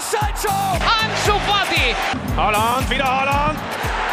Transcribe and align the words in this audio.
Sancho! 0.00 0.54
Ansu 0.80 1.38
Fati! 1.46 1.94
Holland, 2.36 2.88
wieder 2.90 3.04
Holland! 3.04 3.58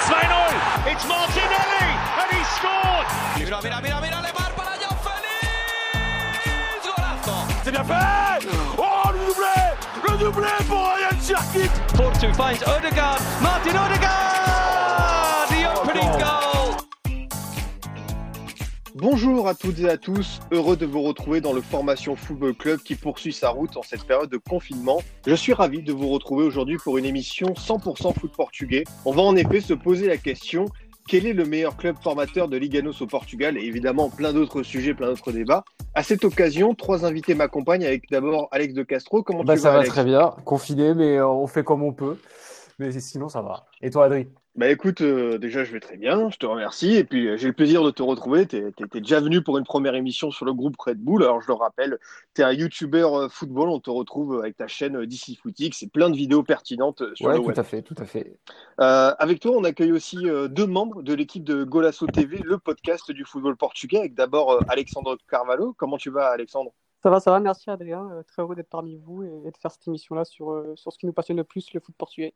2-0! 0.07 0.91
It's 0.91 1.05
Martinelli! 1.07 1.87
And 2.19 2.29
he 2.31 2.43
scored! 2.55 3.07
Mira, 3.37 3.59
mira, 3.61 3.81
mira, 3.81 4.01
mira, 4.01 4.21
Lemar 4.21 4.51
para 4.55 4.75
Joao 4.81 4.95
Félix! 5.05 6.85
Golazo! 6.85 7.35
C'est 7.63 7.71
bien 7.71 7.83
fait! 7.83 8.47
Oh, 8.77 9.11
le 9.13 9.19
doublé! 9.27 9.57
Le 10.03 10.17
doublé 10.17 10.49
pour 10.67 10.87
Ryan 10.93 11.17
Cherkit! 11.21 11.71
Porto 11.95 12.33
finds 12.33 12.63
Odegaard. 12.67 13.19
Martin 13.41 13.75
Odegaard! 13.77 15.47
The 15.49 15.65
opening 15.81 16.11
goal! 16.19 16.44
Bonjour 18.97 19.49
à 19.49 19.55
toutes 19.55 19.79
et 19.79 19.89
à 19.89 19.97
tous, 19.97 20.39
heureux 20.53 20.77
de 20.77 20.85
vous 20.85 21.01
retrouver 21.01 21.41
dans 21.41 21.51
le 21.51 21.59
Formation 21.59 22.15
Football 22.15 22.55
Club 22.55 22.79
qui 22.79 22.95
poursuit 22.95 23.33
sa 23.33 23.49
route 23.49 23.75
en 23.75 23.81
cette 23.81 24.05
période 24.05 24.29
de 24.29 24.37
confinement. 24.37 25.01
Je 25.27 25.35
suis 25.35 25.51
ravi 25.51 25.83
de 25.83 25.91
vous 25.91 26.07
retrouver 26.07 26.45
aujourd'hui 26.45 26.77
pour 26.77 26.97
une 26.97 27.03
émission 27.03 27.47
100% 27.47 28.17
foot 28.17 28.31
portugais. 28.31 28.85
On 29.03 29.11
va 29.11 29.21
en 29.21 29.35
effet 29.35 29.59
se 29.59 29.73
poser 29.73 30.07
la 30.07 30.15
question 30.15 30.67
quel 31.09 31.25
est 31.25 31.33
le 31.33 31.43
meilleur 31.43 31.75
club 31.75 31.97
formateur 32.01 32.47
de 32.47 32.55
Liganos 32.55 33.01
au 33.01 33.05
Portugal 33.05 33.57
et 33.57 33.65
évidemment 33.65 34.09
plein 34.09 34.31
d'autres 34.31 34.63
sujets, 34.63 34.93
plein 34.93 35.07
d'autres 35.07 35.33
débats. 35.33 35.65
À 35.93 36.01
cette 36.01 36.23
occasion, 36.23 36.73
trois 36.73 37.03
invités 37.03 37.35
m'accompagnent 37.35 37.85
avec 37.85 38.09
d'abord 38.09 38.47
Alex 38.51 38.73
de 38.73 38.83
Castro. 38.83 39.23
Comment 39.23 39.43
bah, 39.43 39.55
tu 39.55 39.59
ça 39.59 39.71
vas 39.71 39.73
va 39.73 39.79
Alex? 39.81 39.93
très 39.93 40.05
bien, 40.05 40.33
confiné, 40.45 40.93
mais 40.93 41.17
euh, 41.17 41.27
on 41.27 41.47
fait 41.47 41.65
comme 41.65 41.83
on 41.83 41.91
peut. 41.91 42.17
Mais 42.79 42.97
sinon, 42.97 43.27
ça 43.27 43.41
va. 43.41 43.65
Et 43.81 43.89
toi, 43.89 44.05
Adri 44.05 44.29
Bah 44.55 44.69
écoute, 44.69 45.01
euh, 45.01 45.37
déjà 45.37 45.65
je 45.65 45.73
vais 45.73 45.81
très 45.81 45.97
bien, 45.97 46.29
je 46.29 46.37
te 46.37 46.45
remercie. 46.45 46.95
Et 46.95 47.03
puis 47.03 47.27
euh, 47.27 47.35
j'ai 47.35 47.47
le 47.47 47.53
plaisir 47.53 47.83
de 47.83 47.91
te 47.91 48.01
retrouver. 48.01 48.47
Tu 48.47 48.55
étais 48.57 49.01
déjà 49.01 49.19
venu 49.19 49.41
pour 49.41 49.57
une 49.57 49.65
première 49.65 49.95
émission 49.95 50.31
sur 50.31 50.45
le 50.45 50.53
groupe 50.53 50.77
Red 50.79 50.97
Bull. 50.97 51.23
Alors 51.23 51.41
je 51.41 51.47
le 51.47 51.55
rappelle, 51.55 51.99
tu 52.33 52.41
es 52.41 52.45
un 52.45 52.53
youtubeur 52.53 53.13
euh, 53.15 53.27
football. 53.27 53.67
On 53.67 53.81
te 53.81 53.89
retrouve 53.89 54.39
avec 54.39 54.55
ta 54.55 54.67
chaîne 54.67 55.05
DC 55.05 55.37
Footique. 55.43 55.75
C'est 55.75 55.91
plein 55.91 56.09
de 56.09 56.15
vidéos 56.15 56.41
pertinentes 56.41 57.03
sur 57.15 57.25
Ouais, 57.25 57.33
le 57.33 57.39
tout 57.39 57.47
web. 57.47 57.59
à 57.59 57.63
fait, 57.63 57.81
tout 57.81 57.95
à 57.97 58.05
fait. 58.05 58.37
Euh, 58.79 59.13
avec 59.19 59.41
toi, 59.41 59.51
on 59.57 59.63
accueille 59.65 59.91
aussi 59.91 60.19
deux 60.49 60.67
membres 60.67 61.01
de 61.03 61.13
l'équipe 61.13 61.43
de 61.43 61.65
Golasso 61.65 62.07
TV, 62.07 62.37
le 62.41 62.57
podcast 62.57 63.11
du 63.11 63.25
football 63.25 63.57
portugais, 63.57 63.97
avec 63.99 64.13
d'abord 64.13 64.61
Alexandre 64.69 65.17
Carvalho. 65.29 65.73
Comment 65.77 65.97
tu 65.97 66.11
vas, 66.11 66.27
Alexandre? 66.27 66.71
Ça 67.05 67.11
va, 67.11 67.19
ça 67.19 67.29
va, 67.29 67.39
merci 67.39 67.69
Adrien. 67.69 68.09
Euh, 68.11 68.23
très 68.23 68.41
heureux 68.41 68.55
d'être 68.55 68.71
parmi 68.71 68.97
vous 68.97 69.21
et, 69.21 69.27
et 69.47 69.51
de 69.51 69.57
faire 69.61 69.69
cette 69.69 69.87
émission-là 69.87 70.25
sur, 70.25 70.49
euh, 70.49 70.73
sur 70.75 70.91
ce 70.91 70.97
qui 70.97 71.05
nous 71.05 71.13
passionne 71.13 71.37
le 71.37 71.43
plus, 71.43 71.71
le 71.75 71.79
foot 71.79 71.93
portugais. 71.95 72.33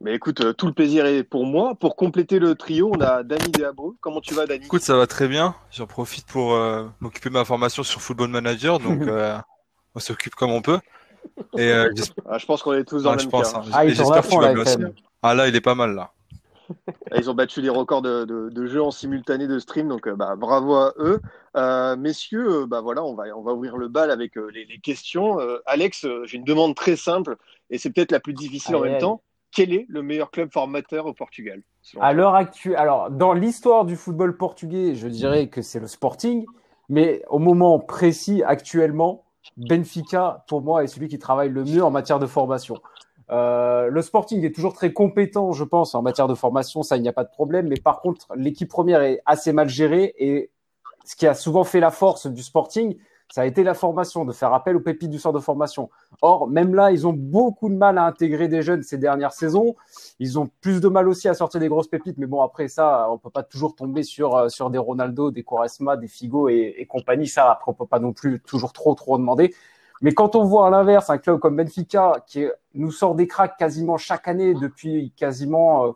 Mais 0.00 0.14
écoute, 0.14 0.40
euh, 0.42 0.52
tout 0.52 0.68
le 0.68 0.72
plaisir 0.72 1.06
est 1.06 1.24
pour 1.24 1.44
moi. 1.44 1.74
Pour 1.74 1.96
compléter 1.96 2.38
le 2.38 2.54
trio, 2.54 2.92
on 2.94 3.00
a 3.00 3.24
Dani 3.24 3.50
Deabro. 3.50 3.96
Comment 4.00 4.20
tu 4.20 4.32
vas, 4.34 4.46
Dani? 4.46 4.64
Écoute, 4.64 4.82
ça 4.82 4.96
va 4.96 5.08
très 5.08 5.26
bien. 5.26 5.56
J'en 5.72 5.88
profite 5.88 6.24
pour 6.28 6.52
euh, 6.52 6.86
m'occuper 7.00 7.30
de 7.30 7.34
ma 7.34 7.44
formation 7.44 7.82
sur 7.82 8.00
Football 8.00 8.28
Manager, 8.28 8.78
donc 8.78 9.02
euh, 9.08 9.36
on 9.96 9.98
s'occupe 9.98 10.36
comme 10.36 10.52
on 10.52 10.62
peut. 10.62 10.78
Et 11.58 11.72
euh, 11.72 11.90
Ah, 12.26 12.38
Je 12.38 12.46
pense 12.46 12.62
qu'on 12.62 12.74
est 12.74 12.84
tous 12.84 13.02
dans 13.02 13.10
ouais, 13.10 13.16
le 13.16 13.22
même 13.22 13.30
pense. 13.32 13.52
cas. 13.52 13.58
hein. 13.58 13.64
Ah, 13.72 13.88
j'espère 13.88 14.22
que 14.22 14.28
tu 14.28 14.38
vas 14.38 14.52
bien 14.54 14.62
aussi. 14.62 14.76
Ah 15.22 15.34
là, 15.34 15.48
il 15.48 15.56
est 15.56 15.60
pas 15.60 15.74
mal 15.74 15.96
là. 15.96 16.12
Ils 17.16 17.30
ont 17.30 17.34
battu 17.34 17.62
des 17.62 17.68
records 17.68 18.02
de, 18.02 18.24
de, 18.24 18.48
de 18.48 18.66
jeux 18.66 18.82
en 18.82 18.90
simultané 18.90 19.46
de 19.46 19.58
stream, 19.58 19.88
donc 19.88 20.06
euh, 20.06 20.16
bah, 20.16 20.36
bravo 20.36 20.74
à 20.74 20.94
eux. 20.98 21.20
Euh, 21.56 21.96
messieurs, 21.96 22.62
euh, 22.62 22.66
bah, 22.66 22.80
voilà, 22.80 23.04
on 23.04 23.14
va, 23.14 23.24
on 23.36 23.42
va 23.42 23.52
ouvrir 23.52 23.76
le 23.76 23.88
bal 23.88 24.10
avec 24.10 24.36
euh, 24.36 24.50
les, 24.52 24.64
les 24.64 24.78
questions. 24.78 25.40
Euh, 25.40 25.58
Alex, 25.66 26.06
j'ai 26.24 26.38
une 26.38 26.44
demande 26.44 26.74
très 26.74 26.96
simple 26.96 27.36
et 27.70 27.78
c'est 27.78 27.90
peut-être 27.90 28.12
la 28.12 28.20
plus 28.20 28.32
difficile 28.32 28.76
en 28.76 28.80
même 28.80 28.98
temps. 28.98 29.22
Quel 29.54 29.74
est 29.74 29.84
le 29.88 30.02
meilleur 30.02 30.30
club 30.30 30.50
formateur 30.50 31.04
au 31.06 31.12
Portugal 31.12 31.62
À 32.00 32.14
l'heure 32.14 32.34
actuelle, 32.34 32.76
alors 32.76 33.10
dans 33.10 33.34
l'histoire 33.34 33.84
du 33.84 33.96
football 33.96 34.36
portugais, 34.36 34.94
je 34.94 35.08
dirais 35.08 35.48
que 35.48 35.60
c'est 35.60 35.80
le 35.80 35.86
Sporting, 35.86 36.46
mais 36.88 37.22
au 37.28 37.38
moment 37.38 37.78
précis, 37.78 38.42
actuellement, 38.42 39.24
Benfica, 39.56 40.44
pour 40.48 40.62
moi, 40.62 40.84
est 40.84 40.86
celui 40.86 41.08
qui 41.08 41.18
travaille 41.18 41.50
le 41.50 41.64
mieux 41.64 41.84
en 41.84 41.90
matière 41.90 42.18
de 42.18 42.26
formation. 42.26 42.80
Euh, 43.32 43.88
le 43.88 44.02
Sporting 44.02 44.44
est 44.44 44.54
toujours 44.54 44.74
très 44.74 44.92
compétent, 44.92 45.52
je 45.52 45.64
pense, 45.64 45.94
en 45.94 46.02
matière 46.02 46.28
de 46.28 46.34
formation, 46.34 46.82
ça, 46.82 46.96
il 46.96 47.02
n'y 47.02 47.08
a 47.08 47.14
pas 47.14 47.24
de 47.24 47.30
problème, 47.30 47.68
mais 47.68 47.80
par 47.80 48.00
contre, 48.00 48.28
l'équipe 48.36 48.68
première 48.68 49.00
est 49.02 49.22
assez 49.24 49.52
mal 49.52 49.68
gérée 49.68 50.14
et 50.18 50.50
ce 51.04 51.16
qui 51.16 51.26
a 51.26 51.34
souvent 51.34 51.64
fait 51.64 51.80
la 51.80 51.90
force 51.90 52.26
du 52.26 52.42
Sporting, 52.42 52.96
ça 53.32 53.40
a 53.40 53.46
été 53.46 53.64
la 53.64 53.72
formation, 53.72 54.26
de 54.26 54.32
faire 54.32 54.52
appel 54.52 54.76
aux 54.76 54.80
pépites 54.80 55.08
du 55.08 55.18
centre 55.18 55.38
de 55.38 55.42
formation. 55.42 55.88
Or, 56.20 56.46
même 56.46 56.74
là, 56.74 56.92
ils 56.92 57.06
ont 57.06 57.14
beaucoup 57.14 57.70
de 57.70 57.74
mal 57.74 57.96
à 57.96 58.04
intégrer 58.04 58.46
des 58.46 58.60
jeunes 58.60 58.82
ces 58.82 58.98
dernières 58.98 59.32
saisons. 59.32 59.74
Ils 60.18 60.38
ont 60.38 60.50
plus 60.60 60.82
de 60.82 60.88
mal 60.88 61.08
aussi 61.08 61.28
à 61.28 61.34
sortir 61.34 61.58
des 61.58 61.68
grosses 61.68 61.88
pépites, 61.88 62.18
mais 62.18 62.26
bon, 62.26 62.42
après 62.42 62.68
ça, 62.68 63.08
on 63.10 63.16
peut 63.16 63.30
pas 63.30 63.42
toujours 63.42 63.74
tomber 63.74 64.02
sur, 64.02 64.36
euh, 64.36 64.48
sur 64.50 64.68
des 64.68 64.76
Ronaldo, 64.76 65.30
des 65.30 65.44
Quaresma, 65.44 65.96
des 65.96 66.08
Figo 66.08 66.50
et, 66.50 66.74
et 66.76 66.84
compagnie. 66.84 67.26
Ça, 67.26 67.50
après, 67.50 67.70
on 67.70 67.74
peut 67.74 67.86
pas 67.86 68.00
non 68.00 68.12
plus 68.12 68.38
toujours 68.40 68.74
trop, 68.74 68.94
trop 68.94 69.16
demander. 69.16 69.54
Mais 70.02 70.12
quand 70.12 70.34
on 70.34 70.44
voit 70.44 70.66
à 70.66 70.70
l'inverse 70.70 71.10
un 71.10 71.18
club 71.18 71.38
comme 71.38 71.56
Benfica 71.56 72.24
qui 72.26 72.46
nous 72.74 72.90
sort 72.90 73.14
des 73.14 73.26
cracks 73.28 73.56
quasiment 73.56 73.96
chaque 73.96 74.28
année 74.28 74.54
depuis 74.54 75.12
quasiment 75.16 75.86
euh, 75.86 75.92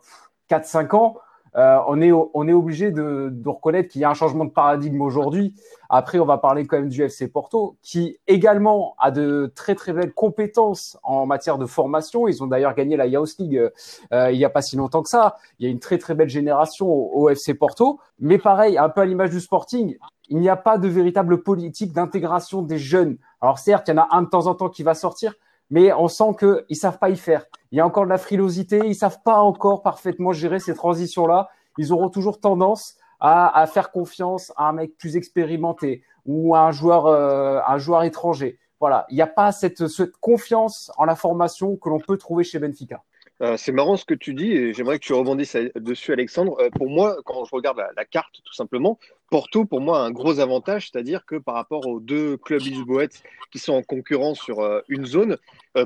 4-5 0.49 0.95
ans, 0.95 1.17
euh, 1.57 1.79
on 1.87 2.01
est, 2.01 2.11
on 2.11 2.47
est 2.47 2.53
obligé 2.53 2.91
de, 2.91 3.29
de 3.31 3.49
reconnaître 3.49 3.89
qu'il 3.89 4.01
y 4.01 4.03
a 4.03 4.09
un 4.09 4.13
changement 4.13 4.45
de 4.45 4.51
paradigme 4.51 5.01
aujourd'hui. 5.01 5.55
Après, 5.89 6.19
on 6.19 6.25
va 6.25 6.37
parler 6.37 6.67
quand 6.67 6.77
même 6.77 6.89
du 6.89 7.01
FC 7.01 7.27
Porto, 7.27 7.77
qui 7.81 8.17
également 8.27 8.95
a 8.99 9.09
de 9.09 9.51
très 9.55 9.73
très 9.73 9.93
belles 9.93 10.13
compétences 10.13 10.97
en 11.01 11.25
matière 11.25 11.57
de 11.57 11.65
formation. 11.65 12.27
Ils 12.27 12.43
ont 12.43 12.47
d'ailleurs 12.47 12.75
gagné 12.75 12.97
la 12.97 13.07
Yaos 13.07 13.37
League 13.39 13.71
euh, 14.13 14.31
il 14.31 14.37
y 14.37 14.45
a 14.45 14.49
pas 14.49 14.61
si 14.61 14.75
longtemps 14.75 15.01
que 15.01 15.09
ça. 15.09 15.37
Il 15.59 15.65
y 15.65 15.69
a 15.69 15.71
une 15.71 15.79
très 15.79 15.97
très 15.97 16.13
belle 16.13 16.29
génération 16.29 16.87
au, 16.87 17.23
au 17.23 17.29
FC 17.29 17.53
Porto. 17.53 17.99
Mais 18.19 18.37
pareil, 18.37 18.77
un 18.77 18.89
peu 18.89 19.01
à 19.01 19.05
l'image 19.05 19.29
du 19.29 19.39
Sporting, 19.39 19.97
il 20.29 20.37
n'y 20.37 20.49
a 20.49 20.57
pas 20.57 20.77
de 20.77 20.87
véritable 20.87 21.41
politique 21.41 21.93
d'intégration 21.93 22.61
des 22.61 22.77
jeunes. 22.77 23.17
Alors 23.41 23.59
certes, 23.59 23.87
il 23.87 23.91
y 23.91 23.93
en 23.93 24.01
a 24.01 24.07
un 24.11 24.23
de 24.23 24.29
temps 24.29 24.47
en 24.47 24.55
temps 24.55 24.69
qui 24.69 24.83
va 24.83 24.93
sortir, 24.93 25.33
mais 25.69 25.91
on 25.93 26.07
sent 26.07 26.35
qu'ils 26.39 26.75
savent 26.75 26.99
pas 26.99 27.09
y 27.09 27.17
faire. 27.17 27.45
Il 27.71 27.77
y 27.77 27.81
a 27.81 27.85
encore 27.85 28.05
de 28.05 28.09
la 28.09 28.17
frilosité, 28.17 28.81
ils 28.85 28.95
savent 28.95 29.21
pas 29.23 29.39
encore 29.39 29.81
parfaitement 29.81 30.31
gérer 30.31 30.59
ces 30.59 30.73
transitions-là. 30.73 31.49
Ils 31.77 31.91
auront 31.91 32.09
toujours 32.09 32.39
tendance 32.39 32.95
à, 33.19 33.59
à 33.59 33.67
faire 33.67 33.91
confiance 33.91 34.53
à 34.55 34.69
un 34.69 34.73
mec 34.73 34.97
plus 34.97 35.15
expérimenté 35.15 36.03
ou 36.25 36.55
à 36.55 36.61
un 36.61 36.71
joueur, 36.71 37.07
euh, 37.07 37.59
un 37.67 37.77
joueur 37.77 38.03
étranger. 38.03 38.59
Voilà, 38.79 39.05
il 39.09 39.15
n'y 39.15 39.21
a 39.21 39.27
pas 39.27 39.51
cette, 39.51 39.87
cette 39.87 40.17
confiance 40.17 40.91
en 40.97 41.05
la 41.05 41.15
formation 41.15 41.77
que 41.77 41.89
l'on 41.89 41.99
peut 41.99 42.17
trouver 42.17 42.43
chez 42.43 42.59
Benfica. 42.59 43.03
Euh, 43.41 43.55
c'est 43.55 43.71
marrant 43.71 43.97
ce 43.97 44.05
que 44.05 44.15
tu 44.15 44.33
dis 44.33 44.51
et 44.51 44.73
j'aimerais 44.73 44.97
que 44.97 45.05
tu 45.05 45.13
rebondisses 45.13 45.55
dessus, 45.75 46.11
Alexandre. 46.11 46.57
Euh, 46.59 46.69
pour 46.71 46.89
moi, 46.89 47.17
quand 47.23 47.45
je 47.45 47.53
regarde 47.53 47.77
la, 47.95 48.05
carte, 48.05 48.41
tout 48.43 48.53
simplement, 48.53 48.97
Porto, 49.29 49.65
pour 49.65 49.79
moi, 49.79 49.99
a 49.99 50.01
un 50.03 50.11
gros 50.11 50.39
avantage, 50.39 50.89
c'est-à-dire 50.89 51.23
que 51.25 51.35
par 51.35 51.53
rapport 51.53 51.85
aux 51.85 51.99
deux 51.99 52.37
clubs 52.37 52.61
lisboètes 52.61 53.21
qui 53.51 53.59
sont 53.59 53.73
en 53.73 53.83
concurrence 53.83 54.39
sur 54.39 54.61
euh, 54.61 54.81
une 54.87 55.05
zone, 55.05 55.37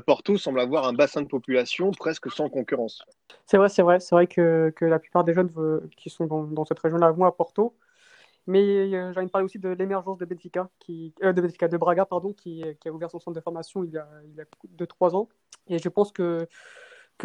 Porto 0.06 0.38
semble 0.38 0.60
avoir 0.60 0.86
un 0.86 0.94
bassin 0.94 1.20
de 1.20 1.26
population 1.26 1.90
presque 1.90 2.32
sans 2.32 2.48
concurrence. 2.48 3.04
C'est 3.44 3.58
vrai, 3.58 3.68
c'est 3.68 3.82
vrai, 3.82 4.00
c'est 4.00 4.14
vrai 4.14 4.26
que, 4.26 4.72
que 4.74 4.86
la 4.86 4.98
plupart 4.98 5.22
des 5.22 5.34
jeunes 5.34 5.50
qui 5.98 6.08
sont 6.08 6.24
dans, 6.24 6.64
cette 6.64 6.78
région-là 6.78 7.10
vont 7.10 7.26
à 7.26 7.32
Porto. 7.32 7.74
Mais 8.46 8.88
j'ai 8.88 8.98
envie 8.98 9.26
de 9.26 9.30
parler 9.30 9.44
aussi 9.44 9.58
de 9.58 9.68
l'émergence 9.68 10.16
de 10.16 10.24
Benfica, 10.24 10.70
qui, 10.78 11.12
de 11.22 11.40
Benfica, 11.40 11.68
de 11.68 11.76
Braga, 11.76 12.06
pardon, 12.06 12.32
qui, 12.32 12.64
qui 12.80 12.88
a 12.88 12.92
ouvert 12.92 13.10
son 13.10 13.20
centre 13.20 13.36
de 13.36 13.42
formation 13.42 13.84
il 13.84 13.90
y 13.90 13.98
a, 13.98 14.08
il 14.24 14.34
y 14.34 14.40
a 14.40 14.44
2-3 14.78 15.14
ans. 15.14 15.28
Et 15.68 15.78
je 15.78 15.88
pense 15.90 16.10
que, 16.10 16.48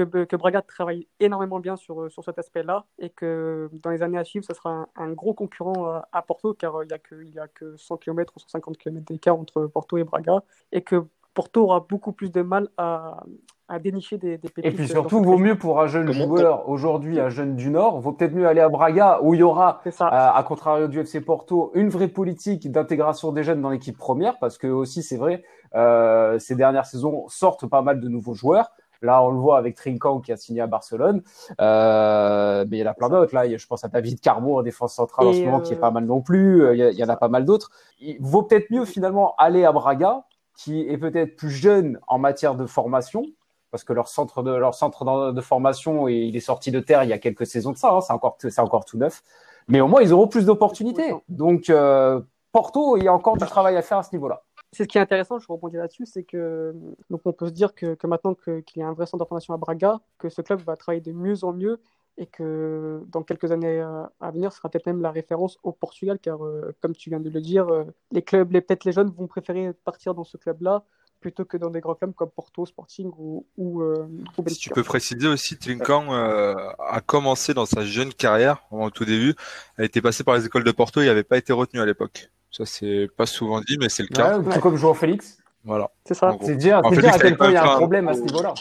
que, 0.04 0.24
que 0.26 0.36
Braga 0.36 0.62
travaille 0.62 1.08
énormément 1.20 1.60
bien 1.60 1.76
sur, 1.76 2.12
sur 2.12 2.24
cet 2.24 2.38
aspect-là 2.40 2.86
et 3.00 3.10
que 3.10 3.70
dans 3.84 3.90
les 3.90 4.02
années 4.04 4.18
à 4.18 4.24
suivre, 4.24 4.46
ce 4.46 4.54
sera 4.54 4.70
un, 4.72 4.88
un 4.96 5.12
gros 5.14 5.34
concurrent 5.34 5.86
à, 5.86 6.08
à 6.12 6.22
Porto, 6.22 6.54
car 6.54 6.76
euh, 6.76 6.84
il 6.84 6.88
n'y 6.88 6.94
a, 6.94 7.00
que- 7.00 7.24
il 7.24 7.34
y 7.34 7.40
a 7.40 7.48
que 7.48 7.76
100 7.78 7.98
km 7.98 8.34
ou 8.36 8.40
150 8.40 8.78
km 8.78 9.06
d'écart 9.06 9.38
entre 9.38 9.66
Porto 9.66 9.98
et 9.98 10.04
Braga, 10.04 10.44
et 10.72 10.82
que 10.82 11.04
Porto 11.34 11.64
aura 11.64 11.86
beaucoup 11.88 12.14
plus 12.14 12.32
de 12.32 12.42
mal 12.42 12.68
à, 12.78 13.24
à 13.68 13.78
dénicher 13.80 14.18
des, 14.18 14.38
des 14.40 14.50
pépites. 14.50 14.66
Et 14.66 14.72
puis 14.72 14.88
surtout, 14.88 15.22
vaut 15.24 15.38
mieux 15.38 15.56
pour 15.58 15.80
un 15.80 15.86
jeune 15.88 16.08
joueur 16.26 16.68
aujourd'hui, 16.68 17.20
un 17.20 17.30
jeune 17.30 17.56
du 17.56 17.70
Nord, 17.70 18.00
vaut 18.02 18.12
peut-être 18.14 18.34
mieux 18.34 18.48
aller 18.48 18.62
à 18.62 18.70
Braga 18.70 19.20
où 19.22 19.36
il 19.36 19.42
y 19.42 19.44
aura. 19.44 19.82
Euh, 20.14 20.30
à 20.34 20.44
contrario 20.44 20.88
du 20.88 21.00
FC 21.00 21.22
Porto, 21.22 21.72
une 21.76 21.90
vraie 21.90 22.08
politique 22.08 22.72
d'intégration 22.72 23.32
des 23.32 23.44
jeunes 23.44 23.62
dans 23.62 23.70
l'équipe 23.70 23.98
première, 23.98 24.40
parce 24.40 24.58
que 24.58 24.66
aussi 24.68 25.04
c'est 25.04 25.18
vrai, 25.18 25.44
euh, 25.76 26.40
ces 26.40 26.56
dernières 26.56 26.86
saisons 26.88 27.28
sortent 27.28 27.68
pas 27.68 27.84
mal 27.84 28.00
de 28.00 28.08
nouveaux 28.10 28.34
joueurs. 28.34 28.72
Là, 29.02 29.24
on 29.24 29.30
le 29.30 29.38
voit 29.38 29.58
avec 29.58 29.76
Trincão 29.76 30.20
qui 30.22 30.32
a 30.32 30.38
signé 30.38 30.62
à 30.62 30.68
Barcelone, 30.68 31.22
euh, 31.62 32.66
mais 32.70 32.78
il 32.78 32.80
y 32.82 32.88
en 32.88 32.92
a 32.92 32.94
plein 32.94 33.10
d'autres. 33.10 33.34
Là, 33.36 33.46
Il 33.46 33.52
y 33.52 33.56
a- 33.56 33.58
je 33.58 33.68
pense 33.68 33.84
à 33.84 33.88
David 33.88 34.20
Carbo 34.22 34.58
en 34.60 34.62
défense 34.64 34.94
centrale 34.96 35.28
en 35.28 35.34
ce 35.34 35.44
moment, 35.46 35.60
qui 35.62 35.74
est 35.74 35.78
euh, 35.78 35.80
pas 35.80 35.92
mal 35.92 36.06
non 36.06 36.22
plus. 36.22 36.64
Euh, 36.64 36.76
Il 36.76 36.98
y, 37.00 37.04
en 37.04 37.10
a 37.10 37.16
pas 37.18 37.28
mal 37.28 37.46
d'autres. 37.46 37.72
Il 38.00 38.18
vaut 38.20 38.44
peut-être 38.44 38.70
mieux 38.72 38.86
finalement 38.86 39.36
aller 39.38 39.66
à 39.66 39.72
Braga, 39.72 40.24
qui 40.56 40.82
est 40.88 40.98
peut-être 40.98 41.36
plus 41.36 41.52
jeune 41.52 42.00
en 42.08 42.18
matière 42.20 42.56
de 42.56 42.66
formation, 42.66 43.24
parce 43.72 43.84
que 43.84 43.94
leur 43.94 44.08
centre 44.08 44.42
de 44.44 44.52
leur 44.52 44.74
centre 44.74 45.04
de, 45.06 45.32
de 45.32 45.42
formation, 45.42 46.08
il 46.08 46.36
est 46.36 46.40
sorti 46.40 46.72
de 46.72 46.80
terre 46.80 47.04
il 47.04 47.10
y 47.10 47.14
a 47.14 47.20
quelques 47.20 47.46
saisons 47.46 47.72
de 47.72 47.78
ça. 47.78 47.92
hein, 47.92 48.02
c'est 48.02 48.14
encore 48.14 48.38
c'est 48.40 48.60
encore 48.60 48.86
tout 48.86 48.98
neuf. 48.98 49.22
Mais 49.68 49.82
au 49.82 49.88
moins, 49.88 50.02
ils 50.02 50.14
auront 50.14 50.28
plus 50.28 50.46
d'opportunités. 50.46 51.14
Donc, 51.30 51.70
euh, 51.70 52.22
Porto, 52.54 52.96
il 52.98 53.04
y 53.04 53.08
a 53.08 53.14
encore 53.14 53.36
du 53.38 53.46
travail 53.46 53.76
à 53.76 53.82
faire 53.82 53.98
à 53.98 54.04
ce 54.04 54.16
niveau-là. 54.16 54.42
C'est 54.74 54.84
ce 54.84 54.88
qui 54.88 54.98
est 54.98 55.02
intéressant, 55.02 55.40
je 55.40 55.48
rebondis 55.48 55.78
là-dessus, 55.78 56.06
c'est 56.06 56.24
que 56.24 56.74
donc 57.10 57.22
on 57.26 57.32
peut 57.32 57.48
se 57.48 57.52
dire 57.54 57.74
que, 57.74 57.96
maintenant 58.06 58.36
qu'il 58.36 58.64
y 58.76 58.82
a 58.82 58.88
un 58.88 58.94
vrai 58.94 59.06
centre 59.06 59.24
de 59.24 59.28
formation 59.28 59.54
à 59.54 59.58
Braga, 59.58 60.02
que 60.18 60.30
ce 60.30 60.42
club 60.42 60.60
va 60.62 60.76
travailler 60.76 61.02
de 61.02 61.14
mieux 61.14 61.44
en 61.46 61.54
mieux 61.54 61.80
et 62.18 62.26
que 62.26 63.04
dans 63.08 63.24
quelques 63.24 63.52
années 63.52 63.80
euh, 63.80 64.04
à 64.20 64.32
venir, 64.32 64.52
ce 64.52 64.58
sera 64.58 64.70
peut-être 64.70 64.88
même 64.88 65.02
la 65.02 65.12
référence 65.12 65.58
au 65.64 65.72
Portugal, 65.72 66.20
car 66.20 66.44
euh, 66.44 66.76
comme 66.82 66.96
tu 66.96 67.10
viens 67.10 67.20
de 67.20 67.30
le 67.30 67.42
dire, 67.42 67.70
euh, 67.70 67.86
les 68.12 68.24
clubs, 68.24 68.52
les, 68.52 68.62
peut-être 68.62 68.86
les 68.86 68.92
jeunes 68.92 69.10
vont 69.10 69.28
préférer 69.28 69.72
partir 69.74 70.16
dans 70.16 70.24
ce 70.24 70.38
club-là 70.38 70.84
plutôt 71.28 71.44
que 71.44 71.58
dans 71.58 71.70
des 71.70 71.82
grands 71.82 71.94
clubs 71.94 72.14
comme 72.14 72.30
Porto, 72.30 72.66
Sporting 72.66 73.12
ou, 73.18 73.46
ou, 73.58 73.82
euh, 73.82 74.08
ou 74.38 74.48
Si 74.48 74.56
tu 74.56 74.70
peux 74.70 74.82
préciser 74.82 75.28
aussi, 75.28 75.58
Trinkan 75.58 76.14
euh, 76.14 76.56
a 76.80 77.02
commencé 77.02 77.54
dans 77.54 77.66
sa 77.66 77.84
jeune 77.84 78.14
carrière, 78.14 78.64
au 78.72 78.90
tout 78.92 79.04
début, 79.04 79.36
a 79.78 79.84
été 79.84 80.02
passé 80.02 80.24
par 80.24 80.36
les 80.36 80.46
écoles 80.46 80.64
de 80.64 80.72
Porto, 80.72 81.02
il 81.02 81.08
n'avait 81.08 81.26
pas 81.26 81.38
été 81.38 81.52
retenu 81.52 81.82
à 81.82 81.86
l'époque. 81.86 82.32
Ça, 82.50 82.66
c'est 82.66 83.10
pas 83.18 83.26
souvent 83.26 83.60
dit, 83.60 83.78
mais 83.78 83.90
c'est 83.90 84.04
le 84.04 84.08
cas. 84.08 84.40
Ouais, 84.40 84.54
tout 84.54 84.62
comme 84.62 84.78
Joao 84.78 84.94
Félix. 84.94 85.38
Voilà. 85.66 85.92
C'est 86.06 86.14
ça. 86.14 86.34
C'est 86.42 86.56
dire, 86.56 86.82
dire 86.82 87.14
à 87.14 87.20
quel 87.20 87.36
point 87.36 87.50
il 87.50 87.56
y 87.56 87.58
a 87.58 87.74
un 87.74 87.76
problème 87.76 88.08
à 88.08 88.14
ce 88.14 88.22
niveau-là. 88.22 88.54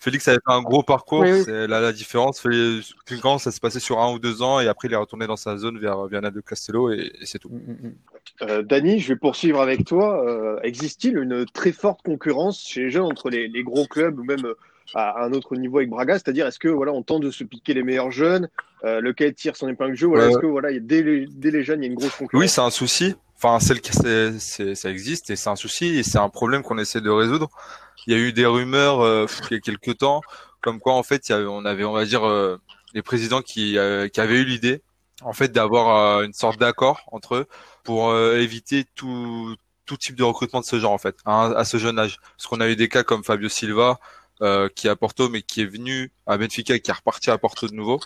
Félix 0.00 0.28
avait 0.28 0.36
fait 0.36 0.52
un 0.52 0.62
gros 0.62 0.82
parcours, 0.82 1.20
Oui, 1.20 1.32
oui. 1.32 1.42
c'est 1.44 1.66
là 1.66 1.80
la 1.80 1.92
différence. 1.92 2.40
Félix- 2.40 2.94
ça 3.38 3.50
s'est 3.50 3.60
passé 3.60 3.80
sur 3.80 3.98
un 4.00 4.12
ou 4.12 4.18
deux 4.18 4.42
ans, 4.42 4.60
et 4.60 4.68
après 4.68 4.86
il 4.88 4.94
est 4.94 4.96
retourné 4.96 5.26
dans 5.26 5.36
sa 5.36 5.56
zone 5.56 5.78
vers 5.78 6.06
Viana 6.06 6.30
de 6.30 6.40
Castello, 6.40 6.92
et, 6.92 7.10
et 7.20 7.26
c'est 7.26 7.38
tout. 7.38 7.48
Mm, 7.48 7.72
mm, 7.72 7.88
mm. 7.88 7.94
Euh, 8.42 8.62
Dany, 8.62 9.00
je 9.00 9.08
vais 9.08 9.16
poursuivre 9.18 9.60
avec 9.60 9.84
toi. 9.84 10.24
Euh, 10.24 10.60
Existe-t-il 10.62 11.18
une 11.18 11.44
très 11.46 11.72
forte 11.72 12.02
concurrence 12.02 12.60
chez 12.60 12.82
les 12.82 12.90
jeunes 12.90 13.04
entre 13.04 13.30
les, 13.30 13.48
les 13.48 13.62
gros 13.64 13.86
clubs 13.86 14.18
ou 14.18 14.24
même 14.24 14.44
euh, 14.44 14.54
à 14.94 15.22
un 15.24 15.32
autre 15.32 15.56
niveau 15.56 15.78
avec 15.78 15.90
Braga 15.90 16.14
C'est-à-dire, 16.14 16.46
est-ce 16.46 16.58
que 16.58 16.68
voilà, 16.68 16.92
on 16.92 17.02
tente 17.02 17.22
de 17.22 17.30
se 17.30 17.44
piquer 17.44 17.74
les 17.74 17.82
meilleurs 17.82 18.10
jeunes 18.10 18.48
euh, 18.84 19.00
Lequel 19.00 19.34
tire 19.34 19.56
son 19.56 19.68
épingle 19.68 19.92
du 19.92 19.98
jeu 19.98 20.06
voilà, 20.06 20.24
Ouais. 20.26 20.30
Est-ce 20.32 20.38
que 20.38 20.46
voilà, 20.46 20.70
il 20.70 20.74
y 20.74 20.78
a- 20.78 20.80
dès, 20.82 21.02
les, 21.02 21.26
dès 21.26 21.50
les 21.50 21.62
jeunes, 21.64 21.82
il 21.82 21.86
y 21.86 21.88
a 21.88 21.90
une 21.90 21.96
grosse 21.98 22.14
concurrence? 22.16 22.42
Oui, 22.42 22.48
c'est 22.48 22.60
un 22.60 22.70
souci. 22.70 23.14
Enfin, 23.36 23.60
c'est 23.60 23.74
le 23.74 23.80
cas, 23.80 23.92
c'est, 23.92 24.38
c'est- 24.38 24.74
ça 24.74 24.90
existe 24.90 25.30
et 25.30 25.36
c'est 25.36 25.48
un 25.50 25.56
souci 25.56 25.96
et 25.98 26.02
c'est 26.02 26.18
un 26.18 26.28
problème 26.28 26.62
qu'on 26.62 26.78
essaie 26.78 27.00
de 27.00 27.10
résoudre. 27.10 27.48
Il 28.06 28.12
y 28.12 28.16
a 28.16 28.18
eu 28.18 28.32
des 28.32 28.46
rumeurs 28.46 29.00
euh, 29.00 29.26
il 29.50 29.54
y 29.54 29.56
a 29.56 29.60
quelques 29.60 29.98
temps, 29.98 30.22
comme 30.62 30.80
quoi 30.80 30.94
en 30.94 31.02
fait, 31.02 31.28
il 31.28 31.32
y 31.32 31.34
avait, 31.34 31.46
on 31.46 31.64
avait, 31.64 31.84
on 31.84 31.92
va 31.92 32.04
dire, 32.04 32.26
euh, 32.26 32.56
les 32.94 33.02
présidents 33.02 33.42
qui, 33.42 33.76
euh, 33.78 34.08
qui 34.08 34.20
avaient 34.20 34.40
eu 34.40 34.44
l'idée, 34.44 34.82
en 35.22 35.32
fait, 35.32 35.52
d'avoir 35.52 36.18
euh, 36.20 36.24
une 36.24 36.32
sorte 36.32 36.58
d'accord 36.58 37.02
entre 37.12 37.34
eux 37.36 37.46
pour 37.84 38.10
euh, 38.10 38.38
éviter 38.38 38.86
tout, 38.94 39.54
tout 39.86 39.96
type 39.96 40.16
de 40.16 40.24
recrutement 40.24 40.60
de 40.60 40.64
ce 40.64 40.78
genre 40.80 40.92
en 40.92 40.98
fait, 40.98 41.16
à, 41.24 41.46
à 41.46 41.64
ce 41.64 41.76
jeune 41.76 41.98
âge. 41.98 42.18
Parce 42.36 42.46
qu'on 42.46 42.60
a 42.60 42.68
eu 42.68 42.76
des 42.76 42.88
cas 42.88 43.02
comme 43.04 43.24
Fabio 43.24 43.48
Silva, 43.48 43.98
euh, 44.42 44.68
qui 44.74 44.86
est 44.86 44.90
à 44.90 44.96
Porto 44.96 45.28
mais 45.28 45.42
qui 45.42 45.62
est 45.62 45.66
venu 45.66 46.12
à 46.26 46.38
Benfica 46.38 46.74
et 46.74 46.80
qui 46.80 46.90
est 46.90 46.94
reparti 46.94 47.30
à 47.30 47.38
Porto 47.38 47.68
de 47.68 47.74
nouveau. 47.74 48.00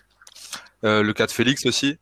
Euh, 0.84 1.02
le 1.02 1.12
cas 1.12 1.26
de 1.26 1.32
Félix 1.32 1.66
aussi, 1.66 1.98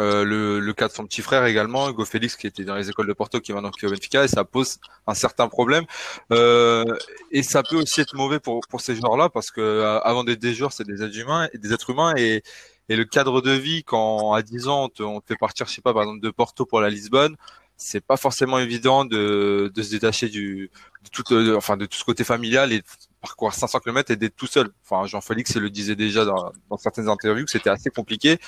euh, 0.00 0.24
le, 0.24 0.60
le 0.60 0.72
cas 0.72 0.88
de 0.88 0.92
son 0.92 1.04
petit 1.06 1.22
frère 1.22 1.44
également, 1.44 1.88
Hugo 1.88 2.04
Félix, 2.04 2.36
qui 2.36 2.46
était 2.46 2.64
dans 2.64 2.76
les 2.76 2.88
écoles 2.88 3.06
de 3.06 3.12
Porto, 3.12 3.40
qui 3.40 3.52
est 3.52 3.54
maintenant 3.54 3.70
au 3.70 3.88
Benfica, 3.88 4.24
et 4.24 4.28
ça 4.28 4.44
pose 4.44 4.78
un 5.06 5.14
certain 5.14 5.48
problème. 5.48 5.84
Euh, 6.32 6.84
et 7.30 7.42
ça 7.42 7.62
peut 7.62 7.76
aussi 7.76 8.00
être 8.00 8.14
mauvais 8.14 8.40
pour, 8.40 8.60
pour 8.68 8.80
ces 8.80 8.96
joueurs-là, 8.96 9.28
parce 9.28 9.50
que 9.50 9.60
euh, 9.60 10.00
avant 10.00 10.24
d'être 10.24 10.40
des 10.40 10.54
joueurs, 10.54 10.72
c'est 10.72 10.86
des 10.86 11.02
êtres 11.02 11.18
humains, 11.18 11.48
et 11.52 11.58
des 11.58 11.72
êtres 11.72 11.90
humains, 11.90 12.14
et, 12.16 12.42
et 12.88 12.96
le 12.96 13.04
cadre 13.04 13.40
de 13.40 13.50
vie, 13.52 13.82
quand 13.84 14.32
à 14.34 14.42
10 14.42 14.68
ans, 14.68 14.84
on 14.84 14.88
te, 14.88 15.02
on 15.02 15.20
te 15.20 15.26
fait 15.26 15.36
partir, 15.36 15.66
je 15.66 15.74
sais 15.74 15.82
pas, 15.82 15.92
par 15.92 16.02
exemple, 16.02 16.20
de 16.20 16.30
Porto 16.30 16.64
pour 16.66 16.80
la 16.80 16.90
Lisbonne, 16.90 17.36
c'est 17.76 18.04
pas 18.04 18.16
forcément 18.16 18.58
évident 18.58 19.04
de, 19.04 19.70
de 19.74 19.82
se 19.82 19.90
détacher 19.90 20.28
du, 20.28 20.70
de 21.04 21.08
tout, 21.10 21.22
euh, 21.32 21.56
enfin, 21.56 21.76
de 21.76 21.86
tout 21.86 21.96
ce 21.98 22.04
côté 22.04 22.24
familial 22.24 22.72
et 22.72 22.82
parcourir 23.20 23.54
500 23.54 23.80
km 23.80 24.10
et 24.10 24.16
d'être 24.16 24.36
tout 24.36 24.46
seul. 24.46 24.70
Enfin, 24.84 25.06
Jean-Félix 25.06 25.56
le 25.56 25.70
disait 25.70 25.96
déjà 25.96 26.24
dans, 26.24 26.52
dans 26.70 26.76
certaines 26.76 27.08
interviews 27.08 27.44
que 27.44 27.50
c'était 27.50 27.70
assez 27.70 27.90
compliqué 27.90 28.38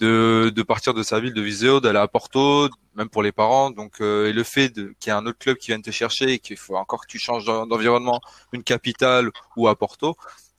de, 0.00 0.50
de 0.54 0.62
partir 0.62 0.94
de 0.94 1.02
sa 1.02 1.20
ville 1.20 1.34
de 1.34 1.42
Viseu, 1.42 1.80
d'aller 1.80 1.98
à 1.98 2.08
Porto, 2.08 2.68
même 2.96 3.08
pour 3.08 3.22
les 3.22 3.32
parents. 3.32 3.70
Donc, 3.70 4.00
euh, 4.00 4.28
et 4.28 4.32
le 4.32 4.42
fait 4.42 4.72
qu'il 4.72 4.94
y 5.06 5.08
ait 5.08 5.10
un 5.12 5.26
autre 5.26 5.38
club 5.38 5.56
qui 5.56 5.68
vienne 5.68 5.82
te 5.82 5.90
chercher 5.90 6.32
et 6.32 6.38
qu'il 6.38 6.56
faut 6.56 6.76
encore 6.76 7.02
que 7.02 7.10
tu 7.10 7.18
changes 7.18 7.44
d'en- 7.44 7.66
d'environnement, 7.66 8.20
une 8.52 8.62
capitale 8.62 9.30
ou 9.56 9.68
à 9.68 9.76
Porto, 9.76 10.16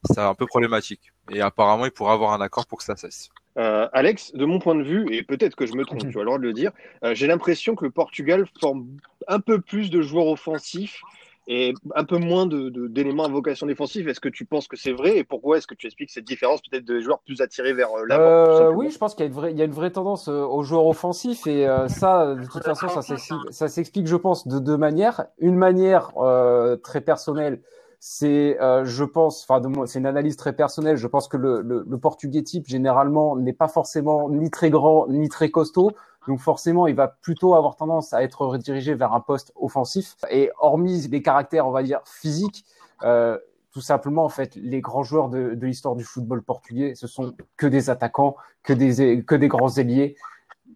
c'est 0.09 0.19
un 0.19 0.35
peu 0.35 0.45
problématique. 0.45 1.11
Et 1.31 1.41
apparemment, 1.41 1.85
il 1.85 1.91
pourrait 1.91 2.13
avoir 2.13 2.33
un 2.33 2.41
accord 2.41 2.67
pour 2.67 2.77
que 2.77 2.83
ça 2.83 2.95
cesse. 2.95 3.29
Euh, 3.57 3.87
Alex, 3.93 4.33
de 4.33 4.43
mon 4.45 4.59
point 4.59 4.75
de 4.75 4.83
vue, 4.83 5.07
et 5.15 5.23
peut-être 5.23 5.55
que 5.55 5.65
je 5.65 5.73
me 5.73 5.85
trompe, 5.85 5.99
tu 6.01 6.07
as 6.17 6.19
le 6.19 6.25
droit 6.25 6.37
de 6.37 6.43
le 6.43 6.51
dire, 6.53 6.71
euh, 7.03 7.15
j'ai 7.15 7.25
l'impression 7.25 7.73
que 7.75 7.85
le 7.85 7.91
Portugal 7.91 8.45
forme 8.59 8.85
un 9.27 9.39
peu 9.39 9.61
plus 9.61 9.89
de 9.89 10.01
joueurs 10.01 10.27
offensifs 10.27 11.01
et 11.47 11.74
un 11.95 12.03
peu 12.03 12.18
moins 12.18 12.45
de- 12.47 12.69
de- 12.69 12.88
d'éléments 12.88 13.25
à 13.25 13.27
vocation 13.27 13.68
défensive. 13.68 14.07
Est-ce 14.09 14.19
que 14.19 14.30
tu 14.30 14.45
penses 14.45 14.68
que 14.68 14.75
c'est 14.77 14.92
vrai 14.94 15.18
et 15.18 15.24
pourquoi 15.24 15.57
est-ce 15.57 15.68
que 15.68 15.75
tu 15.75 15.86
expliques 15.86 16.09
cette 16.09 16.25
différence 16.25 16.62
peut-être 16.62 16.86
de 16.86 17.00
joueurs 17.00 17.19
plus 17.19 17.42
attirés 17.42 17.74
vers 17.74 17.89
euh, 17.94 18.06
l'avant 18.07 18.24
Euh, 18.24 18.57
simplement 18.57 18.77
oui, 18.80 18.89
je 18.89 18.97
pense 18.97 19.13
qu'il 19.13 19.24
y 19.25 19.27
a 19.27 19.27
une 19.27 19.33
vraie, 19.36 19.51
il 19.51 19.57
y 19.57 19.62
a 19.62 19.65
une 19.65 19.71
vraie 19.71 19.92
tendance 19.92 20.27
euh, 20.27 20.44
aux 20.44 20.63
joueurs 20.63 20.88
offensifs 20.88 21.45
et 21.45 21.68
euh, 21.68 21.88
ça, 21.88 22.33
de 22.36 22.45
toute 22.47 22.63
façon, 22.63 22.88
ça 22.89 23.01
s'explique, 23.01 23.39
ça 23.51 23.68
s'explique, 23.68 24.07
je 24.07 24.15
pense, 24.15 24.47
de 24.47 24.57
deux 24.59 24.77
manières. 24.77 25.25
Une 25.38 25.56
manière 25.56 26.12
euh, 26.18 26.77
très 26.77 27.01
personnelle, 27.01 27.62
c'est, 28.00 28.59
euh, 28.62 28.86
je 28.86 29.03
pense, 29.03 29.45
enfin, 29.47 29.62
c'est 29.86 30.00
une 30.00 30.06
analyse 30.06 30.36
très 30.36 30.53
personnelle. 30.53 30.97
Je 30.97 31.07
pense 31.07 31.27
que 31.27 31.38
le, 31.38 31.97
portugais 31.97 32.44
type 32.44 32.68
généralement 32.68 33.36
n'est 33.36 33.53
pas 33.53 33.68
forcément 33.68 34.30
ni 34.30 34.50
très 34.50 34.69
grand 34.69 35.07
ni 35.07 35.30
très 35.30 35.50
costaud. 35.50 35.92
Donc 36.27 36.39
forcément, 36.39 36.88
il 36.88 36.95
va 36.95 37.07
plutôt 37.07 37.56
avoir 37.56 37.75
tendance 37.75 38.13
à 38.13 38.24
être 38.24 38.45
redirigé 38.45 38.95
vers 38.95 39.13
un 39.13 39.19
poste 39.19 39.51
offensif. 39.56 40.15
Et 40.30 40.51
hormis 40.59 41.07
les 41.07 41.21
caractères, 41.21 41.68
on 41.68 41.71
va 41.71 41.83
dire, 41.83 42.01
physiques, 42.06 42.65
euh, 43.03 43.38
tout 43.71 43.81
simplement, 43.81 44.24
en 44.24 44.30
fait, 44.30 44.56
les 44.56 44.81
grands 44.81 45.03
joueurs 45.03 45.30
de, 45.30 45.53
de 45.53 45.65
l'histoire 45.65 45.95
du 45.95 46.03
football 46.03 46.41
portugais, 46.41 46.95
ce 46.95 47.07
sont 47.07 47.33
que 47.57 47.68
des 47.68 47.89
attaquants, 47.89 48.36
que 48.63 48.74
des, 48.74 49.24
que 49.24 49.36
des 49.36 49.48
grands 49.48 49.69
ailiers 49.69 50.15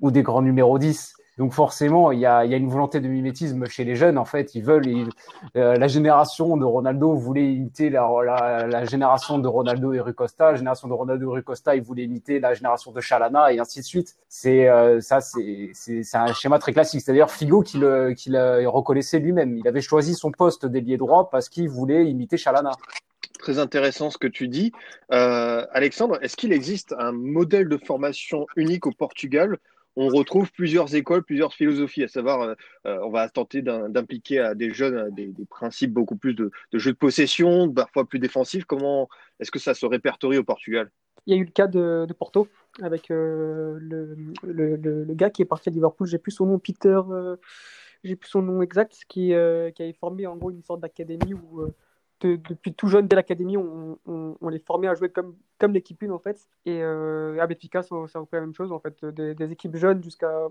ou 0.01 0.11
des 0.11 0.21
grands 0.21 0.41
numéros 0.41 0.77
10. 0.77 1.15
Donc 1.39 1.53
forcément, 1.53 2.11
il 2.11 2.19
y 2.19 2.25
a, 2.25 2.43
une 2.43 2.67
volonté 2.67 2.99
de 2.99 3.07
mimétisme 3.07 3.65
chez 3.65 3.85
les 3.85 3.95
jeunes. 3.95 4.17
En 4.17 4.25
fait, 4.25 4.55
ils 4.55 4.63
veulent. 4.63 5.07
euh, 5.55 5.77
la 5.77 5.87
génération 5.87 6.57
de 6.57 6.65
Ronaldo 6.65 7.13
voulait 7.13 7.53
imiter 7.53 7.89
la, 7.89 8.83
génération 8.83 9.39
de 9.39 9.47
Ronaldo 9.47 9.93
et 9.93 10.01
Rui 10.01 10.13
Costa. 10.13 10.51
La 10.51 10.57
génération 10.57 10.89
de 10.89 10.93
Ronaldo 10.93 11.31
et 11.31 11.33
Rui 11.35 11.43
Costa, 11.43 11.77
ils 11.77 11.81
voulaient 11.81 12.03
imiter 12.03 12.41
la 12.41 12.53
génération 12.53 12.91
de 12.91 12.99
Chalana 12.99 13.53
et 13.53 13.59
ainsi 13.59 13.79
de 13.79 13.85
suite. 13.85 14.17
C'est 14.27 14.67
euh, 14.67 14.99
ça, 14.99 15.21
c'est 15.21 16.03
un 16.13 16.33
schéma 16.33 16.59
très 16.59 16.73
classique. 16.73 16.99
C'est 17.05 17.13
d'ailleurs 17.13 17.31
Figo 17.31 17.61
qui 17.61 17.77
le 17.77 18.11
qui 18.11 18.31
le 18.31 18.67
reconnaissait 18.67 19.19
lui-même. 19.19 19.57
Il 19.57 19.65
avait 19.65 19.79
choisi 19.79 20.15
son 20.15 20.31
poste 20.31 20.65
d'ailier 20.65 20.97
droit 20.97 21.29
parce 21.29 21.47
qu'il 21.47 21.69
voulait 21.69 22.05
imiter 22.05 22.35
Chalana. 22.35 22.71
Très 23.39 23.59
intéressant 23.59 24.09
ce 24.09 24.17
que 24.17 24.27
tu 24.27 24.49
dis. 24.49 24.73
Euh, 25.13 25.65
Alexandre, 25.71 26.19
est-ce 26.21 26.35
qu'il 26.35 26.51
existe 26.51 26.93
un 26.99 27.13
modèle 27.13 27.69
de 27.69 27.77
formation 27.77 28.45
unique 28.57 28.85
au 28.85 28.91
Portugal 28.91 29.57
on 29.99 30.07
retrouve 30.07 30.49
plusieurs 30.53 30.95
écoles, 30.95 31.23
plusieurs 31.23 31.53
philosophies, 31.53 32.03
à 32.03 32.07
savoir, 32.07 32.41
euh, 32.41 32.53
euh, 32.85 32.99
on 33.03 33.09
va 33.09 33.27
tenter 33.27 33.61
d'im- 33.61 33.89
d'impliquer 33.89 34.39
à 34.39 34.55
des 34.55 34.73
jeunes 34.73 34.95
euh, 34.95 35.09
des, 35.11 35.33
principes 35.49 35.91
beaucoup 35.91 36.15
plus 36.15 36.33
de, 36.33 36.51
de 36.71 36.79
jeu 36.79 36.93
de 36.93 36.97
possession, 36.97 37.69
parfois 37.69 38.07
plus 38.07 38.19
défensifs. 38.19 38.63
Comment 38.63 39.09
est-ce 39.41 39.51
que 39.51 39.59
ça 39.59 39.73
se 39.73 39.85
répertorie 39.85 40.37
au 40.37 40.43
Portugal? 40.45 40.89
Il 41.25 41.35
y 41.35 41.37
a 41.37 41.41
eu 41.41 41.43
le 41.43 41.51
cas 41.51 41.67
de, 41.67 42.07
Porto 42.17 42.47
avec 42.81 43.11
euh, 43.11 43.77
le, 43.81 45.13
gars 45.15 45.29
qui 45.29 45.41
est 45.41 45.45
parti 45.45 45.67
à 45.67 45.71
Liverpool. 45.73 46.07
J'ai 46.07 46.17
plus 46.17 46.31
son 46.31 46.45
nom, 46.45 46.59
Peter. 46.59 47.01
euh, 47.11 47.35
j'ai 48.05 48.15
plus 48.15 48.29
son 48.29 48.41
nom 48.41 48.61
exact, 48.61 49.03
qui, 49.09 49.33
euh, 49.33 49.69
qui 49.71 49.83
avait 49.83 49.93
formé 49.99 50.27
en 50.27 50.37
gros 50.37 50.49
une 50.49 50.63
sorte 50.63 50.79
d'académie 50.79 51.33
où 51.33 51.61
euh, 51.61 51.75
de- 52.21 52.35
depuis 52.35 52.73
tout 52.73 52.87
jeune 52.87 53.07
dès 53.07 53.15
l'académie, 53.15 53.57
on, 53.57 54.49
les 54.49 54.59
formait 54.59 54.87
à 54.87 54.95
jouer 54.95 55.09
comme, 55.09 55.35
comme 55.59 55.73
l'équipe 55.73 56.01
une 56.01 56.11
en 56.11 56.19
fait. 56.19 56.47
Et 56.65 56.81
euh, 56.81 57.39
à 57.39 57.47
Benfica, 57.47 57.81
c'est 57.83 57.93
un 57.93 58.25
peu 58.25 58.37
la 58.37 58.41
même 58.41 58.55
chose 58.55 58.71
en 58.71 58.79
fait, 58.79 59.05
des, 59.05 59.51
équipes 59.51 59.75
jeunes 59.75 60.03
jusqu'à 60.03 60.47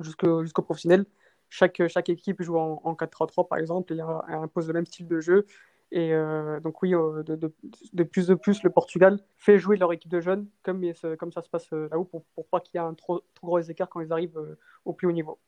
jusqu'au 0.00 0.42
jusqu'au 0.42 0.62
professionnel. 0.62 1.06
Chaque, 1.48 1.82
chaque 1.88 2.08
équipe 2.08 2.40
joue 2.42 2.58
en, 2.58 2.80
en 2.84 2.94
4-3-3 2.94 3.48
par 3.48 3.58
exemple 3.58 3.92
et 3.92 4.00
impose 4.00 4.68
le 4.68 4.74
même 4.74 4.86
style 4.86 5.08
de 5.08 5.20
jeu. 5.20 5.46
Et 5.92 6.12
euh, 6.12 6.60
donc 6.60 6.82
oui, 6.82 6.94
euh, 6.94 7.22
de, 7.24 8.02
plus 8.04 8.30
en 8.30 8.36
plus, 8.36 8.62
le 8.62 8.70
Portugal 8.70 9.18
fait 9.36 9.58
jouer 9.58 9.76
leur 9.76 9.92
équipe 9.92 10.10
de 10.10 10.20
jeunes 10.20 10.46
comme, 10.62 10.84
comme 11.18 11.32
ça 11.32 11.42
se 11.42 11.48
passe 11.48 11.66
euh, 11.72 11.88
là-haut 11.90 12.04
pour, 12.04 12.24
pour 12.34 12.46
pas 12.46 12.60
qu'il 12.60 12.78
y 12.78 12.82
ait 12.82 12.86
un 12.86 12.94
trop, 12.94 13.22
trop 13.34 13.48
gros 13.48 13.60
écart 13.60 13.88
quand 13.88 14.00
ils 14.00 14.12
arrivent 14.12 14.38
au 14.84 14.92
plus 14.92 15.08
haut 15.08 15.12
niveau. 15.12 15.38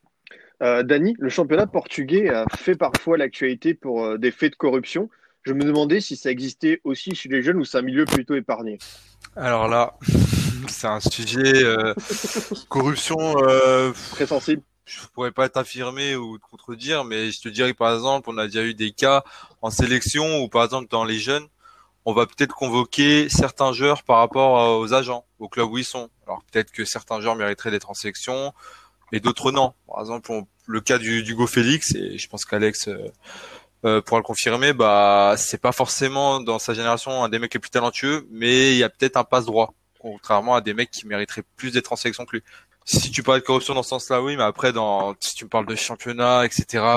Euh, 0.62 0.82
Dany, 0.82 1.14
le 1.18 1.28
championnat 1.28 1.66
portugais 1.66 2.28
a 2.30 2.46
fait 2.56 2.74
parfois 2.74 3.18
l'actualité 3.18 3.74
pour 3.74 4.18
des 4.18 4.30
faits 4.30 4.52
de 4.52 4.56
corruption. 4.56 5.08
Je 5.42 5.52
me 5.52 5.64
demandais 5.64 6.00
si 6.00 6.16
ça 6.16 6.30
existait 6.30 6.80
aussi 6.84 7.14
chez 7.14 7.28
les 7.28 7.42
jeunes 7.42 7.56
ou 7.58 7.64
c'est 7.64 7.78
un 7.78 7.82
milieu 7.82 8.04
plutôt 8.04 8.34
épargné. 8.34 8.78
Alors 9.36 9.66
là, 9.68 9.94
c'est 10.68 10.86
un 10.86 11.00
sujet 11.00 11.64
euh, 11.64 11.94
corruption. 12.68 13.16
Euh, 13.38 13.92
Très 14.12 14.26
sensible. 14.26 14.62
je 14.84 15.00
pourrais 15.14 15.32
pas 15.32 15.48
t'affirmer 15.48 16.16
ou 16.16 16.38
te 16.38 16.44
contredire, 16.50 17.04
mais 17.04 17.30
je 17.32 17.40
te 17.40 17.48
dirais 17.48 17.72
que 17.72 17.78
par 17.78 17.92
exemple, 17.94 18.30
on 18.30 18.38
a 18.38 18.46
déjà 18.46 18.62
eu 18.62 18.74
des 18.74 18.92
cas 18.92 19.24
en 19.62 19.70
sélection 19.70 20.42
où 20.42 20.48
par 20.48 20.64
exemple 20.64 20.88
dans 20.90 21.04
les 21.04 21.18
jeunes, 21.18 21.46
on 22.04 22.12
va 22.12 22.26
peut-être 22.26 22.54
convoquer 22.54 23.28
certains 23.28 23.72
joueurs 23.72 24.02
par 24.02 24.18
rapport 24.18 24.78
aux 24.80 24.92
agents, 24.92 25.24
au 25.38 25.48
club 25.48 25.70
où 25.70 25.78
ils 25.78 25.84
sont. 25.84 26.08
Alors 26.26 26.42
peut-être 26.50 26.70
que 26.72 26.84
certains 26.84 27.20
joueurs 27.20 27.36
mériteraient 27.36 27.70
d'être 27.70 27.90
en 27.90 27.94
sélection 27.94 28.52
et 29.12 29.20
d'autres 29.20 29.50
non. 29.52 29.72
Par 29.88 30.00
exemple, 30.00 30.30
on- 30.32 30.46
le 30.66 30.80
cas 30.80 30.98
du 30.98 31.24
d'Hugo 31.24 31.48
Félix, 31.48 31.92
et 31.96 32.18
je 32.18 32.28
pense 32.28 32.44
qu'Alex 32.44 32.86
euh, 32.86 33.08
euh, 33.84 34.00
pourra 34.00 34.18
le 34.20 34.24
confirmer, 34.24 34.72
bah 34.72 35.34
c'est 35.36 35.60
pas 35.60 35.72
forcément 35.72 36.40
dans 36.40 36.58
sa 36.58 36.74
génération 36.74 37.24
un 37.24 37.28
des 37.28 37.38
mecs 37.38 37.52
les 37.54 37.60
plus 37.60 37.70
talentueux, 37.70 38.26
mais 38.30 38.72
il 38.72 38.78
y 38.78 38.84
a 38.84 38.88
peut-être 38.88 39.16
un 39.16 39.24
passe 39.24 39.44
droit, 39.46 39.74
contrairement 39.98 40.54
à 40.54 40.60
des 40.60 40.74
mecs 40.74 40.90
qui 40.90 41.06
mériteraient 41.06 41.44
plus 41.56 41.72
d'être 41.72 41.92
en 41.92 41.96
sélection 41.96 42.24
que 42.24 42.36
lui. 42.36 42.42
Si 42.84 43.10
tu 43.10 43.22
parles 43.22 43.40
de 43.40 43.44
corruption 43.44 43.74
dans 43.74 43.82
ce 43.84 43.90
sens-là, 43.90 44.20
oui, 44.22 44.36
mais 44.36 44.42
après, 44.42 44.72
dans, 44.72 45.14
si 45.20 45.34
tu 45.36 45.44
me 45.44 45.48
parles 45.50 45.66
de 45.66 45.74
championnat, 45.76 46.44
etc., 46.44 46.96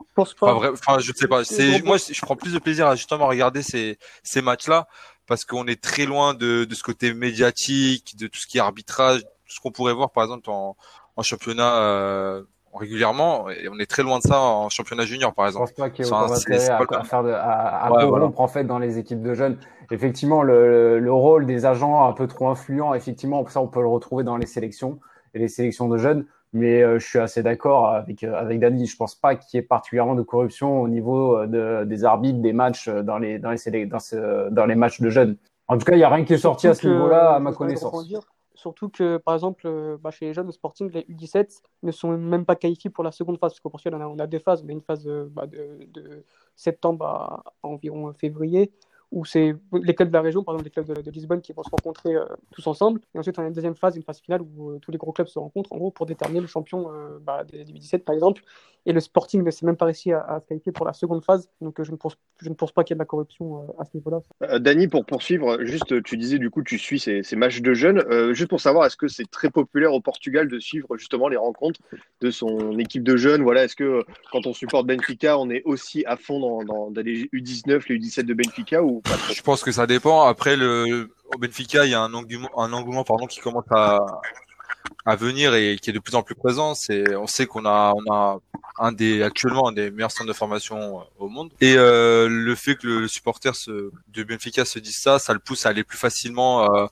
Je 0.00 0.04
pense 0.14 0.34
Enfin, 0.40 0.54
vrai- 0.54 0.70
enfin, 0.72 0.98
je 0.98 1.12
sais 1.12 1.28
pas. 1.28 1.44
C'est 1.44 1.82
moi, 1.82 1.96
je 1.98 2.20
prends 2.22 2.36
plus 2.36 2.52
de 2.52 2.58
plaisir 2.58 2.86
à 2.88 2.96
justement 2.96 3.26
regarder 3.28 3.62
ces 3.62 3.98
ces 4.22 4.42
matchs-là 4.42 4.88
parce 5.26 5.44
qu'on 5.44 5.66
est 5.66 5.80
très 5.82 6.06
loin 6.06 6.34
de 6.34 6.64
de 6.64 6.74
ce 6.74 6.82
côté 6.82 7.14
médiatique, 7.14 8.16
de 8.16 8.26
tout 8.26 8.38
ce 8.40 8.46
qui 8.46 8.58
est 8.58 8.60
arbitrage, 8.60 9.20
tout 9.22 9.54
ce 9.54 9.60
qu'on 9.60 9.70
pourrait 9.72 9.92
voir 9.94 10.10
par 10.10 10.24
exemple 10.24 10.50
en 10.50 10.76
en 11.16 11.22
championnat 11.22 11.76
euh, 11.82 12.42
régulièrement 12.78 13.50
et 13.50 13.68
on 13.68 13.78
est 13.78 13.86
très 13.90 14.02
loin 14.02 14.18
de 14.18 14.22
ça 14.22 14.40
en 14.40 14.68
championnat 14.70 15.04
junior 15.04 15.34
par 15.34 15.44
Je 15.46 15.50
exemple. 15.50 15.66
pense 15.68 15.76
pas 15.76 15.90
qu'il 15.90 16.04
y 16.04 16.08
ait 16.08 16.12
Enfin, 16.12 16.24
autant 16.24 16.34
d'intérêt 16.34 16.68
à, 16.70 16.78
à 17.00 17.04
faire 17.04 17.22
de, 17.22 17.30
à, 17.30 17.40
à 17.40 17.90
Ouais, 17.90 17.96
corrompre 18.04 18.08
voilà. 18.10 18.30
en 18.36 18.48
fait 18.48 18.64
dans 18.64 18.78
les 18.78 18.98
équipes 18.98 19.22
de 19.22 19.34
jeunes. 19.34 19.58
Effectivement, 19.90 20.42
le, 20.42 20.98
le 20.98 21.12
rôle 21.12 21.46
des 21.46 21.66
agents 21.66 22.06
un 22.08 22.12
peu 22.12 22.26
trop 22.26 22.48
influents, 22.48 22.94
effectivement, 22.94 23.46
ça 23.48 23.60
on 23.60 23.68
peut 23.68 23.80
le 23.80 23.88
retrouver 23.88 24.24
dans 24.24 24.36
les 24.36 24.46
sélections 24.46 24.98
et 25.34 25.38
les 25.38 25.48
sélections 25.48 25.88
de 25.88 25.98
jeunes. 25.98 26.26
Mais 26.54 26.82
euh, 26.82 26.98
je 26.98 27.06
suis 27.06 27.18
assez 27.18 27.42
d'accord 27.42 27.88
avec 27.90 28.24
euh, 28.24 28.34
avec 28.34 28.58
Dani. 28.60 28.86
Je 28.86 28.96
pense 28.96 29.14
pas 29.14 29.34
qu'il 29.34 29.58
y 29.58 29.62
ait 29.62 29.66
particulièrement 29.66 30.14
de 30.14 30.22
corruption 30.22 30.80
au 30.80 30.88
niveau 30.88 31.36
euh, 31.36 31.46
de, 31.46 31.84
des 31.84 32.04
arbitres 32.06 32.38
des 32.40 32.54
matchs 32.54 32.88
euh, 32.88 33.02
dans 33.02 33.18
les 33.18 33.38
dans 33.38 33.50
les 33.50 33.84
dans, 33.86 33.98
ce- 33.98 34.48
dans 34.48 34.64
les 34.64 34.74
matchs 34.74 35.00
de 35.02 35.10
jeunes. 35.10 35.36
En 35.68 35.76
tout 35.76 35.84
cas, 35.84 35.92
il 35.94 35.98
y 35.98 36.04
a 36.04 36.08
rien 36.08 36.24
qui 36.24 36.32
est 36.32 36.38
sorti 36.38 36.66
à 36.66 36.72
ce 36.74 36.86
niveau-là 36.88 37.34
à 37.34 37.38
je 37.38 37.42
ma 37.42 37.52
connaissance. 37.52 38.08
Surtout 38.58 38.88
que, 38.88 39.18
par 39.18 39.34
exemple, 39.34 39.68
euh, 39.68 39.96
bah, 39.98 40.10
chez 40.10 40.26
les 40.26 40.34
jeunes 40.34 40.48
au 40.48 40.52
Sporting, 40.52 40.90
les 40.90 41.02
U17 41.02 41.62
ne 41.84 41.92
sont 41.92 42.18
même 42.18 42.44
pas 42.44 42.56
qualifiés 42.56 42.90
pour 42.90 43.04
la 43.04 43.12
seconde 43.12 43.38
phase. 43.38 43.52
Parce 43.52 43.60
qu'au 43.60 43.70
Portugal, 43.70 44.02
on 44.02 44.18
a, 44.18 44.26
deux 44.26 44.40
phases. 44.40 44.64
On 44.64 44.68
une 44.68 44.80
phase 44.80 45.06
euh, 45.06 45.28
bah, 45.30 45.46
de, 45.46 46.24
septembre 46.56 47.06
à, 47.06 47.44
à 47.62 47.68
environ 47.68 48.12
février, 48.14 48.72
où 49.10 49.24
c'est 49.24 49.54
les 49.72 49.94
clubs 49.94 50.08
de 50.08 50.12
la 50.12 50.20
région, 50.20 50.44
par 50.44 50.54
exemple 50.54 50.66
les 50.66 50.82
clubs 50.84 51.02
de, 51.02 51.10
Lisbonne, 51.10 51.40
qui 51.40 51.52
vont 51.52 51.62
se 51.62 51.70
rencontrer 51.70 52.14
euh, 52.14 52.26
tous 52.50 52.66
ensemble. 52.66 53.00
Et 53.14 53.18
ensuite, 53.18 53.38
on 53.38 53.42
a 53.42 53.46
une 53.46 53.52
deuxième 53.52 53.74
phase, 53.74 53.96
une 53.96 54.02
phase 54.02 54.20
finale, 54.20 54.42
où 54.42 54.70
euh, 54.70 54.78
tous 54.80 54.90
les 54.90 54.98
gros 54.98 55.12
clubs 55.12 55.28
se 55.28 55.38
rencontrent, 55.38 55.72
en 55.72 55.78
gros, 55.78 55.90
pour 55.90 56.04
déterminer 56.04 56.40
le 56.40 56.46
champion 56.46 56.92
euh, 56.92 57.18
bah, 57.20 57.44
des, 57.44 57.64
des 57.64 57.72
U17, 57.72 58.00
par 58.00 58.14
exemple. 58.14 58.42
Et 58.84 58.92
le 58.92 59.00
Sporting 59.00 59.42
ne 59.42 59.50
s'est 59.50 59.66
même 59.66 59.76
pas 59.76 59.86
réussi 59.86 60.12
à, 60.12 60.20
à 60.20 60.40
se 60.40 60.46
qualifier 60.46 60.72
pour 60.72 60.86
la 60.86 60.92
seconde 60.92 61.24
phase. 61.24 61.48
Donc, 61.60 61.82
je 61.82 61.90
ne 61.90 61.96
pense, 61.96 62.16
je 62.40 62.48
ne 62.48 62.54
pense 62.54 62.72
pas 62.72 62.84
qu'il 62.84 62.94
y 62.94 62.96
ait 62.96 62.98
de 62.98 63.02
la 63.02 63.06
corruption 63.06 63.66
à 63.78 63.84
ce 63.84 63.90
niveau-là. 63.94 64.20
Dany, 64.58 64.88
pour 64.88 65.04
poursuivre, 65.04 65.64
juste 65.64 66.02
tu 66.02 66.16
disais 66.16 66.38
du 66.38 66.50
coup 66.50 66.62
tu 66.62 66.78
suis 66.78 66.98
ces, 66.98 67.22
matchs 67.36 67.60
de 67.60 67.74
jeunes. 67.74 68.02
Juste 68.32 68.48
pour 68.48 68.60
savoir, 68.60 68.86
est-ce 68.86 68.96
que 68.96 69.08
c'est 69.08 69.30
très 69.30 69.50
populaire 69.50 69.92
au 69.92 70.00
Portugal 70.00 70.48
de 70.48 70.58
suivre 70.58 70.96
justement 70.96 71.28
les 71.28 71.36
rencontres 71.36 71.80
de 72.20 72.30
son 72.30 72.78
équipe 72.78 73.02
de 73.02 73.16
jeunes? 73.16 73.42
Voilà, 73.42 73.64
est-ce 73.64 73.76
que 73.76 74.04
quand 74.32 74.46
on 74.46 74.54
supporte 74.54 74.86
Benfica, 74.86 75.38
on 75.38 75.50
est 75.50 75.62
aussi 75.64 76.04
à 76.06 76.16
fond 76.16 76.40
dans, 76.40 76.64
dans, 76.64 76.90
dans 76.90 77.02
les 77.02 77.24
U19, 77.24 77.82
les 77.88 77.98
U17 77.98 78.22
de 78.22 78.34
Benfica 78.34 78.82
ou 78.82 78.97
Je 79.32 79.42
pense 79.42 79.62
que 79.62 79.72
ça 79.72 79.86
dépend. 79.86 80.26
Après, 80.26 80.56
le, 80.56 81.10
au 81.34 81.38
Benfica, 81.38 81.84
il 81.84 81.90
y 81.90 81.94
a 81.94 82.00
un 82.00 82.14
engouement, 82.14 82.50
un 82.58 82.72
engouement 82.72 83.04
pardon, 83.04 83.26
qui 83.26 83.40
commence 83.40 83.64
à, 83.70 83.98
à 85.04 85.16
venir 85.16 85.54
et 85.54 85.78
qui 85.80 85.90
est 85.90 85.92
de 85.92 85.98
plus 85.98 86.14
en 86.14 86.22
plus 86.22 86.34
présent. 86.34 86.74
C'est, 86.74 87.14
on 87.16 87.26
sait 87.26 87.46
qu'on 87.46 87.66
a, 87.66 87.92
on 87.94 88.12
a 88.12 88.38
un 88.78 88.92
des, 88.92 89.22
actuellement, 89.22 89.68
un 89.68 89.72
des 89.72 89.90
meilleurs 89.90 90.12
centres 90.12 90.28
de 90.28 90.32
formation 90.32 91.00
euh, 91.00 91.02
au 91.18 91.28
monde. 91.28 91.50
Et 91.60 91.74
euh, 91.76 92.28
le 92.28 92.54
fait 92.54 92.76
que 92.76 92.86
le 92.86 93.08
supporter 93.08 93.52
de 93.66 94.22
Benfica 94.22 94.64
se 94.64 94.78
dise 94.78 94.96
ça, 94.96 95.18
ça 95.18 95.32
le 95.32 95.40
pousse 95.40 95.66
à 95.66 95.70
aller 95.70 95.84
plus 95.84 95.98
facilement 95.98 96.74
euh, 96.74 96.86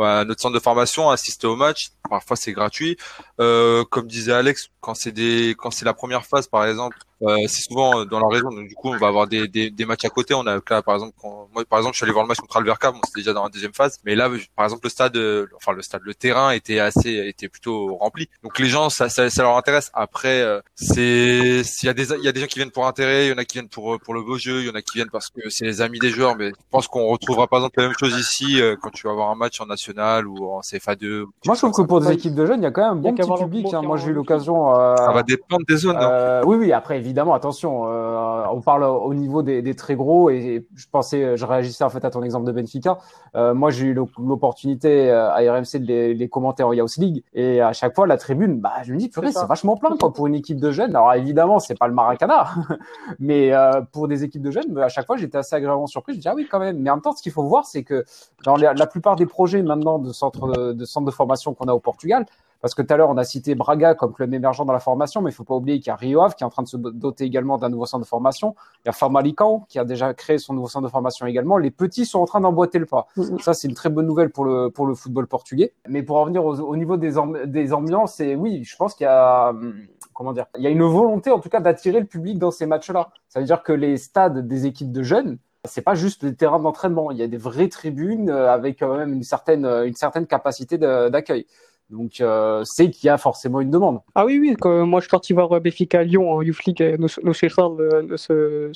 à 0.00 0.24
notre 0.24 0.40
centre 0.40 0.54
de 0.54 0.60
formation, 0.60 1.10
à 1.10 1.14
assister 1.14 1.46
au 1.46 1.56
match. 1.56 1.90
Parfois, 2.08 2.36
c'est 2.36 2.52
gratuit. 2.52 2.96
Euh, 3.40 3.84
comme 3.84 4.06
disait 4.06 4.32
Alex, 4.32 4.68
quand 4.80 4.94
c'est 4.94 5.12
des, 5.12 5.54
quand 5.58 5.70
c'est 5.70 5.84
la 5.84 5.94
première 5.94 6.24
phase, 6.24 6.46
par 6.46 6.66
exemple, 6.66 6.98
euh, 7.22 7.36
c'est 7.48 7.62
souvent 7.62 8.04
dans 8.04 8.20
la 8.20 8.28
région. 8.28 8.50
Donc, 8.50 8.68
du 8.68 8.74
coup, 8.74 8.88
on 8.88 8.98
va 8.98 9.08
avoir 9.08 9.26
des, 9.26 9.48
des, 9.48 9.70
des 9.70 9.84
matchs 9.86 10.04
à 10.04 10.08
côté. 10.08 10.34
On 10.34 10.46
a 10.46 10.54
là, 10.56 10.82
par 10.82 10.94
exemple, 10.94 11.12
quand, 11.20 11.48
moi, 11.54 11.64
par 11.68 11.78
exemple, 11.78 11.94
je 11.94 11.98
suis 11.98 12.04
allé 12.04 12.12
voir 12.12 12.24
le 12.24 12.28
match 12.28 12.38
contre 12.38 12.56
Alverca. 12.56 12.90
Bon, 12.92 12.98
c'était 13.04 13.20
déjà 13.20 13.32
dans 13.32 13.44
la 13.44 13.50
deuxième 13.50 13.72
phase. 13.74 13.98
Mais 14.04 14.14
là, 14.14 14.28
par 14.56 14.64
exemple, 14.66 14.82
le 14.84 14.90
stade, 14.90 15.16
euh, 15.16 15.46
enfin, 15.56 15.72
le 15.72 15.82
stade, 15.82 16.02
le 16.04 16.14
terrain 16.14 16.50
était 16.50 16.78
assez, 16.80 17.10
était 17.26 17.48
plutôt 17.48 17.96
rempli. 17.96 18.28
Donc, 18.42 18.58
les 18.58 18.66
gens, 18.68 18.90
ça, 18.90 19.08
ça, 19.08 19.28
ça 19.30 19.42
leur 19.42 19.56
intéresse. 19.56 19.90
Après, 19.94 20.40
euh, 20.42 20.60
c'est, 20.74 21.62
s'il 21.64 21.86
y 21.86 21.90
a 21.90 21.94
des, 21.94 22.12
il 22.12 22.24
y 22.24 22.28
a 22.28 22.32
des 22.32 22.40
gens 22.40 22.46
qui 22.46 22.58
viennent 22.58 22.70
pour 22.70 22.86
intérêt. 22.86 23.26
Il 23.26 23.30
y 23.30 23.32
en 23.32 23.38
a 23.38 23.44
qui 23.44 23.58
viennent 23.58 23.68
pour, 23.68 23.98
pour 24.00 24.14
le 24.14 24.22
beau 24.22 24.36
jeu. 24.38 24.60
Il 24.60 24.66
y 24.66 24.70
en 24.70 24.74
a 24.74 24.82
qui 24.82 24.96
viennent 24.98 25.10
parce 25.10 25.28
que 25.30 25.48
c'est 25.48 25.64
les 25.64 25.80
amis 25.80 25.98
des 25.98 26.10
joueurs. 26.10 26.36
Mais 26.36 26.48
je 26.50 26.54
pense 26.70 26.88
qu'on 26.88 27.06
retrouvera, 27.06 27.46
par 27.46 27.60
exemple, 27.60 27.80
la 27.80 27.86
même 27.88 27.96
chose 27.98 28.18
ici, 28.18 28.60
euh, 28.60 28.76
quand 28.80 28.90
tu 28.90 29.06
vas 29.06 29.12
avoir 29.12 29.30
un 29.30 29.34
match 29.36 29.60
en 29.60 29.66
national 29.66 30.26
ou 30.26 30.46
en 30.52 30.60
CFA2. 30.60 31.24
Moi, 31.44 31.54
je 31.54 31.60
trouve 31.60 31.72
que 31.72 31.82
pour 31.82 32.00
des 32.00 32.12
équipes 32.12 32.34
de 32.34 32.46
jeunes, 32.46 32.60
il 32.60 32.64
y 32.64 32.66
a 32.66 32.70
quand 32.70 32.82
même 32.82 32.92
un 33.04 33.10
Il 33.10 33.14
bon 33.16 33.36
petit 33.36 33.44
public. 33.44 33.72
hein. 33.74 33.82
Moi, 33.82 33.96
j'ai 33.96 34.08
eu 34.08 34.12
l'occasion. 34.12 34.74
euh, 34.78 34.96
Ça 34.96 35.12
va 35.12 35.22
dépendre 35.22 35.64
des 35.68 35.76
zones. 35.76 35.96
Euh, 36.00 36.42
oui, 36.44 36.56
oui. 36.56 36.72
Après, 36.72 36.96
évidemment, 36.98 37.11
attention. 37.18 37.86
euh, 37.88 38.44
on 38.52 38.60
parle 38.60 38.84
au 38.84 39.12
niveau 39.14 39.42
des, 39.42 39.62
des 39.62 39.74
très 39.74 39.94
gros 39.94 40.30
et 40.30 40.66
je 40.74 40.86
pensais, 40.90 41.36
je 41.36 41.44
réagissais 41.46 41.84
en 41.84 41.90
fait 41.90 42.04
à 42.04 42.10
ton 42.10 42.22
exemple 42.22 42.46
de 42.46 42.52
Benfica. 42.52 42.98
Euh, 43.34 43.54
moi, 43.54 43.70
j'ai 43.70 43.86
eu 43.86 43.94
l'op- 43.94 44.10
l'opportunité 44.18 45.10
euh, 45.10 45.30
à 45.30 45.36
RMC 45.38 45.78
de 45.80 45.86
les, 45.86 46.14
les 46.14 46.28
commenter 46.28 46.62
en 46.62 46.72
Youth 46.72 46.96
League 46.96 47.22
et 47.34 47.60
à 47.60 47.72
chaque 47.72 47.94
fois 47.94 48.06
la 48.06 48.16
tribune, 48.16 48.60
bah, 48.60 48.72
je 48.82 48.92
me 48.92 48.98
dis, 48.98 49.08
purée, 49.08 49.32
C'est 49.32 49.46
vachement 49.46 49.76
plein 49.76 49.96
quoi 49.96 50.12
pour 50.12 50.26
une 50.26 50.34
équipe 50.34 50.60
de 50.60 50.70
jeunes. 50.70 50.90
Alors 50.96 51.12
évidemment, 51.14 51.58
c'est 51.58 51.78
pas 51.78 51.88
le 51.88 51.94
Maracana, 51.94 52.46
mais 53.18 53.52
euh, 53.52 53.80
pour 53.92 54.08
des 54.08 54.24
équipes 54.24 54.42
de 54.42 54.50
jeunes, 54.50 54.68
bah, 54.70 54.84
à 54.84 54.88
chaque 54.88 55.06
fois, 55.06 55.16
j'étais 55.16 55.38
assez 55.38 55.54
agréablement 55.56 55.86
surpris. 55.86 56.12
Je 56.12 56.18
me 56.18 56.22
dis 56.22 56.28
ah 56.28 56.34
oui, 56.34 56.46
quand 56.50 56.58
même. 56.58 56.78
Mais 56.78 56.90
en 56.90 56.94
même 56.94 57.02
temps, 57.02 57.12
ce 57.12 57.22
qu'il 57.22 57.32
faut 57.32 57.42
voir, 57.44 57.64
c'est 57.66 57.82
que 57.84 58.04
dans 58.44 58.56
la, 58.56 58.74
la 58.74 58.86
plupart 58.86 59.16
des 59.16 59.26
projets 59.26 59.62
maintenant 59.62 59.98
de 59.98 60.12
centres 60.12 60.48
de, 60.48 60.72
de 60.72 60.84
centres 60.84 61.06
de 61.06 61.10
formation 61.10 61.54
qu'on 61.54 61.66
a 61.66 61.72
au 61.74 61.80
Portugal, 61.80 62.26
parce 62.62 62.74
que 62.74 62.80
tout 62.80 62.94
à 62.94 62.96
l'heure, 62.96 63.10
on 63.10 63.18
a 63.18 63.24
cité 63.24 63.54
Braga 63.54 63.94
comme 63.94 64.14
club 64.14 64.32
émergent 64.32 64.64
dans 64.64 64.72
la 64.72 64.78
formation, 64.80 65.20
mais 65.20 65.30
il 65.30 65.34
faut 65.34 65.44
pas 65.44 65.54
oublier 65.54 65.78
qu'il 65.80 65.88
y 65.88 65.90
a 65.90 65.96
Rio 65.96 66.22
Ave 66.22 66.34
qui 66.36 66.44
est 66.44 66.46
en 66.46 66.50
train 66.50 66.62
de 66.62 66.68
se 66.68 66.78
doter 66.78 67.24
également 67.24 67.58
d'un 67.58 67.68
nouveau 67.68 67.84
centre 67.84 68.04
de 68.04 68.08
formation. 68.08 68.54
Il 68.84 68.86
y 68.86 68.88
a 68.88 68.92
Famalicão 68.92 69.64
qui 69.68 69.78
a 69.78 69.84
déjà 69.84 70.14
créé 70.14 70.38
son 70.38 70.54
nouveau 70.54 70.68
centre 70.68 70.86
de 70.86 70.90
formation 70.90 71.26
également. 71.26 71.58
Les 71.58 71.70
petits 71.72 72.06
sont 72.06 72.20
en 72.20 72.24
train 72.24 72.40
d'emboîter 72.40 72.78
le 72.78 72.86
pas. 72.86 73.08
Mhm. 73.16 73.40
Ça, 73.40 73.52
c'est 73.52 73.68
une 73.68 73.74
très 73.74 73.90
bonne 73.90 74.06
nouvelle 74.06 74.30
pour 74.30 74.44
le, 74.44 74.70
pour 74.70 74.86
le 74.86 74.94
football 74.94 75.26
portugais. 75.26 75.74
Mais 75.88 76.02
pour 76.02 76.16
en 76.16 76.24
venir 76.24 76.44
au, 76.44 76.54
au 76.60 76.76
niveau 76.76 76.96
des, 76.96 77.16
amb- 77.16 77.44
des 77.46 77.72
ambiances, 77.74 78.20
et 78.20 78.36
oui, 78.36 78.62
je 78.64 78.76
pense 78.76 78.94
qu'il 78.94 79.04
y 79.04 79.08
a, 79.08 79.50
hum, 79.50 79.74
comment 80.14 80.32
dire, 80.32 80.46
il 80.56 80.62
y 80.62 80.66
a 80.68 80.70
une 80.70 80.82
volonté 80.84 81.30
en 81.32 81.40
tout 81.40 81.48
cas 81.48 81.60
d'attirer 81.60 82.00
le 82.00 82.06
public 82.06 82.38
dans 82.38 82.52
ces 82.52 82.66
matchs-là. 82.66 83.10
Ça 83.28 83.40
veut 83.40 83.46
dire 83.46 83.62
que 83.64 83.72
les 83.72 83.96
stades 83.96 84.46
des 84.46 84.66
équipes 84.66 84.92
de 84.92 85.02
jeunes, 85.02 85.38
c'est 85.64 85.82
pas 85.82 85.94
juste 85.94 86.24
des 86.24 86.34
terrains 86.34 86.58
d'entraînement. 86.60 87.10
Il 87.10 87.18
y 87.18 87.22
a 87.22 87.28
des 87.28 87.36
vraies 87.36 87.68
tribunes 87.68 88.30
euh, 88.30 88.52
avec 88.52 88.78
quand 88.78 88.96
même 88.96 89.12
une 89.12 89.22
certaine, 89.24 89.64
euh, 89.64 89.86
une 89.86 89.94
certaine 89.94 90.26
capacité 90.26 90.78
d'accueil. 90.78 91.46
Donc, 91.92 92.22
euh, 92.22 92.64
c'est 92.64 92.90
qu'il 92.90 93.06
y 93.06 93.10
a 93.10 93.18
forcément 93.18 93.60
une 93.60 93.70
demande. 93.70 94.00
Ah 94.14 94.24
oui, 94.24 94.38
oui, 94.40 94.56
quand 94.58 94.86
moi 94.86 95.00
je 95.00 95.04
suis 95.04 95.10
parti 95.10 95.34
voir 95.34 95.52
euh, 95.52 95.60
Benfica 95.60 95.98
à 95.98 96.02
Lyon 96.02 96.32
en 96.32 96.40
Youth 96.40 96.64
League, 96.64 96.82
euh, 96.82 96.96
nos, 96.96 97.08
nos 97.22 97.34
Charles, 97.34 97.80
euh, 97.82 98.72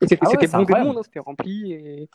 et 0.00 0.06
c'était 0.06 0.18
Ah 0.22 0.30
ouais, 0.30 0.54
incroyable. 0.54 0.88
monde, 0.88 0.98
hein, 0.98 1.02
c'était 1.04 1.20
rempli, 1.20 1.72
et 1.74 2.08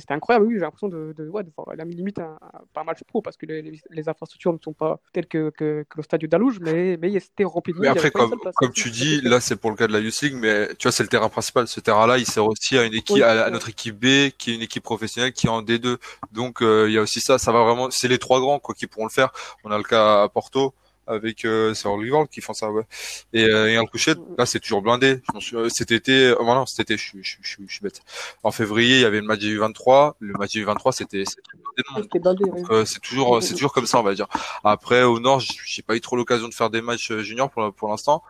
c'était 0.00 0.14
incroyable, 0.14 0.46
oui, 0.46 0.54
j'ai 0.54 0.60
l'impression 0.60 0.88
de, 0.88 1.14
de, 1.16 1.28
ouais, 1.28 1.42
de 1.42 1.50
voir 1.56 1.74
la 1.76 1.84
limite 1.84 2.18
un, 2.18 2.38
match 2.84 3.02
pro, 3.04 3.22
parce 3.22 3.36
que 3.36 3.46
les, 3.46 3.62
les, 3.62 3.80
les 3.90 4.08
infrastructures 4.08 4.52
ne 4.52 4.58
sont 4.62 4.72
pas 4.72 5.00
telles 5.12 5.26
que, 5.26 5.50
que, 5.50 5.84
que 5.88 5.96
le 5.96 6.02
stade 6.02 6.24
d'Alouge, 6.24 6.58
mais, 6.60 6.96
mais 7.00 7.18
c'était 7.20 7.44
rempli 7.44 7.72
de. 7.72 7.78
Mais 7.78 7.88
après, 7.88 8.10
comme, 8.10 8.34
comme 8.56 8.72
tu 8.72 8.90
dis, 8.90 9.20
là, 9.22 9.40
c'est 9.40 9.56
pour 9.56 9.70
le 9.70 9.76
cas 9.76 9.86
de 9.86 9.92
la 9.92 10.00
Youth 10.00 10.20
League, 10.22 10.34
mais 10.34 10.68
tu 10.76 10.84
vois, 10.84 10.92
c'est 10.92 11.02
le 11.02 11.08
terrain 11.08 11.28
principal. 11.28 11.66
Ce 11.68 11.80
terrain-là, 11.80 12.18
il 12.18 12.26
sert 12.26 12.44
aussi 12.44 12.78
à 12.78 12.84
une 12.84 12.94
équipe, 12.94 13.16
Oui, 13.16 13.22
à, 13.22 13.50
notre 13.50 13.68
équipe 13.68 13.98
B, 13.98 14.30
qui 14.36 14.52
est 14.52 14.54
une 14.54 14.62
équipe 14.62 14.82
professionnelle, 14.82 15.32
qui 15.32 15.46
est 15.46 15.50
en 15.50 15.62
D2. 15.62 15.98
Donc, 16.32 16.62
euh, 16.62 16.86
il 16.88 16.94
y 16.94 16.98
a 16.98 17.02
aussi 17.02 17.20
ça. 17.20 17.38
Ça 17.38 17.52
va 17.52 17.62
vraiment, 17.62 17.90
c'est 17.90 18.08
les 18.08 18.18
trois 18.18 18.40
grands, 18.40 18.58
quoi, 18.58 18.74
qui 18.74 18.86
pourront 18.86 19.06
le 19.06 19.10
faire. 19.10 19.32
On 19.64 19.70
a 19.70 19.78
le 19.78 19.84
cas 19.84 20.24
à 20.24 20.28
Porto, 20.28 20.74
avec, 21.06 21.44
euh, 21.44 21.74
c'est 21.74 21.86
Orly 21.88 22.10
qui 22.30 22.40
font 22.40 22.52
ça, 22.52 22.70
ouais. 22.70 22.84
Et, 23.32 23.44
euh, 23.44 23.68
et 23.70 23.76
Alcochette, 23.76 24.18
là, 24.38 24.46
c'est 24.46 24.60
toujours 24.60 24.82
blindé. 24.82 25.20
Je 25.38 25.40
suis- 25.40 25.56
euh, 25.56 25.68
cet 25.68 25.90
été, 25.90 26.28
euh, 26.28 26.36
voilà, 26.40 26.64
cet 26.66 26.80
été, 26.80 26.96
je 26.96 27.02
suis, 27.02 27.18
je, 27.22 27.30
suis- 27.30 27.38
je, 27.42 27.48
suis- 27.48 27.64
je 27.66 27.72
suis 27.72 27.82
bête. 27.82 28.00
En 28.42 28.50
février, 28.50 28.96
il 28.96 29.00
y 29.02 29.04
avait 29.04 29.20
le 29.20 29.26
match 29.26 29.40
du 29.40 29.58
23. 29.58 30.16
Le 30.20 30.32
match 30.34 30.52
du 30.52 30.64
23, 30.64 30.92
c'était, 30.92 31.24
c'était 31.24 32.18
blindé 32.18 32.44
oui. 32.52 32.62
Euh, 32.70 32.84
c'est 32.84 33.00
toujours 33.00 33.42
c'est 33.42 33.54
toujours 33.54 33.72
comme 33.72 33.86
ça 33.86 33.98
on 33.98 34.02
va 34.02 34.14
dire. 34.14 34.26
Après 34.64 35.02
au 35.02 35.20
nord, 35.20 35.40
j'ai 35.40 35.82
pas 35.82 35.96
eu 35.96 36.00
trop 36.00 36.16
l'occasion 36.16 36.48
de 36.48 36.54
faire 36.54 36.70
des 36.70 36.82
matchs 36.82 37.10
euh, 37.10 37.22
juniors 37.22 37.50
pour 37.50 37.72
pour 37.74 37.88
l'instant. 37.88 38.22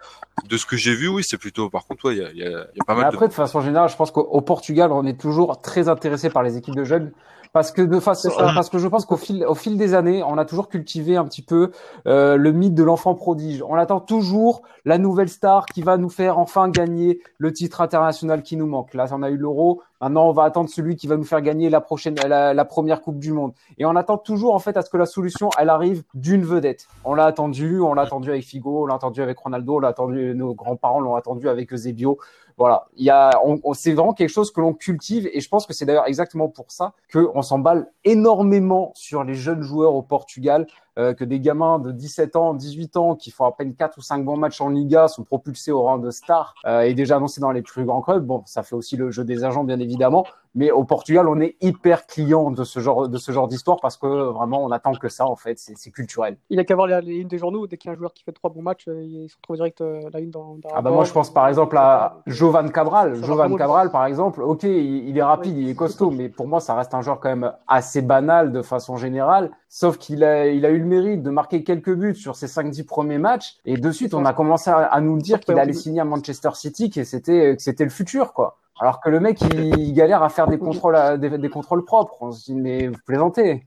De 0.48 0.56
ce 0.56 0.64
que 0.66 0.76
j'ai 0.76 0.94
vu, 0.94 1.08
oui, 1.08 1.24
c'est 1.24 1.38
plutôt 1.38 1.68
par 1.68 1.86
contre 1.86 2.06
ouais, 2.08 2.16
il 2.16 2.22
y 2.22 2.24
a, 2.24 2.30
il 2.30 2.38
y, 2.38 2.42
a, 2.44 2.48
il 2.48 2.78
y 2.78 2.80
a 2.80 2.84
pas 2.84 2.94
Mais 2.94 3.02
mal 3.02 3.12
après, 3.12 3.28
de 3.28 3.32
façon 3.32 3.60
générale, 3.60 3.88
je 3.90 3.96
pense 3.96 4.10
qu'au 4.10 4.22
au 4.22 4.40
Portugal, 4.40 4.92
on 4.92 5.04
est 5.06 5.18
toujours 5.20 5.60
très 5.60 5.88
intéressé 5.88 6.30
par 6.30 6.42
les 6.42 6.56
équipes 6.56 6.76
de 6.76 6.84
jeunes. 6.84 7.12
Parce 7.52 7.70
que 7.70 7.82
de 7.82 8.00
façon, 8.00 8.30
ça. 8.30 8.52
parce 8.54 8.70
que 8.70 8.78
je 8.78 8.88
pense 8.88 9.04
qu'au 9.04 9.18
fil, 9.18 9.44
au 9.44 9.54
fil 9.54 9.76
des 9.76 9.92
années, 9.92 10.22
on 10.22 10.38
a 10.38 10.46
toujours 10.46 10.68
cultivé 10.68 11.16
un 11.16 11.24
petit 11.24 11.42
peu 11.42 11.70
euh, 12.06 12.36
le 12.36 12.52
mythe 12.52 12.74
de 12.74 12.82
l'enfant 12.82 13.14
prodige. 13.14 13.62
On 13.68 13.74
attend 13.74 14.00
toujours 14.00 14.62
la 14.86 14.96
nouvelle 14.96 15.28
star 15.28 15.66
qui 15.66 15.82
va 15.82 15.98
nous 15.98 16.08
faire 16.08 16.38
enfin 16.38 16.70
gagner 16.70 17.20
le 17.36 17.52
titre 17.52 17.82
international 17.82 18.42
qui 18.42 18.56
nous 18.56 18.66
manque. 18.66 18.94
Là, 18.94 19.06
on 19.12 19.22
a 19.22 19.28
eu 19.28 19.36
l'Euro. 19.36 19.82
Maintenant, 20.00 20.28
on 20.28 20.32
va 20.32 20.44
attendre 20.44 20.68
celui 20.68 20.96
qui 20.96 21.06
va 21.06 21.16
nous 21.16 21.24
faire 21.24 21.42
gagner 21.42 21.70
la 21.70 21.80
prochaine, 21.80 22.16
la, 22.26 22.54
la 22.54 22.64
première 22.64 23.02
Coupe 23.02 23.18
du 23.18 23.32
Monde. 23.32 23.52
Et 23.78 23.84
on 23.84 23.94
attend 23.94 24.16
toujours 24.16 24.54
en 24.54 24.58
fait 24.58 24.76
à 24.76 24.82
ce 24.82 24.90
que 24.90 24.96
la 24.96 25.06
solution, 25.06 25.50
elle 25.58 25.68
arrive 25.68 26.02
d'une 26.14 26.44
vedette. 26.44 26.88
On 27.04 27.14
l'a 27.14 27.26
attendu, 27.26 27.80
on 27.80 27.94
l'a 27.94 28.02
attendu 28.02 28.30
avec 28.30 28.42
Figo, 28.44 28.82
on 28.82 28.86
l'a 28.86 28.94
attendu 28.94 29.22
avec 29.22 29.38
Ronaldo, 29.38 29.76
on 29.76 29.78
l'a 29.78 29.88
attendu, 29.88 30.34
nos 30.34 30.54
grands-parents 30.54 31.00
l'ont 31.00 31.14
attendu 31.14 31.48
avec 31.48 31.72
Eusebio. 31.72 32.18
Voilà, 32.58 32.86
il 32.96 33.04
y 33.04 33.10
a, 33.10 33.30
on, 33.44 33.60
on- 33.64 33.74
c'est 33.74 33.92
vraiment 33.92 34.12
quelque 34.14 34.28
chose 34.28 34.50
que 34.52 34.60
l'on 34.60 34.74
cultive 34.74 35.28
et 35.32 35.40
je 35.40 35.48
pense 35.48 35.66
que 35.66 35.72
c'est 35.72 35.84
d'ailleurs 35.84 36.06
exactement 36.06 36.48
pour 36.48 36.70
ça 36.70 36.92
qu'on 37.12 37.42
s'emballe 37.42 37.90
énormément 38.04 38.92
sur 38.94 39.24
les 39.24 39.34
jeunes 39.34 39.62
joueurs 39.62 39.94
au 39.94 40.02
Portugal, 40.02 40.66
euh, 40.98 41.14
que 41.14 41.24
des 41.24 41.40
gamins 41.40 41.78
de 41.78 41.90
17 41.90 42.36
ans, 42.36 42.54
18 42.54 42.96
ans 42.96 43.14
qui 43.16 43.30
font 43.30 43.46
à 43.46 43.52
peine 43.52 43.74
4 43.74 43.96
ou 43.96 44.02
5 44.02 44.24
bons 44.24 44.36
matchs 44.36 44.60
en 44.60 44.68
Liga 44.68 45.08
sont 45.08 45.24
propulsés 45.24 45.72
au 45.72 45.82
rang 45.82 45.96
de 45.98 46.10
stars 46.10 46.54
euh, 46.66 46.82
et 46.82 46.92
déjà 46.92 47.16
annoncés 47.16 47.40
dans 47.40 47.50
les 47.50 47.62
plus 47.62 47.84
grands 47.84 48.02
clubs. 48.02 48.24
Bon, 48.24 48.42
ça 48.44 48.62
fait 48.62 48.74
aussi 48.74 48.96
le 48.96 49.10
jeu 49.10 49.24
des 49.24 49.42
agents 49.44 49.64
bien 49.64 49.80
évidemment, 49.80 50.26
mais 50.54 50.70
au 50.70 50.84
Portugal 50.84 51.28
on 51.28 51.40
est 51.40 51.56
hyper 51.62 52.06
client 52.06 52.50
de 52.50 52.62
ce 52.64 52.80
genre 52.80 53.08
de 53.08 53.16
ce 53.16 53.32
genre 53.32 53.48
d'histoire 53.48 53.78
parce 53.80 53.96
que 53.96 54.06
vraiment 54.06 54.62
on 54.62 54.70
attend 54.70 54.92
que 54.92 55.08
ça 55.08 55.26
en 55.26 55.36
fait, 55.36 55.58
c'est 55.58 55.90
culturel. 55.90 56.36
Il 56.50 56.60
a 56.60 56.64
qu'à 56.64 56.74
voir 56.74 56.86
les, 56.86 57.00
les 57.00 57.16
unes 57.16 57.28
des 57.28 57.38
journaux, 57.38 57.66
dès 57.66 57.78
qu'il 57.78 57.88
y 57.88 57.90
a 57.90 57.94
un 57.94 57.98
joueur 57.98 58.12
qui 58.12 58.22
fait 58.22 58.32
trois 58.32 58.50
bons 58.50 58.62
matchs, 58.62 58.86
euh, 58.88 59.02
il 59.02 59.30
se 59.30 59.36
retrouve 59.36 59.56
direct 59.56 59.80
euh, 59.80 60.10
la 60.12 60.20
une 60.20 60.30
dans, 60.30 60.56
dans 60.56 60.68
Ah 60.74 60.82
bah 60.82 60.90
moi 60.90 61.04
je 61.04 61.12
pense 61.12 61.30
par 61.32 61.48
exemple 61.48 61.76
à 61.78 62.20
Jovan 62.26 62.70
Cabral. 62.70 63.14
Jovan 63.24 63.56
Cabral 63.56 63.90
par 63.90 64.04
exemple, 64.04 64.42
ok, 64.42 64.64
il, 64.64 65.08
il 65.08 65.16
est 65.16 65.22
rapide, 65.22 65.56
il 65.56 65.70
est 65.70 65.74
costaud, 65.74 66.10
mais 66.10 66.28
pour 66.28 66.46
moi 66.46 66.60
ça 66.60 66.74
reste 66.74 66.92
un 66.92 67.00
joueur 67.00 67.18
quand 67.18 67.30
même 67.30 67.52
assez 67.66 68.02
banal 68.02 68.52
de 68.52 68.60
façon 68.60 68.96
générale. 68.96 69.50
Sauf 69.74 69.96
qu'il 69.96 70.22
a, 70.22 70.48
il 70.48 70.66
a 70.66 70.70
eu 70.70 70.78
le 70.78 70.84
mérite 70.84 71.22
de 71.22 71.30
marquer 71.30 71.64
quelques 71.64 71.94
buts 71.94 72.14
sur 72.14 72.36
ses 72.36 72.44
5-10 72.46 72.84
premiers 72.84 73.16
matchs. 73.16 73.54
Et 73.64 73.78
de 73.78 73.90
suite, 73.90 74.12
on 74.12 74.26
a 74.26 74.34
commencé 74.34 74.68
à, 74.68 74.76
à 74.80 75.00
nous 75.00 75.16
dire 75.16 75.40
qu'il 75.40 75.58
allait 75.58 75.72
signer 75.72 76.02
à 76.02 76.04
Manchester 76.04 76.50
City, 76.52 76.90
que 76.90 77.04
c'était, 77.04 77.56
que 77.56 77.62
c'était 77.62 77.84
le 77.84 77.88
futur, 77.90 78.34
quoi. 78.34 78.58
Alors 78.78 79.00
que 79.00 79.08
le 79.08 79.18
mec, 79.18 79.40
il, 79.40 79.78
il 79.78 79.94
galère 79.94 80.22
à 80.22 80.28
faire 80.28 80.46
des 80.46 80.58
contrôles, 80.58 80.94
à- 80.96 81.16
des, 81.16 81.38
des 81.38 81.48
contrôles 81.48 81.86
propres. 81.86 82.18
On 82.20 82.32
se 82.32 82.44
dit, 82.44 82.54
mais 82.54 82.88
vous 82.88 82.98
plaisantez. 83.06 83.64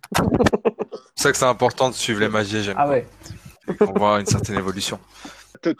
C'est 1.16 1.24
ça 1.24 1.32
que 1.32 1.38
c'est 1.40 1.46
important 1.46 1.90
de 1.90 1.96
suivre 1.96 2.20
les 2.20 2.30
magies 2.30 2.62
j'aime. 2.62 2.76
Ah 2.78 2.88
ouais. 2.88 3.08
On 3.82 3.94
voit 3.98 4.20
une 4.20 4.28
certaine 4.28 4.58
évolution. 4.58 5.00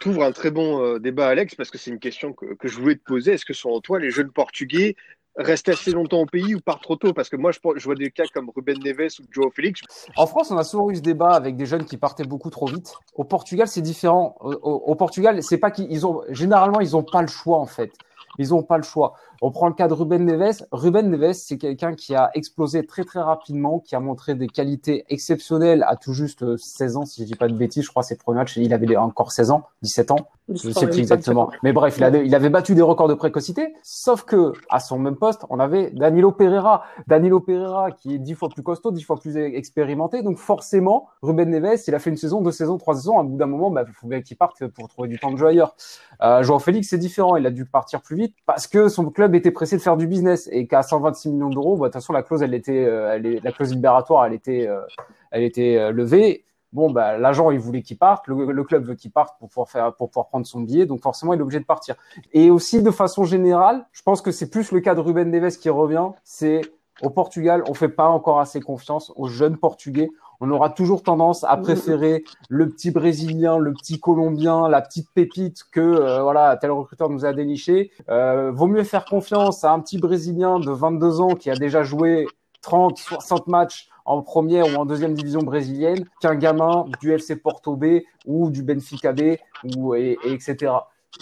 Tu 0.00 0.08
ouvres 0.08 0.24
un 0.24 0.32
très 0.32 0.50
bon 0.50 0.82
euh, 0.82 0.98
débat, 0.98 1.28
Alex, 1.28 1.54
parce 1.54 1.70
que 1.70 1.78
c'est 1.78 1.92
une 1.92 2.00
question 2.00 2.32
que, 2.32 2.54
que 2.54 2.66
je 2.66 2.80
voulais 2.80 2.96
te 2.96 3.04
poser. 3.04 3.34
Est-ce 3.34 3.44
que 3.44 3.54
selon 3.54 3.80
toi, 3.80 4.00
les 4.00 4.10
jeunes 4.10 4.32
Portugais 4.32 4.96
restent 5.36 5.68
assez 5.68 5.90
longtemps 5.92 6.20
au 6.20 6.26
pays 6.26 6.54
ou 6.54 6.60
partent 6.60 6.82
trop 6.82 6.96
tôt? 6.96 7.12
Parce 7.12 7.28
que 7.28 7.36
moi, 7.36 7.52
je, 7.52 7.84
vois 7.84 7.94
des 7.94 8.10
cas 8.10 8.24
comme 8.32 8.50
Ruben 8.54 8.78
Neves 8.82 9.20
ou 9.20 9.24
Joao 9.30 9.50
Félix. 9.50 9.82
En 10.16 10.26
France, 10.26 10.50
on 10.50 10.56
a 10.56 10.64
souvent 10.64 10.90
eu 10.90 10.96
ce 10.96 11.00
débat 11.00 11.30
avec 11.30 11.56
des 11.56 11.66
jeunes 11.66 11.84
qui 11.84 11.96
partaient 11.96 12.24
beaucoup 12.24 12.50
trop 12.50 12.66
vite. 12.66 12.94
Au 13.14 13.24
Portugal, 13.24 13.68
c'est 13.68 13.82
différent. 13.82 14.36
Au, 14.40 14.94
Portugal, 14.94 15.42
c'est 15.42 15.58
pas 15.58 15.70
qu'ils 15.70 15.90
ils 15.90 16.06
ont 16.06 16.22
généralement 16.30 16.80
ils 16.80 16.96
ont 16.96 17.02
pas 17.02 17.22
le 17.22 17.28
choix 17.28 17.58
en 17.58 17.66
fait. 17.66 17.92
Ils 18.38 18.52
ont 18.54 18.62
pas 18.62 18.76
le 18.76 18.82
choix. 18.82 19.14
On 19.42 19.50
prend 19.50 19.68
le 19.68 19.74
cas 19.74 19.88
de 19.88 19.94
Ruben 19.94 20.24
Neves. 20.24 20.66
Ruben 20.72 21.10
Neves, 21.10 21.34
c'est 21.34 21.58
quelqu'un 21.58 21.94
qui 21.94 22.14
a 22.14 22.30
explosé 22.34 22.86
très 22.86 23.04
très 23.04 23.20
rapidement, 23.20 23.78
qui 23.80 23.94
a 23.94 24.00
montré 24.00 24.34
des 24.34 24.48
qualités 24.48 25.04
exceptionnelles 25.08 25.84
à 25.86 25.96
tout 25.96 26.12
juste 26.12 26.42
euh, 26.42 26.56
16 26.56 26.96
ans, 26.96 27.04
si 27.04 27.22
je 27.22 27.26
dis 27.26 27.34
pas 27.34 27.48
de 27.48 27.54
bêtises. 27.54 27.84
Je 27.84 27.90
crois 27.90 28.02
ses 28.02 28.16
premiers 28.16 28.38
matchs, 28.38 28.56
il 28.56 28.72
avait 28.72 28.96
encore 28.96 29.32
16 29.32 29.50
ans, 29.50 29.64
17 29.82 30.10
ans. 30.10 30.28
Je 30.48 30.70
sais 30.70 30.86
plus 30.86 31.00
exactement. 31.00 31.50
Mais 31.64 31.72
bref, 31.72 31.96
il 31.98 32.04
avait, 32.04 32.24
il 32.24 32.32
avait 32.34 32.50
battu 32.50 32.76
des 32.76 32.82
records 32.82 33.08
de 33.08 33.14
précocité. 33.14 33.74
Sauf 33.82 34.22
que, 34.22 34.52
à 34.70 34.78
son 34.78 34.98
même 34.98 35.16
poste, 35.16 35.44
on 35.50 35.58
avait 35.58 35.90
Danilo 35.90 36.30
Pereira. 36.30 36.84
Danilo 37.08 37.40
Pereira, 37.40 37.90
qui 37.90 38.14
est 38.14 38.18
dix 38.18 38.34
fois 38.34 38.48
plus 38.48 38.62
costaud, 38.62 38.92
dix 38.92 39.02
fois 39.02 39.16
plus 39.16 39.36
expérimenté. 39.36 40.22
Donc, 40.22 40.38
forcément, 40.38 41.08
Ruben 41.22 41.50
Neves, 41.50 41.80
il 41.88 41.94
a 41.96 41.98
fait 41.98 42.10
une 42.10 42.16
saison, 42.16 42.42
deux 42.42 42.52
saisons, 42.52 42.78
trois 42.78 42.94
saisons. 42.94 43.18
À 43.18 43.24
bout 43.24 43.36
d'un 43.36 43.46
moment, 43.46 43.72
bah, 43.72 43.84
il 43.88 43.92
faut 43.92 44.06
bien 44.06 44.22
qu'il 44.22 44.36
parte 44.36 44.64
pour 44.68 44.88
trouver 44.88 45.08
du 45.08 45.18
temps 45.18 45.32
de 45.32 45.36
jeu 45.36 45.48
ailleurs. 45.48 45.74
Euh, 46.22 46.44
Joao 46.44 46.60
Félix, 46.60 46.88
c'est 46.90 46.98
différent. 46.98 47.34
Il 47.36 47.46
a 47.46 47.50
dû 47.50 47.64
partir 47.64 48.00
plus 48.00 48.16
vite 48.16 48.36
parce 48.46 48.68
que 48.68 48.88
son 48.88 49.10
club 49.10 49.25
était 49.34 49.50
pressé 49.50 49.76
de 49.76 49.82
faire 49.82 49.96
du 49.96 50.06
business 50.06 50.48
et 50.52 50.66
qu'à 50.66 50.82
126 50.82 51.30
millions 51.30 51.50
d'euros, 51.50 51.76
bah, 51.76 51.88
de 51.88 51.92
toute 51.92 51.94
façon, 51.94 52.12
la 52.12 52.22
clause, 52.22 52.42
elle 52.42 52.54
était, 52.54 52.84
euh, 52.84 53.40
la 53.42 53.52
clause 53.52 53.72
libératoire, 53.72 54.26
elle 54.26 54.34
était, 54.34 54.66
euh, 54.68 54.80
elle 55.30 55.42
était 55.42 55.76
euh, 55.76 55.90
levée. 55.90 56.44
Bon, 56.72 56.90
bah, 56.90 57.16
l'agent, 57.16 57.50
il 57.50 57.58
voulait 57.58 57.82
qu'il 57.82 57.96
parte, 57.96 58.26
le, 58.28 58.52
le 58.52 58.64
club 58.64 58.84
veut 58.84 58.94
qu'il 58.94 59.10
parte 59.10 59.38
pour 59.38 59.48
pouvoir 59.48 59.68
faire, 59.68 59.94
pour 59.94 60.10
pouvoir 60.10 60.28
prendre 60.28 60.46
son 60.46 60.60
billet, 60.60 60.84
donc 60.84 61.00
forcément, 61.02 61.32
il 61.32 61.38
est 61.38 61.42
obligé 61.42 61.60
de 61.60 61.64
partir. 61.64 61.94
Et 62.32 62.50
aussi, 62.50 62.82
de 62.82 62.90
façon 62.90 63.24
générale, 63.24 63.86
je 63.92 64.02
pense 64.02 64.20
que 64.20 64.30
c'est 64.30 64.50
plus 64.50 64.72
le 64.72 64.80
cas 64.80 64.94
de 64.94 65.00
Ruben 65.00 65.30
Neves 65.30 65.56
qui 65.56 65.70
revient. 65.70 66.08
C'est 66.22 66.60
au 67.02 67.10
Portugal, 67.10 67.62
on 67.68 67.74
fait 67.74 67.88
pas 67.88 68.08
encore 68.08 68.40
assez 68.40 68.60
confiance 68.60 69.12
aux 69.16 69.28
jeunes 69.28 69.56
Portugais. 69.56 70.10
On 70.40 70.50
aura 70.50 70.70
toujours 70.70 71.02
tendance 71.02 71.44
à 71.44 71.56
préférer 71.56 72.24
le 72.48 72.68
petit 72.68 72.90
Brésilien, 72.90 73.58
le 73.58 73.72
petit 73.72 74.00
Colombien, 74.00 74.68
la 74.68 74.82
petite 74.82 75.08
pépite 75.14 75.64
que 75.70 75.80
euh, 75.80 76.22
voilà 76.22 76.56
tel 76.56 76.70
recruteur 76.70 77.08
nous 77.08 77.24
a 77.24 77.32
déniché. 77.32 77.90
Euh, 78.08 78.50
vaut 78.52 78.66
mieux 78.66 78.84
faire 78.84 79.04
confiance 79.04 79.64
à 79.64 79.72
un 79.72 79.80
petit 79.80 79.98
Brésilien 79.98 80.58
de 80.58 80.70
22 80.70 81.20
ans 81.20 81.34
qui 81.34 81.50
a 81.50 81.54
déjà 81.54 81.82
joué 81.82 82.26
30, 82.62 82.98
60 82.98 83.46
matchs 83.46 83.88
en 84.04 84.22
première 84.22 84.66
ou 84.66 84.76
en 84.76 84.84
deuxième 84.84 85.14
division 85.14 85.40
brésilienne 85.40 86.04
qu'un 86.20 86.36
gamin 86.36 86.86
du 87.00 87.12
FC 87.12 87.36
Porto 87.36 87.76
B 87.76 88.02
ou 88.24 88.50
du 88.50 88.62
Benfica 88.62 89.12
B 89.12 89.36
ou 89.76 89.94
et, 89.94 90.16
et 90.24 90.32
etc. 90.32 90.72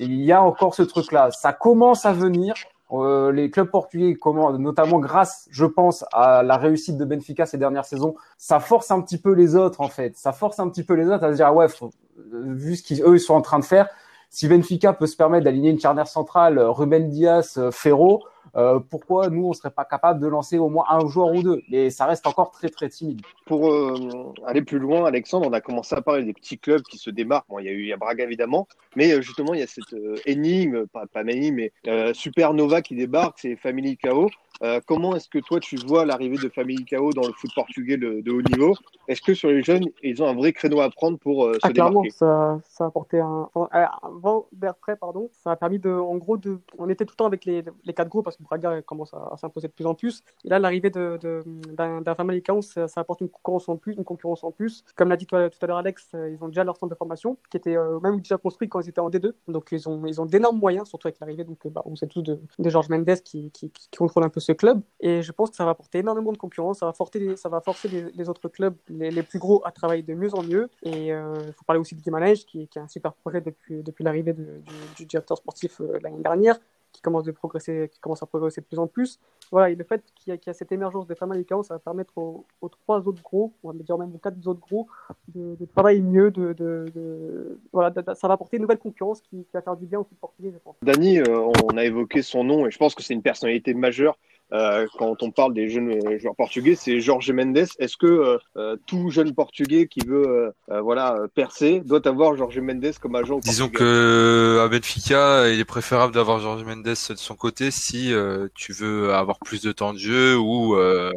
Et 0.01 0.05
il 0.05 0.25
y 0.25 0.33
a 0.33 0.43
encore 0.43 0.75
ce 0.75 0.83
truc-là. 0.83 1.31
Ça 1.31 1.53
commence 1.53 2.05
à 2.05 2.13
venir. 2.13 2.55
Euh, 2.93 3.33
les 3.33 3.51
clubs 3.51 3.71
portugais, 3.71 4.15
comment, 4.15 4.57
notamment 4.59 4.99
grâce, 4.99 5.49
je 5.51 5.65
pense, 5.65 6.05
à 6.13 6.43
la 6.43 6.57
réussite 6.57 6.97
de 6.99 7.05
Benfica 7.05 7.47
ces 7.47 7.59
dernières 7.59 7.87
saisons, 7.87 8.15
ça 8.37 8.61
force 8.61 8.91
un 8.91 9.01
petit 9.01 9.19
peu 9.19 9.33
les 9.33 9.57
autres 9.57 9.81
en 9.81 9.89
fait. 9.89 10.17
Ça 10.17 10.33
force 10.33 10.61
un 10.61 10.69
petit 10.69 10.85
peu 10.85 10.95
les 10.95 11.09
autres 11.09 11.25
à 11.25 11.31
se 11.31 11.37
dire 11.37 11.47
ah 11.47 11.53
ouais, 11.53 11.67
euh, 11.67 12.55
vu 12.55 12.77
ce 12.77 12.83
qu'eux 12.83 13.15
ils 13.15 13.21
sont 13.21 13.35
en 13.35 13.43
train 13.43 13.59
de 13.59 13.65
faire, 13.65 13.89
si 14.35 14.49
Benfica 14.49 14.93
peut 14.93 15.07
se 15.07 15.17
permettre 15.17 15.45
d'aligner 15.45 15.71
une 15.71 15.79
charnière 15.79 16.09
centrale, 16.09 16.59
euh, 16.59 16.69
Ruben 16.69 17.09
Dias, 17.09 17.55
euh, 17.57 17.71
Ferro, 17.71 18.25
euh, 18.57 18.79
pourquoi 18.79 19.29
nous 19.29 19.47
on 19.47 19.53
serait 19.53 19.71
pas 19.71 19.85
capable 19.85 20.21
de 20.21 20.27
lancer 20.27 20.59
au 20.59 20.69
moins 20.69 20.85
un 20.89 21.07
joueur 21.09 21.33
ou 21.33 21.43
deux? 21.43 21.63
Mais 21.71 21.91
ça 21.91 22.07
reste 22.07 22.27
encore 22.27 22.51
très 22.51 22.69
très 22.69 22.89
timide. 22.89 23.23
Pour 23.47 23.73
euh, 23.73 24.33
aller 24.47 24.63
plus 24.63 24.79
loin, 24.79 25.07
Alexandre, 25.07 25.47
on 25.49 25.53
a 25.53 25.61
commencé 25.61 25.95
à 25.95 26.03
parler 26.03 26.25
des 26.25 26.33
petits 26.33 26.59
clubs 26.59 26.83
qui 26.83 26.99
se 26.99 27.11
démarquent. 27.11 27.49
Bon, 27.49 27.59
il 27.59 27.67
y 27.67 27.69
a 27.69 27.73
eu 27.73 27.87
y 27.87 27.93
a 27.93 27.97
Braga 27.97 28.25
évidemment, 28.25 28.69
mais 28.97 29.13
euh, 29.13 29.23
justement 29.23 29.55
il 29.55 29.61
y 29.61 29.63
a 29.63 29.67
cette 29.67 29.95
énigme, 30.27 30.87
pas, 30.87 31.07
pas 31.07 31.23
énigme, 31.23 31.57
mais 31.85 32.15
Supernova 32.15 32.83
qui 32.83 32.95
débarque, 32.95 33.39
c'est 33.41 33.57
Family 33.57 33.97
Kao. 33.97 34.31
Euh, 34.63 34.81
comment 34.87 35.17
est-ce 35.17 35.29
que 35.29 35.39
toi 35.39 35.59
tu 35.61 35.77
vois 35.77 36.05
l'arrivée 36.07 36.37
de 36.37 36.49
Family 36.49 36.85
Kao 36.85 37.13
dans 37.13 37.27
le 37.27 37.33
foot 37.33 37.51
portugais 37.55 37.97
de, 37.97 38.21
de 38.21 38.31
haut 38.31 38.43
niveau? 38.43 38.75
Est-ce 39.09 39.21
que 39.21 39.35
sur 39.35 39.49
les 39.51 39.63
jeunes, 39.63 39.87
ils 40.03 40.23
ont 40.23 40.29
un 40.29 40.35
vrai 40.35 40.53
créneau 40.53 40.81
à 40.81 40.91
prendre 40.91 41.19
pour 41.19 41.45
euh, 41.47 41.55
se 41.55 41.59
Ah, 41.63 41.71
clairement, 41.71 42.03
démarquer? 42.03 42.11
ça, 42.11 42.61
ça 42.65 42.85
a 42.85 42.87
apporté 42.87 43.19
un. 43.21 43.49
enfin, 43.55 43.69
euh, 43.75 43.85
Avant 44.03 44.47
Bertrand, 44.53 44.95
pardon, 44.99 45.29
ça 45.33 45.51
a 45.51 45.57
permis 45.57 45.79
de. 45.79 45.91
En 45.91 46.17
gros, 46.17 46.37
de, 46.37 46.61
on 46.79 46.89
était 46.89 47.05
tout 47.05 47.13
le 47.13 47.17
temps 47.17 47.27
avec 47.27 47.45
les, 47.45 47.65
les 47.85 47.93
quatre 47.93 48.09
gros 48.09 48.23
parce 48.23 48.37
que 48.37 48.43
Braga 48.45 48.81
commence 48.83 49.13
à, 49.13 49.31
à 49.33 49.37
s'imposer 49.37 49.69
de 49.69 49.73
plus 49.73 49.87
en 49.87 49.95
plus. 49.95 50.23
Et 50.45 50.49
là, 50.49 50.59
l'arrivée 50.59 50.91
d'un 50.91 51.17
de, 51.17 51.43
d'un 51.73 52.01
d'un 52.01 52.15
Famalicão, 52.15 52.63
ça, 52.63 52.87
ça 52.89 53.01
apporte 53.01 53.21
une 53.21 53.29
concurrence 53.29 53.69
en 53.69 53.77
plus. 53.77 53.95
Une 53.97 54.05
concurrence 54.05 54.45
en 54.45 54.53
plus. 54.53 54.85
Comme 54.97 55.09
l'a 55.09 55.17
dit 55.17 55.27
à 55.33 55.51
tout 55.51 55.59
à 55.61 55.67
l'heure 55.67 55.79
Alex, 55.79 56.09
euh, 56.15 56.31
ils 56.31 56.43
ont 56.45 56.49
déjà 56.49 56.65
leur 56.65 56.77
centre 56.77 56.91
de 56.91 56.97
formation 56.97 57.37
qui 57.51 57.57
était 57.57 57.77
euh, 57.77 57.99
même 58.01 58.19
déjà 58.19 58.37
construit 58.39 58.69
quand 58.69 58.81
ils 58.81 58.89
étaient 58.89 59.01
en 59.01 59.11
D2. 59.11 59.33
Donc, 59.49 59.69
ils 59.73 59.89
ont, 59.89 60.07
ils 60.07 60.21
ont 60.21 60.27
d'énormes 60.27 60.59
moyens, 60.59 60.89
surtout 60.89 61.09
avec 61.09 61.19
l'arrivée, 61.21 61.45
donc, 61.45 61.59
euh, 61.67 61.71
bah, 61.71 61.83
on 61.85 61.97
sait 61.97 62.07
tous 62.07 62.23
de, 62.23 62.39
de 62.59 62.71
Georges 62.71 62.89
Mendes 62.89 63.21
qui, 63.25 63.51
qui, 63.51 63.71
qui 63.71 63.89
contrôle 63.99 64.23
un 64.25 64.29
peu 64.29 64.41
ce 64.41 64.53
club. 64.55 64.81
Et 65.01 65.23
je 65.23 65.33
pense 65.33 65.51
que 65.51 65.57
ça 65.57 65.65
va 65.65 65.73
apporter 65.73 65.99
énormément 65.99 66.33
de 66.33 66.39
concurrence. 66.39 66.79
Ça 66.79 66.87
va, 66.87 66.93
forcer 66.93 67.19
les, 67.19 67.37
ça 67.37 67.49
va 67.49 67.61
forcer 67.61 67.89
les, 67.89 68.11
les 68.13 68.29
autres 68.29 68.49
clubs, 68.49 68.77
les, 68.89 69.11
les 69.11 69.23
plus 69.23 69.39
gros, 69.39 69.63
à 69.65 69.71
travailler 69.71 70.03
de 70.03 70.15
mieux 70.15 70.35
en 70.35 70.43
mieux. 70.43 70.69
Et 70.83 71.07
il 71.07 71.13
euh, 71.13 71.53
faut 71.53 71.65
parler 71.67 71.81
aussi 71.81 71.95
de 71.95 72.01
Guimarães, 72.01 72.45
qui, 72.47 72.67
qui 72.69 72.79
est 72.79 72.83
un 72.83 72.89
super 72.89 73.13
projet 73.13 73.41
depuis, 73.41 73.83
depuis 73.83 74.05
l'arrivée 74.05 74.33
de- 74.33 74.61
du, 74.61 74.75
du 74.97 75.07
directeur 75.07 75.37
sportif 75.37 75.81
euh, 75.81 75.99
l'année 76.03 76.23
dernière, 76.23 76.59
qui 76.93 77.03
commence, 77.03 77.25
de 77.25 77.33
progresser, 77.33 77.91
qui 77.93 77.99
commence 77.99 78.23
à 78.23 78.27
progresser 78.27 78.61
de 78.61 78.67
plus 78.67 78.79
en 78.79 78.87
plus. 78.87 79.19
Voilà, 79.51 79.69
et 79.71 79.75
le 79.75 79.83
fait 79.83 80.03
qu'il 80.15 80.33
y, 80.33 80.41
y 80.47 80.51
a 80.51 80.53
cette 80.53 80.71
émergence 80.71 81.09
des 81.09 81.17
Famalicão, 81.17 81.63
ça 81.65 81.75
va 81.75 81.79
permettre 81.81 82.17
aux, 82.17 82.45
aux 82.61 82.69
trois 82.69 83.01
autres 83.09 83.23
gros, 83.23 83.53
on 83.65 83.73
va 83.73 83.75
dire 83.75 83.99
même 83.99 84.15
aux 84.15 84.19
quatre 84.19 84.37
autres 84.47 84.61
gros, 84.61 84.87
de, 85.29 85.57
de 85.57 85.65
travailler 85.67 86.01
mieux. 86.01 86.31
De, 86.31 86.53
de, 86.53 86.87
de- 86.95 87.59
voilà, 87.73 87.93
ça 88.15 88.29
va 88.29 88.35
apporter 88.35 88.59
une 88.59 88.63
nouvelle 88.63 88.79
concurrence 88.79 89.21
qui, 89.21 89.39
qui 89.45 89.51
va 89.53 89.61
faire 89.61 89.77
du 89.77 89.87
bien 89.87 89.99
au 89.99 90.05
foot 90.05 90.17
portugais, 90.21 90.53
je 90.53 90.59
pense. 90.59 90.77
Dany, 90.83 91.19
euh, 91.19 91.51
on 91.65 91.77
a 91.77 91.85
évoqué 91.85 92.23
son 92.23 92.45
nom 92.45 92.65
et 92.67 92.71
je 92.71 92.79
pense 92.79 92.95
que 92.95 93.03
c'est 93.03 93.15
une 93.15 93.23
personnalité 93.23 93.75
majeure 93.75 94.17
euh, 94.55 94.87
quand 94.99 95.23
on 95.23 95.31
parle 95.31 95.53
des 95.53 95.69
jeunes 95.69 95.91
euh, 95.91 96.19
joueurs 96.19 96.37
portugais, 96.37 96.77
c'est 96.77 97.01
Jorge 97.01 97.31
Mendes. 97.33 97.67
Est-ce 97.79 97.97
que 97.97 98.07
euh, 98.07 98.39
euh, 98.57 98.77
tout 98.87 99.11
jeune 99.11 99.35
portugais 99.35 99.89
qui 99.89 100.01
veut 100.07 100.53
voilà 100.69 101.17
percer 101.35 101.81
doit 101.81 102.07
avoir 102.07 102.37
Jorge 102.37 102.59
Mendes 102.61 102.93
comme 103.01 103.17
agent 103.17 103.39
Disons 103.41 103.69
que 103.69 104.61
à 104.65 104.69
Benfica, 104.69 105.49
il 105.49 105.59
est 105.59 105.65
préférable 105.65 106.15
d'avoir 106.15 106.41
Jorge 106.41 106.65
Mendes 106.65 106.83
de 106.85 106.95
son 106.95 107.35
côté 107.35 107.71
si 107.71 108.13
euh, 108.13 108.49
tu 108.55 108.73
veux 108.73 109.13
avoir 109.13 109.39
plus 109.39 109.63
de 109.63 109.73
temps 109.73 109.93
de 109.93 109.99
jeu 109.99 110.37
ou 110.37 110.77
euh, 110.77 111.11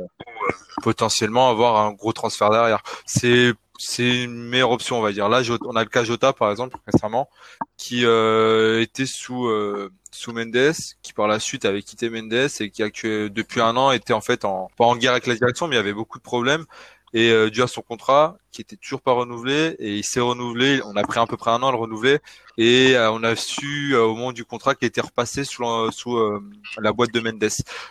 potentiellement 0.82 1.50
avoir 1.50 1.78
un 1.86 1.92
gros 1.94 2.14
transfert 2.14 2.50
derrière. 2.50 2.82
C'est 3.06 3.54
c'est 3.78 4.24
une 4.24 4.44
meilleure 4.44 4.72
option, 4.72 4.98
on 4.98 5.02
va 5.02 5.12
dire. 5.12 5.30
Là, 5.30 5.42
on 5.66 5.76
a 5.76 5.84
le 5.84 5.90
cas 5.90 6.04
Jota, 6.04 6.34
par 6.34 6.52
exemple, 6.52 6.78
récemment, 6.92 7.30
qui 7.78 8.06
euh, 8.06 8.82
était 8.82 9.06
sous 9.06 9.48
euh, 9.48 9.92
sous 10.12 10.34
Mendes, 10.34 10.74
qui 11.02 11.14
par 11.14 11.28
la 11.28 11.40
suite 11.40 11.66
avait 11.66 11.84
quitté 11.84 12.10
Mendes 12.10 12.34
et 12.34 12.70
qui 12.70 12.82
depuis 12.82 13.62
un 13.62 13.78
an 13.78 13.92
était 13.92 14.14
en 14.14 14.22
fait 14.22 14.46
en 14.46 14.70
pas 14.78 14.86
en 14.86 14.96
guerre 14.96 15.12
avec 15.12 15.28
la 15.28 15.36
direction, 15.36 15.68
mais 15.68 15.76
il 15.76 15.80
y 15.80 15.82
avait 15.82 15.94
beaucoup 15.94 16.18
de 16.18 16.24
problèmes. 16.24 16.66
Et 17.14 17.32
euh, 17.32 17.50
dû 17.50 17.62
à 17.62 17.68
son 17.68 17.82
contrat, 17.82 18.38
qui 18.52 18.62
était 18.62 18.76
toujours 18.76 19.02
pas 19.02 19.14
renouvelé, 19.14 19.76
et 19.80 19.96
il 19.96 20.04
s'est 20.04 20.20
renouvelé. 20.20 20.82
On 20.86 20.96
a 20.98 21.04
pris 21.04 21.20
à 21.20 21.26
peu 21.26 21.38
près 21.38 21.52
un 21.52 21.64
an 21.64 21.70
à 21.70 21.72
le 21.72 21.78
renouveler, 21.78 22.20
et 22.58 22.96
euh, 22.96 23.12
on 23.12 23.24
a 23.24 23.36
su 23.36 23.94
euh, 23.94 24.04
au 24.04 24.16
moment 24.16 24.34
du 24.34 24.44
contrat 24.44 24.76
qu'il 24.76 24.88
était 24.88 25.02
repassé 25.02 25.46
sous, 25.46 25.62
la, 25.62 25.90
sous 25.92 26.18
euh, 26.18 26.44
la 26.80 26.92
boîte 26.92 27.14
de 27.14 27.20
Mendes. 27.22 27.50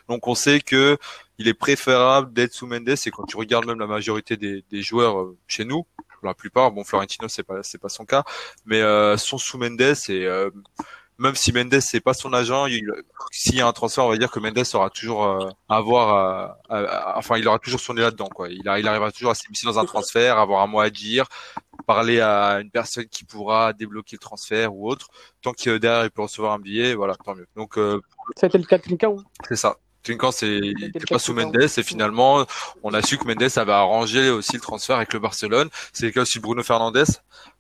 Donc 0.09 0.27
on 0.29 0.35
sait 0.35 0.61
que 0.61 0.99
il 1.39 1.49
est 1.49 1.55
préférable 1.55 2.33
d'être 2.33 2.53
sous 2.53 2.67
Mendes. 2.67 2.91
Et 2.91 3.11
quand 3.11 3.25
tu 3.25 3.37
regardes 3.37 3.67
même 3.67 3.79
la 3.79 3.87
majorité 3.87 4.37
des, 4.37 4.65
des 4.71 4.83
joueurs 4.83 5.19
euh, 5.19 5.37
chez 5.47 5.65
nous, 5.65 5.87
la 6.23 6.35
plupart, 6.35 6.73
bon 6.73 6.85
Florentino 6.85 7.29
c'est 7.29 7.43
pas 7.43 7.63
c'est 7.63 7.79
pas 7.79 7.89
son 7.89 8.05
cas, 8.05 8.25
mais 8.65 8.81
euh, 8.83 9.17
sont 9.17 9.39
sous 9.39 9.59
Mendes 9.59 9.81
et 9.81 10.29
même 11.19 11.35
si 11.35 11.53
Mendes 11.53 11.81
c'est 11.81 12.01
pas 12.01 12.15
son 12.15 12.33
agent, 12.33 12.67
il- 12.67 12.91
s'il 13.31 13.57
y 13.57 13.61
a 13.61 13.67
un 13.67 13.73
transfert, 13.73 14.05
on 14.05 14.11
va 14.11 14.17
dire 14.19 14.31
que 14.31 14.39
Mendes 14.41 14.63
aura 14.75 14.91
toujours 14.91 15.25
euh, 15.25 15.49
à 15.69 15.77
avoir, 15.77 16.15
euh, 16.15 16.49
à- 16.69 16.79
à- 17.15 17.19
enfin 17.19 17.39
il 17.39 17.47
aura 17.49 17.59
toujours 17.59 17.81
son 17.81 17.95
nez 17.95 18.03
là-dedans 18.03 18.29
quoi. 18.29 18.49
Il, 18.51 18.69
a- 18.69 18.79
il 18.79 18.87
arrivera 18.87 19.11
toujours 19.13 19.31
à 19.31 19.35
s'immiscer 19.35 19.67
dans 19.67 19.79
un 19.79 19.85
transfert, 19.87 20.39
avoir 20.39 20.63
un 20.63 20.67
mot 20.67 20.81
à 20.81 20.91
dire, 20.91 21.27
parler 21.87 22.21
à 22.21 22.59
une 22.61 22.71
personne 22.71 23.07
qui 23.07 23.25
pourra 23.25 23.73
débloquer 23.73 24.17
le 24.17 24.21
transfert 24.21 24.75
ou 24.75 24.89
autre. 24.91 25.09
Tant 25.43 25.53
que 25.53 25.79
derrière 25.79 26.05
il 26.05 26.11
peut 26.11 26.23
recevoir 26.23 26.53
un 26.53 26.59
billet, 26.59 26.95
voilà, 26.95 27.15
tant 27.17 27.35
mieux. 27.35 27.47
Donc 27.57 27.79
euh, 27.79 28.01
Ça 28.37 28.47
a 28.47 28.49
été 28.49 28.59
le 28.59 28.65
cas 28.65 28.79
de 28.79 28.83
Trincao. 28.83 29.21
c'est 29.49 29.57
ça. 29.57 29.77
Trinquant, 30.07 30.31
c'est, 30.31 30.47
il 30.47 30.71
était 30.85 30.87
était 30.87 30.99
le 31.01 31.07
pas 31.07 31.19
sous. 31.19 31.35
Mendes 31.35 31.57
et 31.57 31.83
finalement, 31.83 32.45
on 32.83 32.95
a 32.95 33.03
su 33.03 33.19
que 33.19 33.27
Mendes 33.27 33.51
avait 33.57 33.73
arrangé 33.73 34.31
aussi 34.31 34.55
le 34.55 34.61
transfert 34.61 34.97
avec 34.97 35.13
le 35.13 35.19
Barcelone. 35.19 35.69
C'est 35.93 36.07
le 36.07 36.13
cas 36.13 36.23
aussi 36.23 36.39
de 36.39 36.43
Bruno 36.43 36.63
Fernandes 36.63 37.05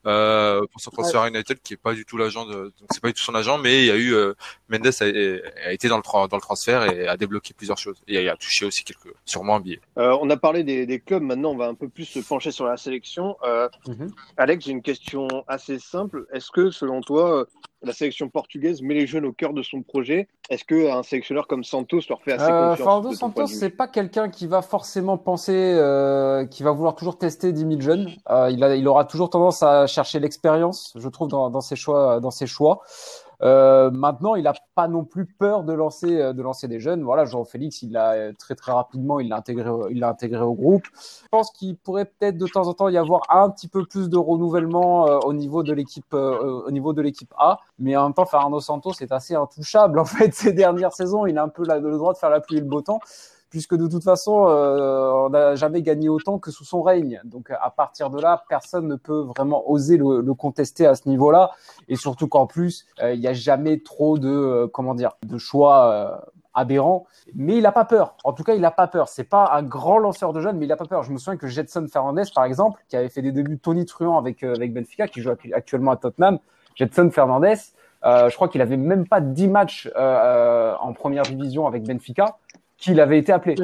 euh, 0.06 0.60
pour 0.70 0.80
son 0.80 0.90
transfert 0.90 1.22
à 1.22 1.28
United, 1.28 1.60
qui 1.62 1.74
est 1.74 1.76
pas 1.76 1.92
du 1.92 2.04
tout 2.04 2.16
l'agent 2.16 2.46
de, 2.46 2.52
donc 2.78 2.88
c'est 2.92 3.00
pas 3.02 3.08
du 3.08 3.14
tout 3.14 3.22
son 3.22 3.34
agent, 3.34 3.58
mais 3.58 3.82
il 3.82 3.86
y 3.86 3.90
a 3.90 3.96
eu 3.96 4.14
euh, 4.14 4.34
Mendes 4.68 4.86
a, 4.86 5.04
a 5.04 5.72
été 5.72 5.88
dans 5.88 5.96
le 5.98 6.02
dans 6.28 6.36
le 6.36 6.40
transfert 6.40 6.84
et 6.84 7.08
a 7.08 7.16
débloqué 7.16 7.52
plusieurs 7.54 7.78
choses. 7.78 7.96
Et 8.06 8.22
il 8.22 8.28
a 8.28 8.36
touché 8.36 8.64
aussi 8.64 8.84
quelques, 8.84 9.12
sûrement 9.24 9.56
un 9.56 9.60
billet. 9.60 9.80
Euh, 9.98 10.16
on 10.20 10.30
a 10.30 10.36
parlé 10.36 10.62
des, 10.62 10.86
des 10.86 11.00
clubs, 11.00 11.22
maintenant 11.22 11.50
on 11.50 11.56
va 11.56 11.66
un 11.66 11.74
peu 11.74 11.88
plus 11.88 12.04
se 12.04 12.20
pencher 12.20 12.52
sur 12.52 12.66
la 12.66 12.76
sélection. 12.76 13.36
Euh, 13.44 13.68
Mhm. 13.86 14.10
Alex, 14.36 14.64
j'ai 14.64 14.72
une 14.72 14.82
question 14.82 15.28
assez 15.48 15.78
simple. 15.78 16.26
Est-ce 16.32 16.50
que, 16.50 16.70
selon 16.70 17.00
toi, 17.00 17.46
la 17.86 17.92
sélection 17.92 18.28
portugaise 18.28 18.82
met 18.82 18.94
les 18.94 19.06
jeunes 19.06 19.24
au 19.24 19.32
cœur 19.32 19.52
de 19.52 19.62
son 19.62 19.82
projet 19.82 20.28
Est-ce 20.50 20.64
qu'un 20.64 21.02
sélectionneur 21.02 21.46
comme 21.46 21.64
Santos 21.64 22.00
leur 22.08 22.22
fait 22.22 22.32
assez 22.32 22.44
Euh, 22.44 22.70
confiance 22.70 22.86
Fernando 22.86 23.12
Santos, 23.12 23.46
c'est 23.46 23.70
pas 23.70 23.88
quelqu'un 23.88 24.28
qui 24.28 24.46
va 24.46 24.62
forcément 24.62 25.18
penser, 25.18 25.52
euh, 25.54 26.44
qui 26.46 26.62
va 26.62 26.72
vouloir 26.72 26.94
toujours 26.94 27.18
tester 27.18 27.52
10 27.52 27.60
000 27.60 27.80
jeunes. 27.80 28.10
Euh, 28.30 28.50
il, 28.50 28.62
a, 28.62 28.74
il 28.74 28.86
aura 28.88 29.04
toujours 29.04 29.30
tendance 29.30 29.62
à 29.62 29.86
chercher 29.86 30.20
l'expérience, 30.20 30.92
je 30.96 31.08
trouve, 31.08 31.28
dans, 31.28 31.50
dans 31.50 31.60
ses 31.60 31.76
choix. 31.76 32.20
Dans 32.20 32.30
ses 32.30 32.46
choix. 32.46 32.82
Euh, 33.42 33.90
maintenant, 33.90 34.34
il 34.34 34.46
a 34.46 34.54
pas 34.74 34.88
non 34.88 35.04
plus 35.04 35.26
peur 35.26 35.64
de 35.64 35.72
lancer, 35.72 36.20
euh, 36.20 36.32
de 36.32 36.42
lancer 36.42 36.68
des 36.68 36.80
jeunes. 36.80 37.02
Voilà, 37.02 37.24
Jean 37.24 37.44
Félix, 37.44 37.82
il 37.82 37.92
l'a 37.92 38.12
euh, 38.12 38.32
très 38.38 38.54
très 38.54 38.72
rapidement, 38.72 39.20
il 39.20 39.28
l'a 39.28 39.36
intégré, 39.36 39.70
il 39.90 40.00
l'a 40.00 40.08
intégré 40.08 40.40
au 40.40 40.54
groupe. 40.54 40.84
Je 40.94 41.28
pense 41.30 41.50
qu'il 41.50 41.76
pourrait 41.76 42.06
peut-être 42.06 42.38
de 42.38 42.46
temps 42.46 42.66
en 42.66 42.74
temps 42.74 42.88
y 42.88 42.96
avoir 42.96 43.22
un 43.28 43.50
petit 43.50 43.68
peu 43.68 43.84
plus 43.84 44.08
de 44.08 44.16
renouvellement 44.16 45.06
euh, 45.06 45.18
au 45.24 45.32
niveau 45.32 45.62
de 45.62 45.72
l'équipe, 45.72 46.14
euh, 46.14 46.62
au 46.66 46.70
niveau 46.70 46.92
de 46.92 47.02
l'équipe 47.02 47.32
A. 47.38 47.60
Mais 47.78 47.96
en 47.96 48.04
même 48.04 48.14
temps, 48.14 48.26
Fernando 48.26 48.60
Santos 48.60 48.92
est 49.00 49.12
assez 49.12 49.34
intouchable 49.34 49.98
en 50.00 50.04
fait 50.04 50.34
ces 50.34 50.52
dernières 50.52 50.92
saisons. 50.92 51.26
Il 51.26 51.38
a 51.38 51.42
un 51.42 51.48
peu 51.48 51.64
le 51.64 51.96
droit 51.98 52.12
de 52.12 52.18
faire 52.18 52.30
la 52.30 52.40
pluie 52.40 52.58
et 52.58 52.60
le 52.60 52.66
beau 52.66 52.80
temps 52.80 53.00
puisque 53.50 53.74
de 53.76 53.86
toute 53.86 54.04
façon, 54.04 54.46
euh, 54.48 55.10
on 55.12 55.30
n'a 55.30 55.54
jamais 55.54 55.82
gagné 55.82 56.08
autant 56.08 56.38
que 56.38 56.50
sous 56.50 56.64
son 56.64 56.82
règne. 56.82 57.20
Donc 57.24 57.50
à 57.50 57.70
partir 57.70 58.10
de 58.10 58.20
là, 58.20 58.44
personne 58.48 58.86
ne 58.88 58.96
peut 58.96 59.20
vraiment 59.36 59.70
oser 59.70 59.96
le, 59.96 60.20
le 60.20 60.34
contester 60.34 60.86
à 60.86 60.94
ce 60.94 61.08
niveau-là, 61.08 61.50
et 61.88 61.96
surtout 61.96 62.28
qu'en 62.28 62.46
plus, 62.46 62.86
euh, 63.02 63.14
il 63.14 63.20
n'y 63.20 63.28
a 63.28 63.32
jamais 63.32 63.78
trop 63.80 64.18
de 64.18 64.28
euh, 64.28 64.66
comment 64.66 64.94
dire 64.94 65.12
de 65.26 65.38
choix 65.38 65.90
euh, 65.90 66.16
aberrants. 66.54 67.04
Mais 67.34 67.56
il 67.56 67.62
n'a 67.62 67.72
pas 67.72 67.84
peur. 67.84 68.16
En 68.24 68.32
tout 68.32 68.42
cas, 68.42 68.54
il 68.54 68.60
n'a 68.62 68.70
pas 68.70 68.86
peur. 68.86 69.08
C'est 69.08 69.24
pas 69.24 69.50
un 69.52 69.62
grand 69.62 69.98
lanceur 69.98 70.32
de 70.32 70.40
jeunes, 70.40 70.56
mais 70.56 70.64
il 70.64 70.68
n'a 70.68 70.76
pas 70.76 70.86
peur. 70.86 71.02
Je 71.02 71.12
me 71.12 71.18
souviens 71.18 71.36
que 71.36 71.46
Jetson 71.48 71.86
Fernandez, 71.92 72.22
par 72.34 72.44
exemple, 72.44 72.82
qui 72.88 72.96
avait 72.96 73.10
fait 73.10 73.20
des 73.22 73.32
débuts 73.32 73.58
tonitruants 73.58 74.16
avec 74.18 74.42
euh, 74.42 74.54
avec 74.54 74.72
Benfica, 74.72 75.06
qui 75.06 75.20
joue 75.20 75.30
actu- 75.30 75.52
actuellement 75.52 75.90
à 75.92 75.96
Tottenham, 75.96 76.38
Jetson 76.74 77.10
Fernandez. 77.12 77.56
euh, 78.04 78.28
je 78.30 78.34
crois 78.36 78.48
qu'il 78.48 78.60
avait 78.62 78.76
même 78.76 79.06
pas 79.08 79.20
10 79.20 79.48
matchs 79.48 79.86
euh, 79.88 79.90
euh, 79.96 80.74
en 80.80 80.92
première 80.92 81.24
division 81.24 81.66
avec 81.66 81.82
Benfica 81.86 82.36
qu'il 82.78 83.00
avait 83.00 83.18
été 83.18 83.32
appelé. 83.32 83.54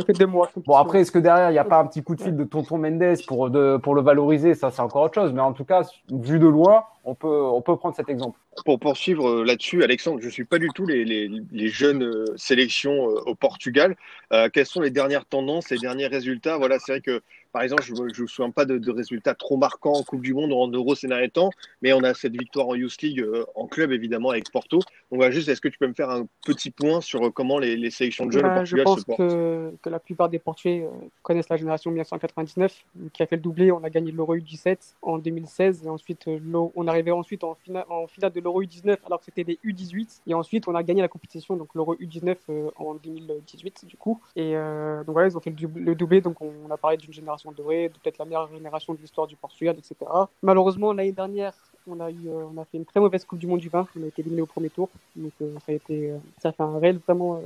Bon 0.66 0.77
après, 0.77 1.01
est-ce 1.01 1.12
que 1.12 1.18
derrière 1.18 1.51
il 1.51 1.53
n'y 1.53 1.59
a 1.59 1.64
pas 1.64 1.79
un 1.79 1.87
petit 1.87 2.03
coup 2.03 2.14
de 2.14 2.22
fil 2.22 2.37
de 2.37 2.44
Tonton 2.44 2.79
Mendes 2.79 3.16
pour 3.27 3.51
de, 3.51 3.77
pour 3.77 3.94
le 3.94 4.03
valoriser? 4.03 4.55
Ça, 4.55 4.70
c'est 4.70 4.81
encore 4.81 5.03
autre 5.03 5.14
chose. 5.14 5.33
Mais 5.33 5.40
en 5.40 5.53
tout 5.53 5.64
cas, 5.64 5.83
vu 6.11 6.38
de 6.38 6.46
loin, 6.46 6.85
on 7.05 7.14
peut 7.14 7.29
on 7.29 7.61
peut 7.61 7.77
prendre 7.77 7.94
cet 7.94 8.09
exemple. 8.09 8.38
Pour 8.64 8.79
poursuivre 8.79 9.29
euh, 9.29 9.44
là-dessus, 9.44 9.83
Alexandre, 9.83 10.20
je 10.20 10.27
ne 10.27 10.31
suis 10.31 10.44
pas 10.44 10.59
du 10.59 10.68
tout 10.75 10.87
les, 10.87 11.05
les, 11.05 11.31
les 11.51 11.68
jeunes 11.68 12.03
euh, 12.03 12.25
sélections 12.37 13.09
euh, 13.09 13.20
au 13.27 13.35
Portugal. 13.35 13.96
Euh, 14.33 14.48
quelles 14.53 14.66
sont 14.66 14.81
les 14.81 14.90
dernières 14.90 15.25
tendances, 15.25 15.70
les 15.70 15.79
derniers 15.79 16.07
résultats? 16.07 16.59
Voilà, 16.59 16.79
c'est 16.79 16.92
vrai 16.92 17.01
que, 17.01 17.22
par 17.53 17.62
exemple, 17.62 17.83
je 17.83 17.93
ne 17.93 18.23
me 18.23 18.27
souviens 18.27 18.51
pas 18.51 18.65
de, 18.65 18.79
de 18.79 18.91
résultats 18.91 19.35
trop 19.35 19.57
marquants 19.57 19.93
en 19.93 20.03
Coupe 20.03 20.23
du 20.23 20.35
Monde 20.35 20.53
ou 20.53 20.57
en 20.57 20.69
Euro 20.69 20.95
ces 20.95 21.07
derniers 21.07 21.29
temps, 21.29 21.51
mais 21.83 21.93
on 21.93 22.03
a 22.03 22.15
cette 22.15 22.37
victoire 22.37 22.69
en 22.69 22.75
Youth 22.75 23.01
League 23.03 23.21
euh, 23.21 23.45
en 23.55 23.67
club, 23.67 23.93
évidemment, 23.93 24.31
avec 24.31 24.51
Porto. 24.51 24.79
Donc 24.79 24.87
voilà, 25.19 25.31
juste, 25.31 25.49
est-ce 25.49 25.61
que 25.61 25.69
tu 25.69 25.79
peux 25.79 25.87
me 25.87 25.95
faire 25.95 26.11
un 26.11 26.27
petit 26.45 26.71
point 26.71 27.01
sur 27.01 27.27
euh, 27.27 27.31
comment 27.31 27.59
les, 27.59 27.77
les 27.77 27.91
sélections 27.91 28.27
de 28.27 28.33
jeunes 28.33 28.47
au 28.47 28.49
Bah, 28.49 28.65
je 28.65 28.77
Portugal 28.77 28.85
pense 28.85 29.01
se 29.01 29.05
portent 29.05 29.19
que, 29.19 29.73
que 29.83 29.91
la 29.91 29.99
plupart 29.99 30.29
des 30.29 30.38
Portugais 30.38 30.85
euh, 30.85 31.07
connaissent 31.23 31.49
la 31.49 31.57
génération 31.57 31.91
1999 31.91 32.85
qui 33.12 33.23
a 33.23 33.27
fait 33.27 33.37
le 33.37 33.43
doublé. 33.43 33.73
On 33.73 33.85
a 33.85 33.91
gagné 33.91 34.12
l'Euro 34.12 34.37
U17 34.37 34.77
en 35.03 35.19
2016 35.19 35.87
et 35.87 35.88
ensuite 35.88 36.29
euh, 36.29 36.69
on 36.75 36.87
arrivait 36.87 37.11
ensuite 37.11 37.45
en 37.45 37.55
finale, 37.55 37.85
en 37.88 38.07
finale 38.07 38.33
de 38.33 38.41
l'Euro 38.41 38.62
U19 38.62 38.97
alors 39.07 39.19
que 39.19 39.25
c'était 39.25 39.45
des 39.45 39.59
U18 39.65 40.23
et 40.27 40.35
ensuite 40.35 40.69
on 40.69 40.75
a 40.75 40.83
gagné 40.83 41.03
la 41.03 41.09
compétition 41.09 41.57
donc 41.57 41.75
l'Euro 41.75 41.95
U19 41.97 42.37
euh, 42.49 42.71
en 42.77 42.95
2018 42.95 43.87
du 43.87 43.97
coup 43.97 44.21
et 44.37 44.57
euh, 44.57 45.05
donc 45.05 45.15
voilà 45.15 45.29
ils 45.29 45.37
ont 45.37 45.41
fait 45.41 45.55
le, 45.59 45.95
doublé 45.95 46.21
donc 46.21 46.41
on, 46.41 46.71
a 46.71 46.77
parlé 46.77 46.97
d'une 46.97 47.12
génération 47.12 47.42
de 47.51 47.89
peut-être 47.89 48.19
la 48.19 48.25
meilleure 48.25 48.49
génération 48.49 48.95
de 48.95 48.99
l'histoire 49.01 49.27
du 49.27 49.37
Portugal 49.37 49.77
etc. 49.77 50.11
Malheureusement 50.43 50.93
l'année 50.93 51.13
dernière 51.13 51.55
on 51.88 52.01
a 52.01 52.11
eu 52.11 52.29
euh, 52.29 52.45
on 52.55 52.61
a 52.61 52.64
fait 52.64 52.79
une 52.79 52.85
très 52.85 53.01
mauvaise 53.01 53.25
Coupe 53.25 53.38
du 53.38 53.47
Monde 53.47 53.61
du 53.61 53.68
vin. 53.68 53.87
On 53.99 54.03
a 54.05 54.07
été 54.07 54.23
éliminé 54.23 54.42
au 54.42 54.47
premier 54.47 54.71
tour. 54.71 54.88
Donc 55.16 55.33
euh, 55.40 55.53
ça 55.66 55.73
a 55.73 55.75
été 55.75 56.11
euh, 56.11 56.18
ça 56.40 56.51
a 56.51 56.53
fait 56.53 56.62
un 56.62 56.79
réel 56.79 56.99
vraiment 57.07 57.40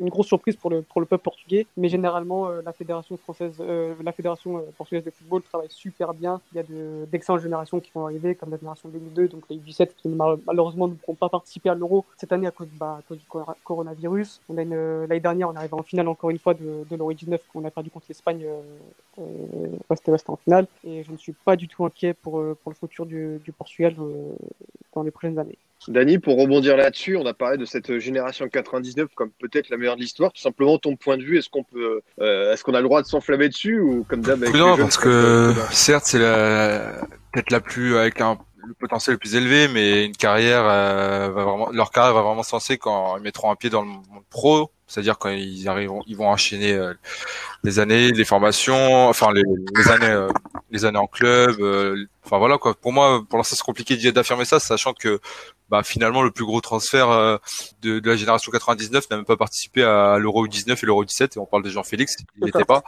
une 0.00 0.08
grosse 0.08 0.26
surprise 0.28 0.56
pour 0.56 0.70
le 0.70 0.82
pour 0.82 1.00
le 1.00 1.06
peuple 1.06 1.24
portugais. 1.24 1.66
Mais 1.76 1.88
généralement 1.88 2.48
la 2.48 2.72
fédération 2.72 3.16
française 3.16 3.60
la 3.60 4.12
fédération 4.12 4.64
portugaise 4.78 5.04
de 5.04 5.10
football 5.10 5.42
travaille 5.42 5.68
super 5.70 6.14
bien. 6.14 6.40
Il 6.52 6.56
y 6.56 6.60
a 6.60 6.62
de 6.62 7.06
d'excellentes 7.10 7.42
générations 7.42 7.80
qui 7.80 7.90
vont 7.94 8.04
arriver 8.06 8.34
comme 8.34 8.50
la 8.50 8.56
génération 8.58 8.88
2002 8.88 9.28
donc 9.28 9.42
les 9.50 9.56
U17 9.56 9.88
qui 9.96 10.08
mal- 10.08 10.38
malheureusement 10.46 10.86
ne 10.88 10.94
pourront 10.94 11.14
pas 11.16 11.28
participer 11.28 11.68
à 11.70 11.74
l'Euro 11.74 12.04
cette 12.16 12.32
année 12.32 12.46
à 12.46 12.50
cause, 12.52 12.68
bah, 12.78 13.00
du 13.10 13.18
cor- 13.28 13.54
coronavirus. 13.64 14.40
On 14.48 14.56
a 14.58 14.62
une 14.62 15.04
l'année 15.06 15.20
dernière 15.20 15.48
on 15.48 15.54
est 15.54 15.58
arrivé 15.58 15.74
en 15.74 15.82
finale 15.82 16.08
encore 16.08 16.30
une 16.30 16.38
fois 16.38 16.54
de, 16.54 16.84
de 16.88 16.96
l'Euro 16.96 17.12
19 17.12 17.40
qu'on 17.52 17.64
a 17.64 17.70
perdu 17.70 17.90
contre 17.90 18.06
l'Espagne 18.08 18.44
euh, 18.46 18.60
euh, 19.18 19.22
ouest-ouest 19.90 20.28
en 20.30 20.36
finale. 20.36 20.66
Et 20.84 21.02
je 21.02 21.10
ne 21.12 21.16
suis 21.16 21.32
pas 21.32 21.56
du 21.56 21.66
tout 21.68 21.84
inquiet 21.84 22.14
pour 22.14 22.32
pour 22.62 22.70
le 22.70 22.76
futur 22.76 23.06
du, 23.06 23.38
du 23.44 23.50
Portugal 23.52 23.71
euh, 23.80 24.32
dans 24.94 25.02
les 25.02 25.10
prochaines 25.10 25.38
années 25.38 25.58
Dany, 25.88 26.18
pour 26.18 26.38
rebondir 26.38 26.76
là-dessus, 26.76 27.16
on 27.16 27.26
a 27.26 27.34
parlé 27.34 27.56
de 27.58 27.64
cette 27.64 27.98
génération 27.98 28.48
99 28.48 29.08
comme 29.16 29.30
peut-être 29.40 29.68
la 29.68 29.76
meilleure 29.76 29.96
de 29.96 30.00
l'histoire. 30.00 30.32
Tout 30.32 30.40
simplement, 30.40 30.78
ton 30.78 30.94
point 30.94 31.16
de 31.16 31.24
vue, 31.24 31.38
est-ce 31.38 31.48
qu'on 31.48 31.64
peut, 31.64 32.02
euh, 32.20 32.52
est-ce 32.52 32.62
qu'on 32.62 32.74
a 32.74 32.80
le 32.80 32.84
droit 32.84 33.02
de 33.02 33.06
s'enflammer 33.08 33.48
dessus 33.48 33.80
ou 33.80 34.04
comme 34.04 34.20
d'hab 34.20 34.44
Non, 34.44 34.76
jeunes, 34.76 34.76
parce 34.78 34.96
que 34.96 35.52
peu- 35.52 35.60
certes, 35.72 36.04
c'est 36.06 36.20
la 36.20 36.92
peut-être 37.32 37.50
la 37.50 37.60
plus 37.60 37.96
avec 37.96 38.20
un 38.20 38.38
le 38.64 38.74
potentiel 38.74 39.14
le 39.14 39.18
plus 39.18 39.34
élevé, 39.34 39.66
mais 39.66 40.04
une 40.06 40.16
carrière 40.16 40.62
euh, 40.64 41.30
va 41.34 41.42
vraiment 41.42 41.70
leur 41.72 41.90
carrière 41.90 42.14
va 42.14 42.22
vraiment 42.22 42.44
se 42.44 42.54
lancer 42.54 42.78
quand 42.78 43.16
ils 43.16 43.22
mettront 43.22 43.50
un 43.50 43.56
pied 43.56 43.70
dans 43.70 43.82
le 43.82 43.88
monde 43.88 44.04
pro, 44.30 44.70
c'est-à-dire 44.86 45.18
quand 45.18 45.30
ils 45.30 45.68
arriveront, 45.68 46.02
ils 46.06 46.16
vont 46.16 46.28
enchaîner 46.28 46.72
euh, 46.72 46.94
les 47.64 47.80
années, 47.80 48.12
les 48.12 48.24
formations, 48.24 49.08
enfin 49.08 49.32
les, 49.32 49.42
les 49.76 49.88
années, 49.90 50.06
euh, 50.06 50.28
les 50.72 50.84
années 50.84 50.98
en 50.98 51.06
club. 51.06 51.60
euh, 51.60 52.04
enfin 52.24 52.38
voilà 52.38 52.58
quoi. 52.58 52.74
Pour 52.74 52.92
moi, 52.92 53.22
pour 53.28 53.38
l'instant, 53.38 53.54
c'est 53.56 53.62
compliqué 53.62 53.96
d'affirmer 54.10 54.44
ça, 54.44 54.58
sachant 54.58 54.94
que 54.94 55.20
bah, 55.68 55.82
finalement 55.82 56.22
le 56.22 56.30
plus 56.30 56.44
gros 56.44 56.60
transfert 56.60 57.10
euh, 57.10 57.36
de, 57.82 57.98
de 58.00 58.10
la 58.10 58.16
génération 58.16 58.50
99 58.50 59.08
n'a 59.10 59.16
même 59.16 59.24
pas 59.24 59.36
participé 59.36 59.82
à 59.84 60.18
l'Euro 60.18 60.46
19 60.46 60.82
et 60.82 60.86
l'Euro 60.86 61.04
17 61.04 61.36
et 61.36 61.40
on 61.40 61.46
parle 61.46 61.62
de 61.62 61.70
Jean-Félix, 61.70 62.16
il 62.38 62.44
n'était 62.44 62.64
pas. 62.64 62.82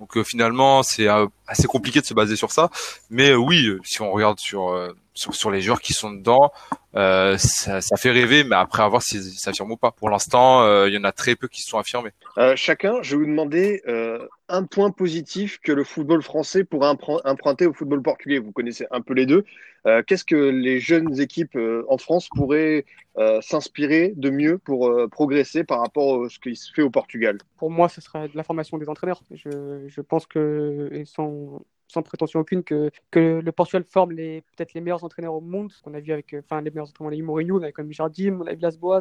Donc 0.00 0.16
euh, 0.16 0.24
finalement, 0.24 0.82
c'est 0.82 1.08
euh, 1.08 1.26
assez 1.46 1.66
compliqué 1.66 2.00
de 2.00 2.06
se 2.06 2.14
baser 2.14 2.36
sur 2.36 2.52
ça. 2.52 2.70
Mais 3.10 3.34
oui, 3.34 3.68
si 3.84 4.02
on 4.02 4.10
regarde 4.12 4.38
sur, 4.38 4.68
euh, 4.70 4.92
sur 5.18 5.34
sur 5.34 5.50
les 5.50 5.60
joueurs 5.60 5.80
qui 5.80 5.92
sont 5.92 6.12
dedans, 6.12 6.50
euh, 6.94 7.36
ça, 7.38 7.80
ça 7.80 7.96
fait 7.96 8.10
rêver, 8.10 8.44
mais 8.44 8.56
après 8.56 8.82
à 8.82 8.88
voir 8.88 9.02
s'ils 9.02 9.22
s'affirment 9.22 9.72
ou 9.72 9.76
pas. 9.76 9.90
Pour 9.90 10.10
l'instant, 10.10 10.62
euh, 10.62 10.88
il 10.88 10.94
y 10.94 10.98
en 10.98 11.04
a 11.04 11.12
très 11.12 11.34
peu 11.36 11.48
qui 11.48 11.60
se 11.62 11.68
sont 11.68 11.78
affirmés. 11.78 12.12
Euh, 12.38 12.54
chacun, 12.56 13.02
je 13.02 13.16
vais 13.16 13.24
vous 13.24 13.30
demander 13.30 13.82
euh, 13.86 14.18
un 14.48 14.64
point 14.64 14.90
positif 14.90 15.58
que 15.62 15.72
le 15.72 15.84
football 15.84 16.22
français 16.22 16.64
pourrait 16.64 16.94
emprunter 17.24 17.66
au 17.66 17.72
football 17.72 18.02
portugais. 18.02 18.38
Vous 18.38 18.52
connaissez 18.52 18.86
un 18.90 19.00
peu 19.00 19.14
les 19.14 19.26
deux. 19.26 19.44
Euh, 19.86 20.02
Qu'est-ce 20.06 20.24
que 20.24 20.36
les 20.36 20.80
jeunes 20.80 21.20
équipes 21.20 21.56
euh, 21.56 21.84
en 21.88 21.98
France 21.98 22.28
pourraient 22.34 22.84
euh, 23.16 23.40
s'inspirer 23.40 24.12
de 24.16 24.30
mieux 24.30 24.58
pour 24.58 24.88
euh, 24.88 25.08
progresser 25.08 25.62
par 25.64 25.80
rapport 25.80 26.24
à 26.24 26.28
ce 26.28 26.38
qui 26.38 26.56
se 26.56 26.72
fait 26.72 26.82
au 26.82 26.90
Portugal? 26.90 27.38
Pour 27.58 27.70
moi, 27.70 27.88
ce 27.88 28.00
serait 28.00 28.28
de 28.28 28.36
la 28.36 28.42
formation 28.42 28.76
des 28.78 28.88
entraîneurs. 28.88 29.22
Je, 29.32 29.84
je 29.86 30.00
pense 30.00 30.26
que, 30.26 30.88
et 30.92 31.04
sans, 31.04 31.62
sans 31.88 32.02
prétention 32.02 32.40
aucune, 32.40 32.62
que, 32.62 32.90
que 33.10 33.40
le 33.42 33.52
Portugal 33.52 33.84
forme 33.84 34.12
les, 34.12 34.42
peut-être 34.56 34.74
les 34.74 34.80
meilleurs 34.80 35.04
entraîneurs 35.04 35.34
au 35.34 35.40
monde. 35.40 35.72
qu'on 35.82 35.94
a 35.94 36.00
vu 36.00 36.12
avec, 36.12 36.34
euh, 36.34 36.42
enfin, 36.44 36.60
les 36.60 36.70
meilleurs 36.70 36.88
entraîneurs, 36.88 37.12
on 37.12 37.16
a 37.16 37.18
eu 37.18 37.22
Mourinho, 37.22 37.58
on 37.58 37.62
a 37.62 37.70
eu 37.70 37.72
comme 37.72 37.92
Jardim, 37.92 38.40
on 38.40 38.46
a 38.46 38.54
Villas-Boas, 38.54 39.00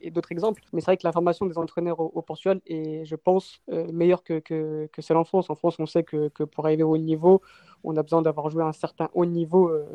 et 0.00 0.10
d'autres 0.10 0.32
exemples. 0.32 0.62
Mais 0.72 0.80
c'est 0.80 0.86
vrai 0.86 0.96
que 0.96 1.06
la 1.06 1.12
formation 1.12 1.46
des 1.46 1.58
entraîneurs 1.58 2.00
au, 2.00 2.22
Portugal 2.22 2.60
est, 2.66 3.04
je 3.04 3.16
pense, 3.16 3.60
euh, 3.70 3.90
meilleure 3.92 4.22
que, 4.22 4.38
que, 4.38 4.88
que 4.92 5.02
celle 5.02 5.16
en 5.16 5.24
France. 5.24 5.50
En 5.50 5.54
France, 5.54 5.76
on 5.78 5.86
sait 5.86 6.04
que, 6.04 6.28
que 6.28 6.44
pour 6.44 6.66
arriver 6.66 6.82
au 6.82 6.94
haut 6.94 6.98
niveau, 6.98 7.42
on 7.84 7.96
a 7.96 8.02
besoin 8.02 8.22
d'avoir 8.22 8.50
joué 8.50 8.62
à 8.62 8.66
un 8.66 8.72
certain 8.72 9.08
haut 9.14 9.24
niveau 9.24 9.68
euh, 9.68 9.86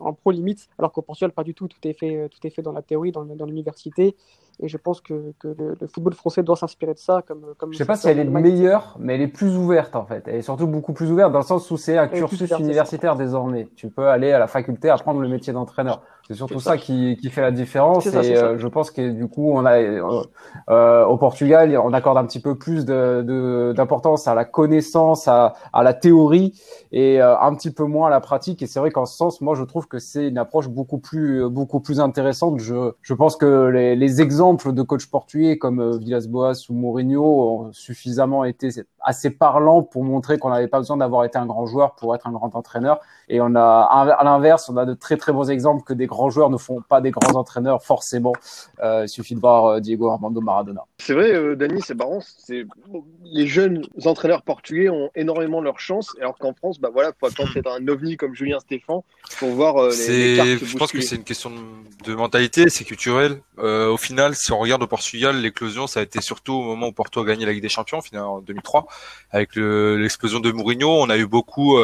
en 0.00 0.12
pro 0.12 0.30
limite, 0.30 0.68
alors 0.78 0.92
qu'au 0.92 1.02
Portugal, 1.02 1.32
pas 1.32 1.44
du 1.44 1.54
tout. 1.54 1.68
Tout 1.68 1.78
est 1.84 1.92
fait, 1.92 2.28
tout 2.28 2.46
est 2.46 2.50
fait 2.50 2.62
dans 2.62 2.72
la 2.72 2.82
théorie, 2.82 3.12
dans, 3.12 3.24
dans 3.24 3.46
l'université. 3.46 4.16
Et 4.62 4.68
je 4.68 4.76
pense 4.76 5.00
que, 5.00 5.32
que 5.38 5.48
le, 5.48 5.76
le 5.80 5.86
football 5.86 6.12
français 6.12 6.42
doit 6.42 6.56
s'inspirer 6.56 6.92
de 6.92 6.98
ça. 6.98 7.22
Comme, 7.26 7.54
comme 7.56 7.72
Je 7.72 7.78
sais 7.78 7.86
pas 7.86 7.96
si 7.96 8.08
elle 8.08 8.18
est 8.18 8.24
meilleure, 8.24 8.96
mais 8.98 9.14
elle 9.14 9.22
est 9.22 9.28
plus 9.28 9.56
ouverte 9.56 9.96
en 9.96 10.04
fait. 10.04 10.24
Elle 10.26 10.36
est 10.36 10.42
surtout 10.42 10.66
beaucoup 10.66 10.92
plus 10.92 11.10
ouverte 11.10 11.32
dans 11.32 11.38
le 11.38 11.44
sens 11.44 11.70
où 11.70 11.76
c'est 11.78 11.96
un 11.96 12.04
Elle 12.04 12.18
cursus 12.18 12.42
ouverte, 12.42 12.60
universitaire 12.60 13.16
désormais. 13.16 13.68
Tu 13.74 13.88
peux 13.88 14.08
aller 14.08 14.32
à 14.32 14.38
la 14.38 14.46
faculté 14.46 14.90
apprendre 14.90 15.20
le 15.20 15.28
métier 15.28 15.52
d'entraîneur. 15.52 16.02
C'est 16.30 16.36
surtout 16.36 16.60
ça, 16.60 16.76
qui, 16.76 17.16
qui, 17.20 17.28
fait 17.28 17.40
la 17.40 17.50
différence. 17.50 18.08
Ça, 18.08 18.22
et 18.22 18.36
euh, 18.36 18.56
je 18.56 18.68
pense 18.68 18.92
que 18.92 19.10
du 19.10 19.26
coup, 19.26 19.50
on 19.52 19.66
a 19.66 19.80
euh, 19.80 20.22
euh, 20.68 21.04
au 21.04 21.16
Portugal, 21.16 21.76
on 21.76 21.92
accorde 21.92 22.18
un 22.18 22.24
petit 22.24 22.38
peu 22.38 22.56
plus 22.56 22.84
d'importance 22.84 24.26
de, 24.26 24.30
à 24.30 24.36
la 24.36 24.44
connaissance, 24.44 25.26
à, 25.26 25.54
à 25.72 25.82
la 25.82 25.92
théorie 25.92 26.52
et 26.92 27.20
euh, 27.20 27.36
un 27.40 27.52
petit 27.56 27.72
peu 27.72 27.82
moins 27.82 28.06
à 28.06 28.10
la 28.10 28.20
pratique. 28.20 28.62
Et 28.62 28.68
c'est 28.68 28.78
vrai 28.78 28.92
qu'en 28.92 29.06
ce 29.06 29.16
sens, 29.16 29.40
moi, 29.40 29.56
je 29.56 29.64
trouve 29.64 29.88
que 29.88 29.98
c'est 29.98 30.28
une 30.28 30.38
approche 30.38 30.68
beaucoup 30.68 30.98
plus 30.98 31.48
beaucoup 31.48 31.80
plus 31.80 31.98
intéressante. 31.98 32.60
Je, 32.60 32.92
je 33.02 33.14
pense 33.14 33.34
que 33.34 33.66
les, 33.66 33.96
les 33.96 34.22
exemples 34.22 34.72
de 34.72 34.82
coachs 34.82 35.06
portugais 35.10 35.58
comme 35.58 35.98
Villas-Boas 35.98 36.66
ou 36.68 36.74
Mourinho 36.74 37.24
ont 37.24 37.72
suffisamment 37.72 38.44
été 38.44 38.68
assez 39.02 39.30
parlants 39.30 39.82
pour 39.82 40.04
montrer 40.04 40.38
qu'on 40.38 40.50
n'avait 40.50 40.68
pas 40.68 40.78
besoin 40.78 40.96
d'avoir 40.96 41.24
été 41.24 41.38
un 41.38 41.46
grand 41.46 41.66
joueur 41.66 41.94
pour 41.94 42.14
être 42.14 42.26
un 42.26 42.32
grand 42.32 42.54
entraîneur. 42.54 43.00
Et 43.28 43.40
on 43.40 43.54
a, 43.54 43.62
à 43.62 44.24
l'inverse, 44.24 44.68
on 44.68 44.76
a 44.76 44.84
de 44.84 44.94
très 44.94 45.16
très 45.16 45.32
bons 45.32 45.50
exemples 45.50 45.84
que 45.84 45.92
des 45.92 46.06
grands 46.06 46.30
joueurs 46.30 46.50
ne 46.50 46.56
font 46.56 46.80
pas 46.80 47.00
des 47.00 47.10
grands 47.10 47.38
entraîneurs 47.38 47.82
forcément. 47.82 48.32
Euh, 48.82 49.04
il 49.04 49.08
suffit 49.08 49.34
de 49.34 49.40
voir 49.40 49.66
euh, 49.66 49.80
Diego 49.80 50.10
Armando 50.10 50.40
Maradona. 50.40 50.84
C'est 50.98 51.14
vrai, 51.14 51.32
euh, 51.32 51.56
Dani, 51.56 51.80
c'est 51.80 51.94
marrant. 51.94 52.20
C'est 52.20 52.66
les 53.24 53.46
jeunes 53.46 53.86
entraîneurs 54.04 54.42
portugais 54.42 54.88
ont 54.88 55.10
énormément 55.14 55.60
leur 55.60 55.80
chance, 55.80 56.14
alors 56.20 56.36
qu'en 56.38 56.52
France, 56.54 56.80
bah 56.80 56.90
voilà, 56.92 57.12
faut 57.18 57.26
attendre 57.26 57.52
d'être 57.54 57.70
un 57.70 57.86
ovni 57.88 58.16
comme 58.16 58.34
Julien 58.34 58.60
Stéphan 58.60 59.04
pour 59.38 59.50
voir 59.50 59.76
euh, 59.78 59.90
les, 60.08 60.32
les 60.32 60.36
cartes 60.36 60.64
Je 60.64 60.76
pense 60.76 60.92
que 60.92 61.00
c'est 61.00 61.16
une 61.16 61.24
question 61.24 61.52
de 62.04 62.14
mentalité, 62.14 62.68
c'est 62.68 62.84
culturel. 62.84 63.40
Euh, 63.58 63.88
au 63.88 63.96
final, 63.96 64.34
si 64.34 64.52
on 64.52 64.58
regarde 64.58 64.82
au 64.82 64.86
Portugal, 64.86 65.40
l'éclosion, 65.40 65.86
ça 65.86 66.00
a 66.00 66.02
été 66.02 66.20
surtout 66.20 66.54
au 66.54 66.62
moment 66.62 66.88
où 66.88 66.92
Porto 66.92 67.20
a 67.20 67.24
gagné 67.24 67.46
la 67.46 67.52
Ligue 67.52 67.62
des 67.62 67.68
Champions, 67.68 68.00
finalement 68.00 68.34
en 68.34 68.40
2003, 68.40 68.86
avec 69.30 69.56
l'explosion 69.56 70.40
de 70.40 70.50
Mourinho. 70.50 70.88
On 70.88 71.08
a 71.08 71.16
eu 71.16 71.26
beaucoup, 71.26 71.78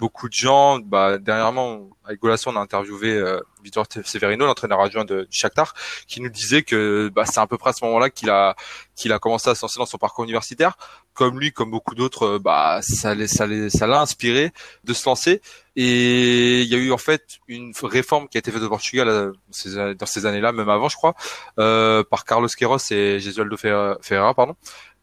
beaucoup 0.00 0.28
de 0.28 0.34
gens. 0.34 0.78
Bah, 0.78 1.18
dernièrement, 1.18 1.88
avec 2.06 2.20
Golasso, 2.20 2.50
on 2.50 2.56
a 2.56 2.60
interviewé 2.60 3.14
euh, 3.14 3.40
Victor 3.62 3.86
Severino, 4.04 4.46
l'entraîneur 4.46 4.80
adjoint 4.80 5.04
de, 5.04 5.22
du 5.22 5.36
Shakhtar, 5.36 5.74
qui 6.06 6.20
nous 6.20 6.28
disait 6.28 6.62
que 6.62 7.10
bah, 7.12 7.24
c'est 7.26 7.40
à 7.40 7.46
peu 7.46 7.58
près 7.58 7.70
à 7.70 7.72
ce 7.72 7.84
moment-là 7.84 8.10
qu'il 8.10 8.30
a 8.30 8.54
qu'il 8.94 9.12
a 9.12 9.18
commencé 9.18 9.50
à 9.50 9.54
se 9.54 9.62
lancer 9.62 9.78
dans 9.78 9.86
son 9.86 9.98
parcours 9.98 10.24
universitaire. 10.24 10.76
Comme 11.14 11.40
lui, 11.40 11.50
comme 11.50 11.70
beaucoup 11.70 11.94
d'autres, 11.94 12.26
euh, 12.26 12.38
bah 12.38 12.80
ça 12.82 13.14
ça 13.26 13.46
ça 13.70 13.86
l'a 13.86 14.00
inspiré 14.00 14.52
de 14.84 14.92
se 14.92 15.08
lancer. 15.08 15.40
Et 15.74 16.62
il 16.62 16.68
y 16.68 16.74
a 16.74 16.78
eu 16.78 16.92
en 16.92 16.98
fait 16.98 17.38
une 17.48 17.72
réforme 17.82 18.28
qui 18.28 18.38
a 18.38 18.40
été 18.40 18.50
faite 18.50 18.62
au 18.62 18.68
Portugal 18.68 19.08
euh, 19.08 19.94
dans 19.94 20.06
ces 20.06 20.26
années-là, 20.26 20.52
même 20.52 20.68
avant, 20.68 20.88
je 20.88 20.96
crois, 20.96 21.14
euh, 21.58 22.02
par 22.04 22.24
Carlos 22.24 22.48
Queiroz 22.48 22.92
et 22.92 23.18
Jesualdo 23.20 23.56
Ferreira, 23.56 24.34
pardon, 24.34 24.56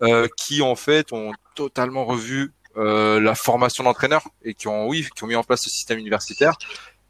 euh, 0.04 0.28
qui 0.38 0.62
en 0.62 0.76
fait 0.76 1.12
ont 1.12 1.32
totalement 1.56 2.06
revu 2.06 2.52
euh, 2.78 3.20
la 3.20 3.36
formation 3.36 3.84
d'entraîneurs 3.84 4.28
et 4.44 4.54
qui 4.54 4.68
ont 4.68 4.88
oui 4.88 5.08
qui 5.16 5.24
ont 5.24 5.28
mis 5.28 5.36
en 5.36 5.44
place 5.44 5.62
ce 5.63 5.70
système 5.70 6.00
universitaire 6.00 6.58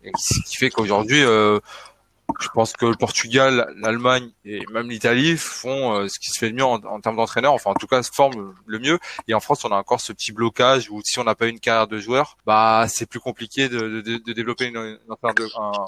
et 0.03 0.11
ce 0.17 0.39
qui 0.45 0.57
fait 0.57 0.69
qu'aujourd'hui 0.69 1.23
euh, 1.23 1.59
je 2.39 2.47
pense 2.49 2.73
que 2.73 2.85
le 2.85 2.95
Portugal, 2.95 3.73
l'Allemagne 3.77 4.31
et 4.45 4.65
même 4.71 4.89
l'Italie 4.89 5.37
font 5.37 5.93
euh, 5.93 6.07
ce 6.07 6.19
qui 6.19 6.29
se 6.29 6.39
fait 6.39 6.49
le 6.49 6.55
mieux 6.55 6.63
en, 6.63 6.99
termes 6.99 7.15
d'entraîneurs, 7.15 7.53
enfin 7.53 7.71
en 7.71 7.75
tout 7.75 7.87
cas 7.87 8.01
se 8.01 8.11
forment 8.11 8.53
le 8.65 8.79
mieux. 8.79 8.99
Et 9.27 9.33
en 9.33 9.39
France, 9.39 9.65
on 9.65 9.69
a 9.69 9.75
encore 9.75 10.01
ce 10.01 10.13
petit 10.13 10.31
blocage 10.31 10.89
où 10.89 11.01
si 11.03 11.19
on 11.19 11.23
n'a 11.23 11.35
pas 11.35 11.47
une 11.47 11.59
carrière 11.59 11.87
de 11.87 11.99
joueur, 11.99 12.37
bah 12.45 12.85
c'est 12.89 13.05
plus 13.05 13.19
compliqué 13.19 13.69
de, 13.69 14.01
de, 14.01 14.17
de 14.17 14.33
développer 14.33 14.65
une, 14.65 14.77
une, 14.77 14.99
un, 15.09 15.85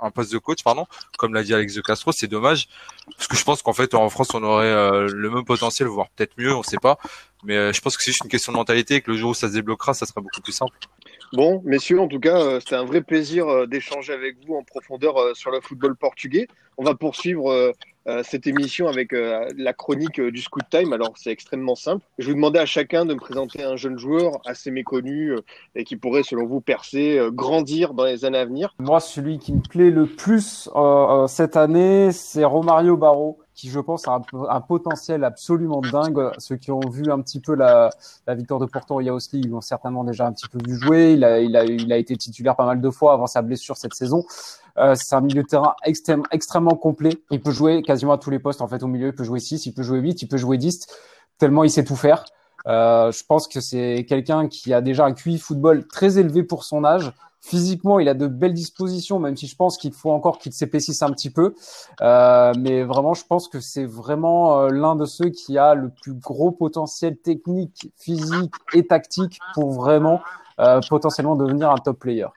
un 0.00 0.10
poste 0.10 0.32
de 0.32 0.38
coach, 0.38 0.62
pardon, 0.62 0.86
comme 1.18 1.34
l'a 1.34 1.42
dit 1.42 1.54
Alex 1.54 1.74
de 1.74 1.80
Castro, 1.80 2.12
c'est 2.12 2.26
dommage 2.26 2.68
parce 3.16 3.26
que 3.26 3.36
je 3.36 3.44
pense 3.44 3.62
qu'en 3.62 3.72
fait 3.72 3.94
en 3.94 4.08
France 4.08 4.34
on 4.34 4.42
aurait 4.42 4.66
euh, 4.66 5.08
le 5.12 5.30
même 5.30 5.44
potentiel, 5.44 5.88
voire 5.88 6.08
peut-être 6.10 6.32
mieux, 6.38 6.54
on 6.54 6.62
sait 6.62 6.78
pas. 6.80 6.98
Mais 7.44 7.56
euh, 7.56 7.72
je 7.72 7.80
pense 7.80 7.96
que 7.96 8.02
c'est 8.02 8.12
juste 8.12 8.24
une 8.24 8.30
question 8.30 8.52
de 8.52 8.56
mentalité 8.56 8.96
et 8.96 9.00
que 9.00 9.10
le 9.10 9.16
jour 9.16 9.30
où 9.30 9.34
ça 9.34 9.48
se 9.48 9.54
débloquera, 9.54 9.94
ça 9.94 10.06
sera 10.06 10.20
beaucoup 10.20 10.40
plus 10.40 10.52
simple. 10.52 10.76
Bon, 11.32 11.62
messieurs, 11.64 12.00
en 12.00 12.08
tout 12.08 12.20
cas, 12.20 12.38
euh, 12.38 12.60
c'était 12.60 12.76
un 12.76 12.84
vrai 12.84 13.00
plaisir 13.00 13.66
d'échanger 13.66 14.12
avec 14.12 14.36
vous 14.46 14.54
en 14.54 14.62
profondeur 14.62 15.34
sur 15.34 15.50
le 15.50 15.60
football 15.60 15.96
portugais. 15.96 16.46
On 16.78 16.84
va 16.84 16.94
poursuivre 16.94 17.72
euh, 18.08 18.22
cette 18.24 18.48
émission 18.48 18.88
avec 18.88 19.12
euh, 19.12 19.46
la 19.56 19.72
chronique 19.72 20.18
euh, 20.18 20.32
du 20.32 20.40
Scoot 20.40 20.64
Time. 20.68 20.92
Alors, 20.92 21.12
c'est 21.16 21.30
extrêmement 21.30 21.76
simple. 21.76 22.04
Je 22.18 22.28
vous 22.28 22.34
demandais 22.34 22.58
à 22.58 22.66
chacun 22.66 23.04
de 23.04 23.14
me 23.14 23.20
présenter 23.20 23.62
un 23.62 23.76
jeune 23.76 23.96
joueur 23.96 24.40
assez 24.44 24.70
méconnu 24.70 25.36
et 25.74 25.84
qui 25.84 25.96
pourrait, 25.96 26.24
selon 26.24 26.46
vous, 26.46 26.60
percer, 26.60 27.20
grandir 27.32 27.94
dans 27.94 28.04
les 28.04 28.24
années 28.24 28.38
à 28.38 28.44
venir. 28.44 28.74
Moi, 28.78 28.98
celui 28.98 29.38
qui 29.38 29.52
me 29.52 29.60
plaît 29.60 29.90
le 29.90 30.06
plus 30.06 30.68
cette 31.28 31.56
année, 31.56 32.10
c'est 32.12 32.44
Romario 32.44 32.96
Barro 32.96 33.38
qui 33.54 33.68
je 33.68 33.78
pense 33.78 34.08
a 34.08 34.20
un, 34.48 34.60
potentiel 34.60 35.24
absolument 35.24 35.82
dingue. 35.82 36.30
Ceux 36.38 36.56
qui 36.56 36.70
ont 36.70 36.80
vu 36.80 37.10
un 37.10 37.20
petit 37.20 37.40
peu 37.40 37.54
la, 37.54 37.90
la 38.26 38.34
victoire 38.34 38.58
de 38.58 38.66
Porto 38.66 38.96
Rios 38.96 39.18
League 39.32 39.50
l'ont 39.50 39.60
certainement 39.60 40.04
déjà 40.04 40.26
un 40.26 40.32
petit 40.32 40.48
peu 40.48 40.58
vu 40.66 40.76
jouer. 40.76 41.12
Il 41.12 41.24
a, 41.24 41.38
il, 41.38 41.54
a, 41.56 41.64
il 41.64 41.92
a 41.92 41.96
été 41.96 42.16
titulaire 42.16 42.56
pas 42.56 42.66
mal 42.66 42.80
de 42.80 42.90
fois 42.90 43.12
avant 43.12 43.26
sa 43.26 43.42
blessure 43.42 43.76
cette 43.76 43.94
saison. 43.94 44.24
Euh, 44.78 44.94
c'est 44.96 45.14
un 45.14 45.20
milieu 45.20 45.42
de 45.42 45.48
terrain 45.48 45.74
extrême, 45.84 46.22
extrêmement 46.30 46.76
complet. 46.76 47.18
Il 47.30 47.40
peut 47.40 47.50
jouer 47.50 47.82
quasiment 47.82 48.12
à 48.12 48.18
tous 48.18 48.30
les 48.30 48.38
postes. 48.38 48.62
En 48.62 48.68
fait, 48.68 48.82
au 48.82 48.86
milieu, 48.86 49.08
il 49.08 49.14
peut 49.14 49.24
jouer 49.24 49.40
6, 49.40 49.66
il 49.66 49.72
peut 49.72 49.82
jouer 49.82 49.98
8, 49.98 50.22
il 50.22 50.28
peut 50.28 50.36
jouer 50.36 50.58
10, 50.58 50.86
tellement 51.38 51.64
il 51.64 51.70
sait 51.70 51.84
tout 51.84 51.96
faire. 51.96 52.24
Euh, 52.66 53.10
je 53.10 53.24
pense 53.24 53.48
que 53.48 53.60
c'est 53.60 54.06
quelqu'un 54.08 54.48
qui 54.48 54.72
a 54.72 54.80
déjà 54.80 55.04
un 55.04 55.12
QI 55.12 55.38
football 55.38 55.86
très 55.86 56.18
élevé 56.18 56.42
pour 56.42 56.64
son 56.64 56.84
âge. 56.84 57.12
Physiquement, 57.44 57.98
il 57.98 58.08
a 58.08 58.14
de 58.14 58.28
belles 58.28 58.54
dispositions, 58.54 59.18
même 59.18 59.36
si 59.36 59.48
je 59.48 59.56
pense 59.56 59.76
qu'il 59.76 59.92
faut 59.92 60.12
encore 60.12 60.38
qu'il 60.38 60.52
s'épaississe 60.52 61.02
un 61.02 61.10
petit 61.10 61.28
peu. 61.28 61.54
Euh, 62.00 62.52
mais 62.56 62.84
vraiment, 62.84 63.14
je 63.14 63.24
pense 63.26 63.48
que 63.48 63.58
c'est 63.58 63.84
vraiment 63.84 64.60
euh, 64.60 64.68
l'un 64.68 64.94
de 64.94 65.04
ceux 65.06 65.30
qui 65.30 65.58
a 65.58 65.74
le 65.74 65.90
plus 65.90 66.14
gros 66.14 66.52
potentiel 66.52 67.16
technique, 67.16 67.90
physique 67.96 68.54
et 68.74 68.86
tactique 68.86 69.40
pour 69.54 69.72
vraiment 69.72 70.20
euh, 70.60 70.80
potentiellement 70.88 71.34
devenir 71.34 71.70
un 71.70 71.78
top 71.78 71.98
player. 71.98 72.28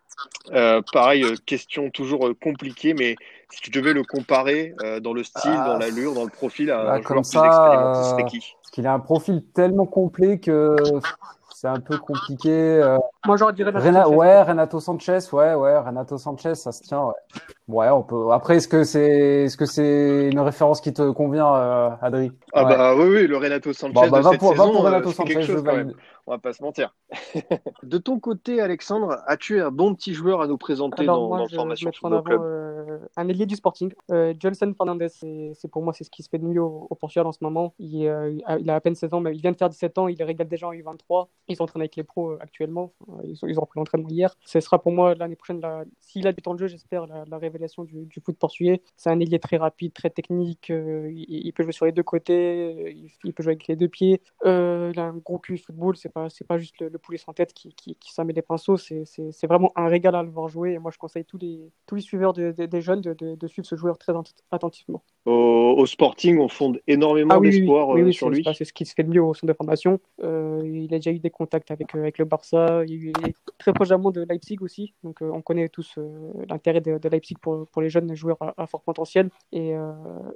Euh, 0.51 0.81
pareil, 0.93 1.23
euh, 1.23 1.35
question 1.45 1.89
toujours 1.89 2.27
euh, 2.27 2.33
compliquée, 2.33 2.93
mais 2.93 3.15
si 3.49 3.61
tu 3.61 3.69
devais 3.69 3.93
le 3.93 4.03
comparer 4.03 4.73
dans 5.01 5.13
le 5.13 5.23
style, 5.23 5.51
dans 5.51 5.75
ah. 5.75 5.79
l'allure, 5.79 6.13
dans 6.13 6.23
le 6.23 6.29
profil 6.29 6.71
à 6.71 6.83
bah, 6.83 6.93
un 6.93 7.01
joueur 7.01 7.21
plus 7.21 7.39
expérimenté, 7.39 8.03
ce 8.03 8.09
serait 8.09 8.25
qui? 8.25 8.39
Parce 8.61 8.71
qu'il 8.71 8.87
a 8.87 8.93
un 8.93 8.99
profil 8.99 9.43
tellement 9.53 9.85
complet 9.85 10.39
que 10.39 10.75
c'est 11.53 11.67
un 11.67 11.79
peu 11.79 11.97
compliqué. 11.97 12.97
Moi, 13.25 13.37
j'aurais 13.37 13.53
dit 13.53 13.63
Renato 13.63 14.11
Ouais, 14.11 14.41
Renato 14.41 14.79
Sanchez, 14.79 15.19
ouais, 15.31 15.53
ouais, 15.53 15.77
Renato 15.77 16.17
Sanchez, 16.17 16.55
ça 16.55 16.71
se 16.71 16.83
tient, 16.83 17.03
ouais. 17.05 17.13
Ouais, 17.67 17.89
on 17.89 18.03
peut. 18.03 18.31
Après, 18.31 18.57
est-ce 18.57 18.67
que 18.67 18.83
c'est, 18.83 19.45
est-ce 19.45 19.57
que 19.57 19.65
c'est 19.65 20.29
une 20.31 20.39
référence 20.39 20.81
qui 20.81 20.93
te 20.93 21.09
convient, 21.11 21.97
Adri 22.01 22.31
Ah 22.53 22.65
bah 22.65 22.95
oui, 22.95 23.05
oui, 23.07 23.27
le 23.27 23.37
Renato 23.37 23.73
Sanchez 23.73 23.93
bah, 23.93 24.09
de 24.09 24.29
cette 24.29 24.39
pour, 24.39 24.51
saison, 24.51 24.65
va 24.65 24.71
pour 24.71 24.83
Renato 24.83 25.11
Sanchez, 25.11 25.41
chose, 25.43 25.63
on 26.27 26.31
va 26.31 26.37
pas 26.37 26.53
se 26.53 26.63
mentir. 26.63 26.95
de 27.83 27.97
ton 27.97 28.19
côté, 28.19 28.61
Alexandre, 28.61 29.17
as-tu 29.27 29.61
un 29.61 29.71
bon 29.71 29.93
petit 29.95 30.13
joueur 30.13 30.41
à 30.41 30.47
nous 30.47 30.57
présenter 30.57 31.03
Alors, 31.03 31.21
dans, 31.21 31.27
moi, 31.27 31.37
dans 31.39 31.47
je, 31.47 31.55
formation 31.55 31.91
je 31.93 31.99
en 32.03 32.11
avant, 32.11 32.43
euh, 32.43 32.99
un 33.15 33.27
ailier 33.27 33.45
du 33.45 33.55
Sporting, 33.55 33.91
euh, 34.11 34.33
Johnson 34.39 34.73
Fernandez. 34.75 35.09
C'est 35.09 35.67
pour 35.71 35.83
moi 35.83 35.93
c'est 35.93 36.03
ce 36.03 36.09
qui 36.09 36.23
se 36.23 36.29
fait 36.29 36.37
de 36.37 36.45
mieux 36.45 36.61
au, 36.61 36.87
au 36.89 36.95
Portugal 36.95 37.27
en 37.27 37.31
ce 37.31 37.39
moment. 37.41 37.73
Il, 37.79 38.07
euh, 38.07 38.37
il, 38.59 38.69
a 38.69 38.75
à 38.75 38.81
peine 38.81 38.95
16 38.95 39.13
ans, 39.13 39.19
mais 39.19 39.35
il 39.35 39.41
vient 39.41 39.51
de 39.51 39.57
faire 39.57 39.69
17 39.69 39.97
ans. 39.97 40.07
Il 40.07 40.21
régale 40.23 40.47
déjà 40.47 40.67
en 40.67 40.73
U23. 40.73 41.27
Ils 41.47 41.55
s'entraînent 41.55 41.81
avec 41.81 41.95
les 41.95 42.03
pros 42.03 42.31
euh, 42.31 42.37
actuellement. 42.41 42.93
Ils, 43.23 43.37
ils 43.43 43.57
ont 43.57 43.61
repris 43.61 43.79
l'entraînement 43.79 44.09
hier. 44.09 44.35
Ce 44.45 44.59
sera 44.59 44.81
pour 44.81 44.91
moi 44.91 45.15
l'année 45.15 45.35
prochaine, 45.35 45.61
s'il 45.99 46.27
a 46.27 46.33
du 46.33 46.41
temps 46.41 46.53
de 46.53 46.59
jeu, 46.59 46.67
j'espère 46.67 47.07
la, 47.07 47.25
la, 47.25 47.37
révélation 47.37 47.83
du, 47.83 48.05
du 48.05 48.19
foot 48.19 48.37
portugais. 48.37 48.81
C'est 48.97 49.09
un 49.09 49.19
ailier 49.19 49.39
très 49.39 49.57
rapide, 49.57 49.93
très 49.93 50.09
technique. 50.09 50.69
Euh, 50.71 51.09
il, 51.11 51.47
il, 51.47 51.53
peut 51.53 51.63
jouer 51.63 51.73
sur 51.73 51.85
les 51.85 51.91
deux 51.91 52.03
côtés. 52.03 52.91
Il, 52.91 53.09
il 53.23 53.33
peut 53.33 53.43
jouer 53.43 53.53
avec 53.53 53.67
les 53.67 53.75
deux 53.75 53.89
pieds. 53.89 54.21
il 54.43 54.99
a 54.99 55.03
un 55.03 55.17
gros 55.17 55.39
QI 55.39 55.57
football. 55.57 55.95
C'est 55.97 56.13
c'est 56.29 56.47
pas 56.47 56.57
juste 56.57 56.79
le, 56.79 56.89
le 56.89 56.97
poulet 56.99 57.17
sans 57.17 57.33
tête 57.33 57.53
qui, 57.53 57.73
qui, 57.73 57.95
qui 57.95 58.13
s'en 58.13 58.25
des 58.25 58.41
pinceaux. 58.41 58.77
C'est 58.77 59.47
vraiment 59.47 59.71
un 59.75 59.87
régal 59.87 60.15
à 60.15 60.23
le 60.23 60.29
voir 60.29 60.47
jouer. 60.49 60.73
Et 60.73 60.79
moi, 60.79 60.91
je 60.91 60.97
conseille 60.97 61.25
tous 61.25 61.37
les, 61.37 61.71
tous 61.85 61.95
les 61.95 62.01
suiveurs 62.01 62.33
de, 62.33 62.51
de, 62.51 62.65
des 62.65 62.81
jeunes 62.81 63.01
de, 63.01 63.47
suivre 63.47 63.67
ce 63.67 63.75
joueur 63.75 63.97
très 63.97 64.13
attentivement. 64.51 65.03
Au, 65.25 65.73
au 65.77 65.85
Sporting, 65.87 66.37
on 66.39 66.47
fonde 66.47 66.79
énormément 66.87 67.33
ah, 67.33 67.39
oui, 67.39 67.49
d'espoir 67.49 67.89
oui, 67.89 68.03
oui, 68.03 68.09
euh, 68.09 68.11
sur 68.11 68.29
lui. 68.29 68.45
C'est 68.55 68.63
ce 68.63 68.73
qui 68.73 68.85
se 68.85 68.93
fait 68.93 69.03
de 69.03 69.09
mieux 69.09 69.23
au 69.23 69.33
centre 69.33 69.47
de 69.47 69.53
formation. 69.53 69.99
Euh, 70.23 70.61
il 70.63 70.93
a 70.93 70.97
déjà 70.97 71.11
eu 71.11 71.17
des 71.17 71.31
contacts 71.31 71.71
avec, 71.71 71.95
euh, 71.95 71.99
avec 71.99 72.19
le 72.19 72.25
Barça. 72.25 72.83
Il 72.87 73.07
est 73.07 73.35
très 73.57 73.73
prochainement 73.73 74.11
de 74.11 74.23
Leipzig 74.29 74.57
aussi. 74.61 74.93
Donc, 75.03 75.23
euh, 75.23 75.31
on 75.33 75.41
connaît 75.41 75.67
tous 75.67 75.95
euh, 75.97 76.31
l'intérêt 76.47 76.81
de, 76.81 76.99
de, 76.99 77.09
Leipzig 77.09 77.35
pour, 77.41 77.67
pour 77.67 77.81
les 77.81 77.89
jeunes 77.89 78.13
joueurs 78.15 78.37
à, 78.39 78.53
à 78.55 78.67
fort 78.67 78.81
potentiel. 78.81 79.29
Et, 79.51 79.73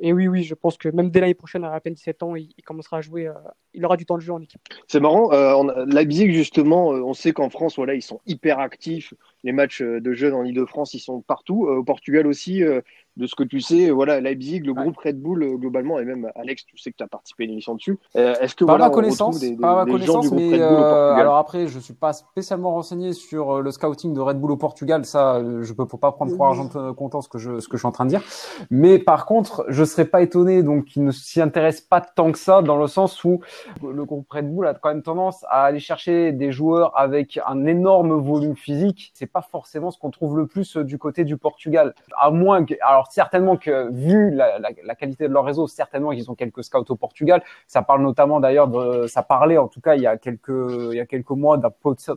et, 0.01 0.13
oui, 0.13 0.27
oui, 0.27 0.43
je 0.43 0.55
pense 0.55 0.77
que 0.77 0.89
même 0.89 1.11
dès 1.11 1.21
l'année 1.21 1.33
prochaine, 1.33 1.63
à 1.63 1.73
à 1.73 1.79
peine 1.79 1.93
17 1.93 2.23
ans, 2.23 2.35
il, 2.35 2.49
il 2.57 2.63
commencera 2.63 2.97
à 2.97 3.01
jouer. 3.01 3.31
il 3.73 3.85
aura 3.85 3.95
du 3.95 4.05
temps 4.05 4.17
de 4.17 4.21
jeu 4.21 4.33
en 4.33 4.41
équipe. 4.41 4.61
C'est 4.87 4.99
marrant. 4.99 5.29
On, 5.31 5.85
Leipzig, 5.85 6.31
justement, 6.31 6.89
on 6.89 7.13
sait 7.13 7.31
qu'en 7.31 7.49
France, 7.49 7.75
voilà, 7.75 7.93
ils 7.93 8.01
sont 8.01 8.19
hyper 8.25 8.59
actifs. 8.59 9.13
Les 9.43 9.51
matchs 9.51 9.81
de 9.81 10.13
jeunes 10.13 10.33
en 10.33 10.43
Ile-de-France, 10.43 10.93
ils 10.93 10.99
sont 10.99 11.21
partout. 11.21 11.65
Au 11.65 11.83
Portugal 11.83 12.27
aussi, 12.27 12.63
de 13.19 13.27
ce 13.27 13.35
que 13.35 13.43
tu 13.43 13.59
sais, 13.59 13.91
voilà, 13.91 14.21
Leipzig, 14.21 14.61
le 14.61 14.73
groupe 14.73 14.97
Red 14.97 15.21
Bull 15.21 15.43
euh, 15.43 15.57
globalement, 15.57 15.99
et 15.99 16.05
même 16.05 16.31
Alex, 16.35 16.65
tu 16.65 16.77
sais 16.77 16.91
que 16.91 16.97
tu 16.97 17.03
as 17.03 17.07
participé 17.07 17.43
à 17.43 17.45
une 17.45 17.51
émission 17.51 17.75
dessus. 17.75 17.99
Euh, 18.15 18.33
Est-ce 18.39 18.55
que 18.55 18.63
par 18.63 18.77
voilà, 18.77 18.89
ma 18.89 18.95
connaissance, 18.95 19.39
des, 19.39 19.51
des, 19.51 19.57
par 19.57 19.75
ma 19.75 19.91
connaissance, 19.91 20.31
mais 20.31 20.59
euh, 20.59 21.13
alors 21.13 21.35
après, 21.35 21.67
je 21.67 21.79
suis 21.79 21.93
pas 21.93 22.13
spécialement 22.13 22.71
renseigné 22.71 23.11
sur 23.11 23.61
le 23.61 23.71
scouting 23.71 24.13
de 24.13 24.21
Red 24.21 24.39
Bull 24.39 24.51
au 24.51 24.57
Portugal. 24.57 25.03
Ça, 25.05 25.43
je 25.61 25.73
peux 25.73 25.85
pas 25.85 26.13
prendre 26.13 26.35
pour 26.35 26.45
argent 26.45 26.69
comptant 26.93 27.21
ce 27.21 27.27
que 27.27 27.37
je 27.37 27.59
ce 27.59 27.67
que 27.67 27.75
je 27.75 27.81
suis 27.81 27.87
en 27.87 27.91
train 27.91 28.05
de 28.05 28.09
dire. 28.09 28.23
Mais 28.71 28.99
par 28.99 29.25
contre, 29.25 29.65
je 29.67 29.83
serais 29.83 30.05
pas 30.05 30.21
étonné 30.21 30.63
donc 30.63 30.85
qu'il 30.85 31.03
ne 31.03 31.11
s'y 31.11 31.41
intéresse 31.41 31.81
pas 31.81 31.99
tant 31.99 32.31
que 32.31 32.39
ça, 32.39 32.61
dans 32.61 32.77
le 32.77 32.87
sens 32.87 33.23
où 33.25 33.41
le 33.83 34.05
groupe 34.05 34.31
Red 34.31 34.49
Bull 34.49 34.65
a 34.65 34.73
quand 34.73 34.89
même 34.89 35.03
tendance 35.03 35.43
à 35.49 35.63
aller 35.63 35.79
chercher 35.79 36.31
des 36.31 36.53
joueurs 36.53 36.97
avec 36.97 37.37
un 37.45 37.65
énorme 37.65 38.13
volume 38.13 38.55
physique. 38.55 39.11
C'est 39.13 39.28
pas 39.29 39.41
forcément 39.41 39.91
ce 39.91 39.99
qu'on 39.99 40.11
trouve 40.11 40.37
le 40.37 40.47
plus 40.47 40.77
euh, 40.77 40.83
du 40.83 40.97
côté 40.97 41.23
du 41.23 41.37
Portugal. 41.37 41.93
À 42.17 42.31
moins 42.31 42.65
que, 42.65 42.73
alors 42.81 43.11
certainement 43.11 43.57
que 43.57 43.89
vu 43.91 44.31
la, 44.31 44.95
qualité 44.95 45.27
de 45.27 45.33
leur 45.33 45.45
réseau, 45.45 45.67
certainement 45.67 46.11
qu'ils 46.11 46.29
ont 46.29 46.35
quelques 46.35 46.63
scouts 46.63 46.85
au 46.89 46.95
Portugal. 46.95 47.41
Ça 47.67 47.81
parle 47.81 48.01
notamment 48.01 48.39
d'ailleurs 48.39 48.69
ça 49.07 49.23
parlait 49.23 49.57
en 49.57 49.67
tout 49.67 49.81
cas 49.81 49.95
il 49.95 50.01
y 50.01 50.07
a 50.07 50.17
quelques, 50.17 50.49
il 50.49 50.95
y 50.95 50.99
a 50.99 51.05
quelques 51.05 51.29
mois 51.29 51.57
d'un 51.57 51.71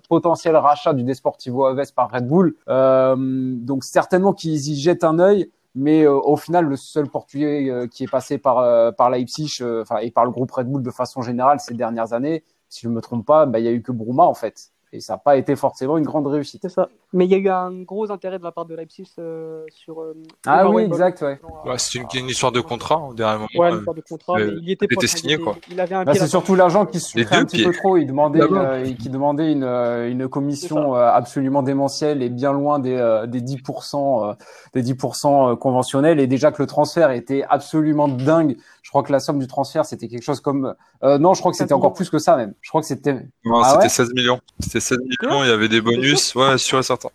potentiel 0.09 0.57
rachat 0.57 0.95
du 0.95 1.05
Desportivo 1.05 1.67
Aves 1.67 1.93
par 1.95 2.11
Red 2.11 2.27
Bull. 2.27 2.57
Euh, 2.69 3.17
donc 3.19 3.85
certainement 3.85 4.33
qu'ils 4.33 4.69
y 4.69 4.77
jettent 4.77 5.05
un 5.05 5.19
œil. 5.19 5.51
Mais 5.75 6.03
euh, 6.03 6.13
au 6.13 6.37
final, 6.37 6.67
le 6.67 6.77
seul 6.77 7.09
Portugais 7.09 7.89
qui 7.91 8.05
est 8.05 8.11
passé 8.11 8.37
par 8.37 8.59
euh, 8.59 8.91
Leipzig, 9.11 9.63
et 10.03 10.11
par 10.11 10.25
le 10.27 10.31
groupe 10.31 10.51
Red 10.51 10.69
Bull 10.69 10.83
de 10.83 10.91
façon 10.91 11.23
générale 11.23 11.61
ces 11.61 11.75
dernières 11.75 12.13
années, 12.13 12.45
si 12.69 12.83
je 12.83 12.89
ne 12.89 12.95
me 12.95 13.01
trompe 13.01 13.27
pas, 13.27 13.47
bah, 13.47 13.59
il 13.59 13.65
y 13.65 13.69
a 13.69 13.73
eu 13.73 13.83
que 13.83 13.93
Bruma 13.93 14.25
en 14.25 14.35
fait 14.35 14.72
et 14.93 15.01
ça 15.01 15.15
n'a 15.15 15.19
pas 15.19 15.37
été 15.37 15.57
forcément 15.57 15.97
une 15.97 16.05
grande 16.05 16.27
réussite. 16.27 16.61
C'est 16.63 16.69
ça. 16.69 16.89
Mais 17.15 17.25
il 17.25 17.31
y 17.31 17.35
a 17.35 17.39
eu 17.39 17.49
un 17.49 17.83
gros 17.83 18.11
intérêt 18.11 18.39
de 18.39 18.45
la 18.45 18.53
part 18.53 18.67
de 18.67 18.75
Leipzig 18.75 19.07
euh, 19.19 19.65
sur. 19.71 20.01
Euh, 20.01 20.15
ah 20.47 20.69
oui, 20.69 20.83
exact, 20.83 21.23
ouais. 21.23 21.41
ouais 21.65 21.79
c'est 21.79 21.99
une, 21.99 22.07
une, 22.15 22.29
histoire 22.29 22.53
de 22.53 22.61
contrat 22.61 22.99
au 22.99 23.15
dernier 23.15 23.39
moment. 23.39 23.49
Ouais, 23.55 23.71
une 23.71 23.79
histoire 23.79 23.97
de 23.97 24.03
contrat, 24.03 24.35
mais 24.39 24.49
il 24.63 24.71
était, 24.71 24.87
était 24.91 25.07
signé 25.07 25.39
quoi. 25.39 25.57
Il 25.71 25.81
avait 25.81 25.95
un 25.95 26.05
bah, 26.05 26.15
c'est 26.15 26.27
surtout 26.27 26.55
l'agent 26.55 26.85
qui 26.87 27.01
souffrait 27.01 27.37
un 27.37 27.45
petit 27.45 27.65
peu 27.65 27.73
trop. 27.73 27.97
Il 27.97 28.07
demandait, 28.07 28.41
une, 28.41 28.97
qui 28.97 29.09
demandait 29.09 29.53
une, 29.53 29.65
une 29.65 30.29
commission 30.29 30.95
euh, 30.95 31.11
absolument 31.11 31.63
démentielle 31.63 32.23
et 32.23 32.29
bien 32.29 32.53
loin 32.53 32.79
des, 32.79 32.97
euh, 32.97 33.27
des 33.27 33.41
10%, 33.41 34.37
des 34.75 34.83
10% 34.83 35.57
conventionnels. 35.57 36.21
Et 36.21 36.27
déjà 36.27 36.53
que 36.53 36.63
le 36.63 36.67
transfert 36.67 37.11
était 37.11 37.45
absolument 37.49 38.09
dingue. 38.09 38.57
Je 38.83 38.91
crois 38.91 39.03
que 39.03 39.13
la 39.13 39.21
somme 39.21 39.39
du 39.39 39.47
transfert 39.47 39.87
c'était 39.87 40.09
quelque 40.09 40.25
chose 40.25 40.41
comme. 40.41 40.75
non, 41.03 41.33
je 41.33 41.41
crois 41.41 41.53
que 41.53 41.59
c'était 41.59 41.73
encore 41.73 41.95
plus 41.95 42.11
que 42.11 42.19
ça 42.19 42.37
même. 42.37 42.53
Je 42.61 42.69
crois 42.69 42.81
que 42.81 42.87
c'était. 42.87 43.15
Non, 43.45 43.61
ah 43.63 43.75
c'était 43.75 43.89
16 43.89 44.15
millions. 44.15 44.41
C'était 44.61 44.81
7 44.83 44.99
millions, 45.01 45.45
il 45.45 45.49
y 45.49 45.53
avait 45.53 45.69
des 45.69 45.81
bonus, 45.81 46.35
ouais, 46.35 46.59
sûr 46.59 46.79
et 46.79 46.83
certain. 46.83 47.09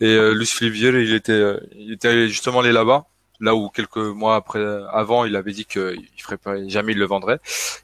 Et 0.00 0.06
euh, 0.06 0.34
Luce 0.34 0.52
Flivier, 0.52 0.90
il 0.90 1.14
était, 1.14 1.32
euh, 1.32 1.58
il 1.76 1.92
était 1.92 2.28
justement 2.28 2.60
allé 2.60 2.72
là-bas, 2.72 3.06
là 3.40 3.54
où 3.54 3.68
quelques 3.68 3.96
mois 3.96 4.36
après, 4.36 4.64
avant, 4.92 5.24
il 5.24 5.36
avait 5.36 5.52
dit 5.52 5.64
qu'il 5.64 6.08
ferait 6.18 6.36
pas, 6.36 6.66
jamais 6.68 6.92
il 6.92 6.98
le 6.98 7.06
vendrait. 7.06 7.38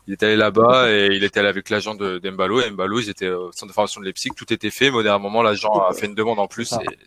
Il 0.06 0.14
était 0.14 0.26
allé 0.26 0.36
là-bas 0.36 0.90
et 0.90 1.08
il 1.12 1.24
était 1.24 1.40
allé 1.40 1.48
avec 1.48 1.70
l'agent 1.70 1.94
de 1.94 2.18
d'Embalo. 2.18 2.60
Et 2.60 2.70
Mbalo, 2.70 3.00
ils 3.00 3.10
étaient 3.10 3.30
au 3.30 3.52
centre 3.52 3.68
de 3.68 3.72
formation 3.72 4.00
de 4.00 4.06
Leipzig, 4.06 4.30
tout 4.36 4.52
était 4.52 4.70
fait, 4.70 4.90
mais 4.90 4.98
au 4.98 5.02
dernier 5.02 5.22
moment, 5.22 5.42
l'agent 5.42 5.72
a 5.80 5.92
fait 5.92 6.06
une 6.06 6.14
demande 6.14 6.38
en 6.38 6.46
plus. 6.46 6.72
Et, 6.72 6.98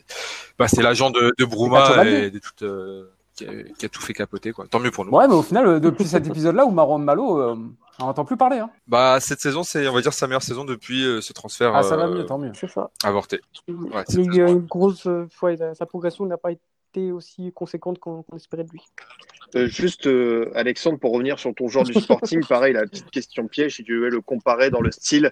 bah, 0.57 0.67
c'est 0.67 0.81
l'agent 0.81 1.09
de, 1.09 1.33
de 1.38 1.45
Bruma 1.45 2.05
et 2.05 2.29
de 2.29 2.39
toute, 2.39 2.63
euh, 2.63 3.05
qui, 3.36 3.45
a, 3.45 3.49
qui, 3.77 3.86
a, 3.86 3.89
tout 3.89 4.01
fait 4.01 4.13
capoter, 4.13 4.51
quoi. 4.51 4.65
Tant 4.69 4.79
mieux 4.79 4.91
pour 4.91 5.05
nous. 5.05 5.12
Ouais, 5.12 5.27
mais 5.27 5.33
au 5.33 5.41
final, 5.41 5.79
depuis 5.79 6.05
cet 6.05 6.27
épisode-là 6.27 6.65
où 6.65 6.71
Marron 6.71 6.99
Malo, 6.99 7.39
euh, 7.41 7.55
on 7.99 8.06
n'entend 8.06 8.25
plus 8.25 8.38
parler. 8.38 8.58
Hein. 8.58 8.69
Bah 8.88 9.19
cette 9.19 9.39
saison, 9.39 9.63
c'est 9.63 9.88
on 9.88 9.93
va 9.93 10.01
dire 10.01 10.13
sa 10.13 10.27
meilleure 10.27 10.43
saison 10.43 10.65
depuis 10.65 11.06
euh, 11.06 11.21
ce 11.21 11.34
transfert. 11.34 11.75
Ah 11.75 11.84
ça 11.84 11.95
va 11.95 12.08
mieux, 12.08 12.25
tant 12.25 12.38
mieux. 12.38 12.51
C'est 12.56 12.69
ça. 12.69 12.91
Avorté. 13.03 13.41
Ouais, 13.67 14.03
il 14.10 14.36
y 14.36 14.41
a 14.41 14.49
eu 14.49 14.53
une 14.53 14.65
grosse, 14.65 15.06
euh, 15.06 15.27
ouais, 15.41 15.58
sa 15.75 15.86
progression 15.86 16.25
n'a 16.25 16.38
pas 16.38 16.51
été 16.51 17.12
aussi 17.12 17.51
conséquente 17.53 17.99
qu'on 17.99 18.23
qu 18.23 18.36
espérait 18.36 18.63
de 18.63 18.71
lui. 18.71 18.82
Euh, 19.56 19.67
juste, 19.67 20.08
euh, 20.08 20.51
Alexandre, 20.56 20.99
pour 20.99 21.13
revenir 21.13 21.39
sur 21.39 21.53
ton 21.53 21.67
genre 21.67 21.84
du 21.84 21.93
Sporting, 22.01 22.45
pareil, 22.45 22.73
la 22.73 22.82
petite 22.82 23.10
question 23.12 23.47
piège, 23.47 23.75
si 23.75 23.84
tu 23.84 23.99
veux 23.99 24.10
le 24.10 24.21
comparer 24.21 24.69
dans 24.69 24.82
le 24.82 24.91
style, 24.91 25.29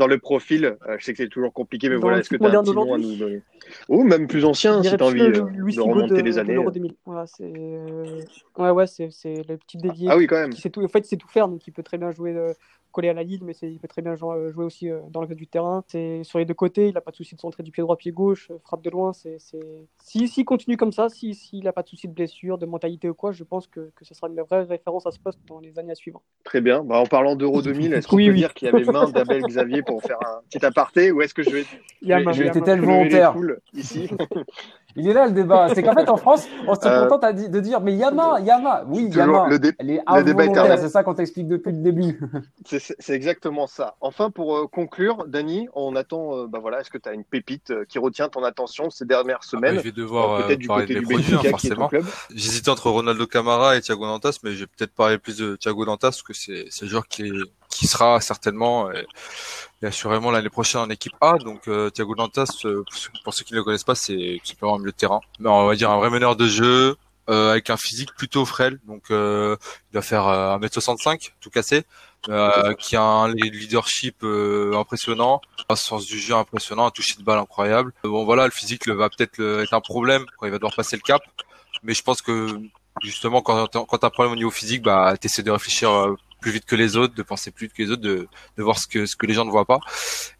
dans 0.00 0.06
le 0.06 0.18
profil, 0.18 0.64
euh, 0.64 0.96
je 0.98 1.04
sais 1.04 1.12
que 1.12 1.18
c'est 1.18 1.28
toujours 1.28 1.52
compliqué, 1.52 1.90
mais 1.90 1.96
dans 1.96 2.00
voilà, 2.00 2.18
est-ce 2.20 2.30
que 2.30 2.36
tu 2.36 2.44
as 2.44 2.58
un 2.58 2.62
petit 2.62 2.72
nom 2.72 2.94
à 2.94 2.98
nous 2.98 3.16
donner? 3.16 3.42
Ou 3.90 4.02
même 4.02 4.26
plus 4.26 4.46
ancien, 4.46 4.82
si 4.82 4.96
tu 4.96 5.02
as 5.02 5.06
envie 5.06 5.20
le, 5.20 5.32
de 5.32 5.80
remonter 5.80 6.14
de, 6.14 6.22
les 6.22 6.38
années. 6.38 6.54
De 6.54 6.70
2000. 6.70 6.94
Voilà, 7.04 7.26
c'est 7.26 7.52
ouais, 8.58 8.70
ouais, 8.70 8.86
c'est 8.86 9.08
le 9.46 9.58
petit 9.58 9.76
dévié. 9.76 10.08
Ah 10.10 10.16
oui, 10.16 10.26
quand 10.26 10.36
même. 10.36 10.50
Qui 10.50 10.60
sait 10.62 10.70
tout, 10.70 10.82
en 10.82 10.88
fait, 10.88 11.04
c'est 11.04 11.18
tout 11.18 11.28
faire, 11.28 11.48
donc 11.48 11.66
il 11.66 11.70
peut 11.72 11.82
très 11.82 11.98
bien 11.98 12.10
jouer 12.12 12.34
collé 12.90 13.08
à 13.08 13.12
la 13.12 13.22
ligne, 13.22 13.42
mais 13.44 13.52
il 13.62 13.78
peut 13.78 13.88
très 13.88 14.02
bien 14.02 14.14
jouer 14.16 14.50
aussi 14.56 14.88
dans 15.10 15.20
le 15.20 15.26
cas 15.26 15.34
du 15.34 15.46
terrain. 15.46 15.84
C'est 15.86 16.24
sur 16.24 16.38
les 16.38 16.44
deux 16.44 16.54
côtés, 16.54 16.88
il 16.88 16.94
n'a 16.94 17.00
pas 17.00 17.10
de 17.10 17.16
souci 17.16 17.34
de 17.34 17.40
centrer 17.40 17.62
du 17.62 17.70
pied 17.70 17.82
droit, 17.82 17.96
pied 17.96 18.12
gauche, 18.12 18.50
frappe 18.64 18.82
de 18.82 18.90
loin. 18.90 19.12
C'est 19.12 19.38
si 20.02 20.28
s'il 20.28 20.44
continue 20.44 20.76
comme 20.76 20.92
ça, 20.92 21.08
s'il 21.08 21.34
si, 21.34 21.60
n'a 21.60 21.72
pas 21.72 21.82
de 21.82 21.88
souci 21.88 22.08
de 22.08 22.12
blessure, 22.12 22.58
de 22.58 22.66
mentalité 22.66 23.08
ou 23.08 23.14
quoi, 23.14 23.32
je 23.32 23.44
pense 23.44 23.66
que, 23.66 23.90
que 23.94 24.04
ce 24.04 24.14
sera 24.14 24.28
une 24.28 24.40
vraie 24.40 24.62
référence 24.62 25.06
à 25.06 25.10
ce 25.10 25.18
poste 25.18 25.38
dans 25.46 25.60
les 25.60 25.78
années 25.78 25.92
à 25.92 25.94
suivre. 25.94 26.22
Très 26.44 26.60
bien. 26.60 26.84
Bah, 26.84 26.98
en 26.98 27.06
parlant 27.06 27.36
d'Euro 27.36 27.62
2000, 27.62 27.92
est-ce 27.92 28.08
qu'on 28.08 28.16
oui, 28.16 28.26
peut 28.26 28.32
oui. 28.32 28.38
dire 28.38 28.54
qu'il 28.54 28.66
y 28.66 28.70
avait 28.70 28.84
main 28.84 29.08
d'Abel 29.10 29.42
Xavier 29.42 29.82
pour 29.90 30.02
faire 30.02 30.18
un 30.20 30.40
petit 30.48 30.64
aparté 30.64 31.10
ou 31.10 31.22
est-ce 31.22 31.34
que 31.34 31.42
je 31.42 31.50
vais, 31.50 31.66
vais, 32.02 32.24
je 32.32 32.42
vais 32.42 32.76
volontaire 32.76 33.34
ici 33.74 34.08
Il 34.96 35.08
est 35.08 35.12
là 35.12 35.26
le 35.26 35.32
débat. 35.32 35.68
C'est 35.74 35.82
qu'en 35.82 35.94
fait 35.94 36.08
en 36.08 36.16
France, 36.16 36.48
on 36.66 36.74
se 36.74 36.86
euh... 36.86 37.06
contente 37.06 37.34
de 37.34 37.60
dire 37.60 37.80
mais 37.80 37.94
Yama, 37.94 38.40
Yama, 38.40 38.84
oui 38.88 39.08
Yama. 39.10 39.46
Le, 39.48 39.58
dé 39.58 39.72
elle 39.78 39.90
est 39.90 40.02
le 40.06 40.24
débat 40.24 40.44
est 40.46 40.76
C'est 40.78 40.88
ça 40.88 41.04
qu'on 41.04 41.14
t'explique 41.14 41.48
depuis 41.48 41.72
le 41.72 41.78
début. 41.78 42.20
C'est 42.64 43.14
exactement 43.14 43.66
ça. 43.66 43.96
Enfin 44.00 44.30
pour 44.30 44.56
euh, 44.56 44.66
conclure, 44.66 45.26
Dani, 45.26 45.68
on 45.74 45.94
attend. 45.96 46.36
Euh, 46.36 46.46
bah 46.46 46.58
voilà, 46.60 46.80
est-ce 46.80 46.90
que 46.90 46.98
tu 46.98 47.08
as 47.08 47.12
une 47.12 47.24
pépite 47.24 47.70
euh, 47.70 47.84
qui 47.88 47.98
retient 47.98 48.28
ton 48.28 48.42
attention 48.42 48.90
ces 48.90 49.04
dernières 49.04 49.44
semaines 49.44 49.72
ah 49.72 49.76
bah, 49.76 49.82
Je 49.82 49.88
vais 49.88 49.92
devoir 49.92 50.46
peut-être 50.46 50.58
du 50.58 50.68
côté 50.68 50.94
du 50.94 51.02
produits, 51.02 51.32
Benfica 51.32 51.48
hein, 51.48 51.52
qui 51.58 51.66
est 51.68 51.74
ton 51.74 51.88
club. 51.88 52.06
J'hésitais 52.34 52.70
entre 52.70 52.90
Ronaldo 52.90 53.26
Camara 53.26 53.76
et 53.76 53.80
Thiago 53.80 54.06
Dantas, 54.06 54.38
mais 54.42 54.52
je 54.52 54.60
vais 54.60 54.66
peut-être 54.66 54.94
parler 54.94 55.18
plus 55.18 55.38
de 55.38 55.56
Thiago 55.56 55.84
Dantas 55.84 56.10
parce 56.10 56.22
que 56.22 56.32
c'est 56.32 56.66
le 56.82 56.88
joueur 56.88 57.06
qui 57.06 57.22
est 57.22 57.32
qui 57.70 57.86
sera 57.86 58.20
certainement 58.20 58.92
et, 58.92 59.06
et 59.82 59.86
assurément 59.86 60.30
l'année 60.30 60.50
prochaine 60.50 60.82
en 60.82 60.90
équipe 60.90 61.14
A. 61.20 61.38
Donc 61.38 61.68
euh, 61.68 61.90
Thiago 61.90 62.14
Dantas, 62.14 62.62
euh, 62.64 62.84
pour 63.24 63.34
ceux 63.34 63.44
qui 63.44 63.52
ne 63.54 63.58
le 63.58 63.64
connaissent 63.64 63.84
pas, 63.84 63.94
c'est 63.94 64.40
simplement 64.44 64.76
un 64.76 64.78
milieu 64.78 64.92
de 64.92 64.96
terrain. 64.96 65.20
Mais 65.38 65.48
on 65.48 65.66
va 65.66 65.74
dire 65.74 65.90
un 65.90 65.98
vrai 65.98 66.10
meneur 66.10 66.36
de 66.36 66.46
jeu 66.46 66.96
euh, 67.28 67.52
avec 67.52 67.70
un 67.70 67.76
physique 67.76 68.14
plutôt 68.14 68.44
frêle. 68.44 68.78
Donc 68.86 69.04
il 69.10 69.56
doit 69.92 70.02
faire 70.02 70.24
1m65, 70.24 71.32
tout 71.40 71.50
cassé. 71.50 71.84
qui 72.78 72.96
a 72.96 73.02
un 73.02 73.32
leadership 73.32 74.22
impressionnant, 74.74 75.40
un 75.68 75.76
sens 75.76 76.06
du 76.06 76.18
jeu 76.18 76.34
impressionnant, 76.34 76.86
un 76.86 76.90
toucher 76.90 77.14
de 77.18 77.22
balle 77.22 77.38
incroyable. 77.38 77.92
bon 78.04 78.24
voilà, 78.24 78.44
le 78.44 78.50
physique 78.50 78.88
va 78.88 79.08
peut-être 79.08 79.40
être 79.40 79.72
un 79.72 79.80
problème 79.80 80.26
quand 80.36 80.46
il 80.46 80.52
va 80.52 80.58
devoir 80.58 80.74
passer 80.74 80.96
le 80.96 81.02
cap, 81.02 81.22
mais 81.82 81.94
je 81.94 82.02
pense 82.02 82.20
que 82.20 82.60
justement 83.02 83.40
quand 83.40 83.68
tu 83.68 83.78
as 83.78 83.80
un 83.80 84.10
problème 84.10 84.32
au 84.32 84.36
niveau 84.36 84.50
physique, 84.50 84.82
bah 84.82 85.14
t'essaies 85.18 85.42
de 85.42 85.50
réfléchir 85.50 86.14
plus 86.40 86.50
vite 86.50 86.64
que 86.64 86.76
les 86.76 86.96
autres, 86.96 87.14
de 87.14 87.22
penser 87.22 87.50
plus 87.50 87.66
vite 87.66 87.76
que 87.76 87.82
les 87.82 87.90
autres, 87.90 88.02
de, 88.02 88.26
de 88.56 88.62
voir 88.62 88.78
ce 88.78 88.86
que 88.86 89.06
ce 89.06 89.16
que 89.16 89.26
les 89.26 89.34
gens 89.34 89.44
ne 89.44 89.50
voient 89.50 89.64
pas. 89.64 89.78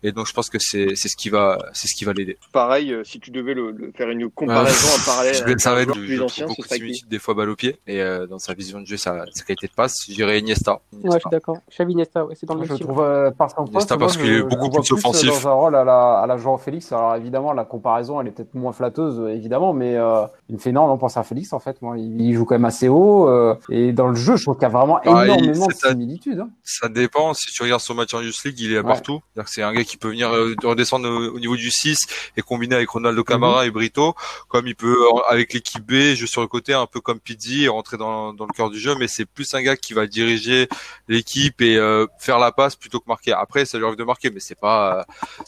Et 0.03 0.13
donc 0.13 0.27
je 0.27 0.33
pense 0.33 0.49
que 0.51 0.59
c'est 0.59 0.95
c'est 0.97 1.09
ce 1.09 1.17
qui 1.17 1.29
va 1.29 1.59
c'est 1.73 1.89
ce 1.89 1.95
qui 1.97 2.05
va 2.05 2.13
l'aider. 2.13 2.39
Pareil, 2.53 2.93
euh, 2.93 3.05
si 3.05 3.21
tu 3.21 3.31
devais 3.31 3.55
le, 3.55 3.71
le 3.73 3.93
faire 3.97 4.09
une 4.11 4.31
comparaison 4.31 4.89
euh, 4.89 5.01
en 5.01 5.05
parallèle, 5.07 5.35
je 5.35 5.45
vais 5.45 5.53
être 5.53 5.61
joueur 5.61 5.87
plus 6.07 6.23
ancien, 6.23 6.47
beaucoup 6.47 6.63
de 6.63 7.09
des 7.09 7.19
fois 7.19 7.35
balle 7.35 7.51
au 7.51 7.57
pied 7.57 7.79
et 7.87 8.01
euh, 8.01 8.27
dans 8.27 8.39
sa 8.39 8.55
vision 8.55 8.81
de 8.81 8.87
jeu, 8.87 8.97
sa, 8.97 9.25
sa 9.33 9.45
qualité 9.45 9.67
de 9.67 9.73
passe, 9.73 9.95
je 10.09 10.15
dirais 10.15 10.39
Iniesta. 10.39 10.81
Ouais, 10.93 11.01
je 11.05 11.19
suis 11.19 11.31
d'accord. 11.31 11.59
Xavi 11.71 11.93
Iniesta, 11.93 12.25
ouais, 12.25 12.35
c'est 12.35 12.47
dans 12.47 12.55
le 12.55 12.61
même 12.61 12.69
je 12.71 12.83
trouve 12.83 13.01
euh, 13.01 13.31
par 13.31 13.55
poste, 13.55 13.69
Iniesta 13.71 13.97
parce 13.99 14.15
je- 14.15 14.21
qu'il 14.21 14.33
est 14.33 14.43
beaucoup 14.43 14.71
plus 14.71 14.93
offensif. 14.93 15.29
Dans 15.29 15.49
un 15.49 15.53
rôle 15.53 15.77
à 15.77 15.85
la 15.85 16.21
à 16.21 16.27
la 16.27 16.37
Jean 16.39 16.57
Félix. 16.59 16.93
Alors 16.93 17.15
évidemment, 17.17 17.53
la 17.53 17.65
comparaison, 17.65 18.21
elle 18.21 18.29
est 18.29 18.31
peut-être 18.31 18.55
moins 18.55 18.73
flatteuse, 18.73 19.21
euh, 19.21 19.29
évidemment, 19.35 19.73
mais 19.73 19.97
euh, 19.97 20.25
il 20.49 20.55
me 20.57 20.61
fait 20.61 20.73
non, 20.73 20.87
non, 20.87 20.97
pense 20.99 21.17
à 21.17 21.23
Félix 21.23 21.53
en 21.53 21.59
fait. 21.61 21.81
Moi, 21.83 21.99
il, 21.99 22.21
il 22.21 22.35
joue 22.35 22.45
quand 22.45 22.55
même 22.55 22.65
assez 22.65 22.89
haut 22.89 23.29
euh, 23.29 23.55
et 23.71 23.93
dans 23.93 24.09
le 24.09 24.15
jeu, 24.15 24.37
je 24.37 24.43
trouve 24.45 24.55
qu'il 24.57 24.63
y 24.63 24.67
a 24.67 24.69
vraiment 24.71 24.99
Ah, 25.05 25.25
il- 25.27 25.55
similitudes. 25.91 26.41
hein. 26.41 26.51
Ça 26.65 26.89
dépend. 26.89 27.35
Si 27.35 27.51
tu 27.53 27.63
regardes 27.63 27.81
son 27.81 27.95
match 27.95 28.13
en 28.15 28.21
Youth 28.21 28.43
League, 28.45 28.59
il 28.61 28.73
est 28.73 28.79
Ouais. 28.79 28.83
partout. 28.85 29.21
C'est 29.47 29.63
un 29.63 29.73
gars 29.73 29.85
qui 29.85 29.97
peut 29.97 30.09
venir 30.09 30.31
euh, 30.35 30.55
redescendre 30.63 31.09
au, 31.09 31.35
au 31.37 31.41
niveau 31.41 31.57
du 31.57 31.71
6 31.71 31.99
et 32.37 32.43
combiner 32.43 32.75
avec 32.77 32.89
Ronaldo 32.91 33.21
Mhm. 33.21 33.25
Camara 33.25 33.67
et 33.67 33.71
Brito, 33.71 34.15
comme 34.49 34.67
il 34.67 34.75
peut 34.77 34.97
avec 35.29 35.53
l'équipe 35.53 35.85
B 35.85 36.15
jouer 36.15 36.27
sur 36.27 36.41
le 36.41 36.47
côté 36.49 36.75
un 36.75 36.87
peu 36.87 37.01
comme 37.01 37.21
Pizzi 37.21 37.65
et 37.65 37.69
rentrer 37.69 37.97
dans, 37.97 38.33
dans 38.33 38.47
le 38.47 38.53
cœur 38.53 38.71
du 38.71 38.79
jeu. 38.79 38.95
Mais 38.99 39.09
c'est 39.09 39.25
plus 39.27 39.53
un 39.55 39.63
gars 39.63 39.77
qui 39.77 39.93
va 39.95 40.07
diriger 40.07 40.69
l'équipe 41.09 41.61
et 41.61 41.77
euh, 41.77 42.07
faire 42.19 42.39
la 42.39 42.53
passe 42.53 42.77
plutôt 42.77 43.01
que 43.01 43.07
marquer. 43.09 43.33
Après, 43.33 43.65
ça 43.65 43.79
lui 43.79 43.85
arrive 43.85 43.99
de 43.99 44.05
marquer, 44.05 44.31
mais 44.31 44.41
c'est 44.41 44.59
pas 44.59 44.99
euh, 45.01 45.03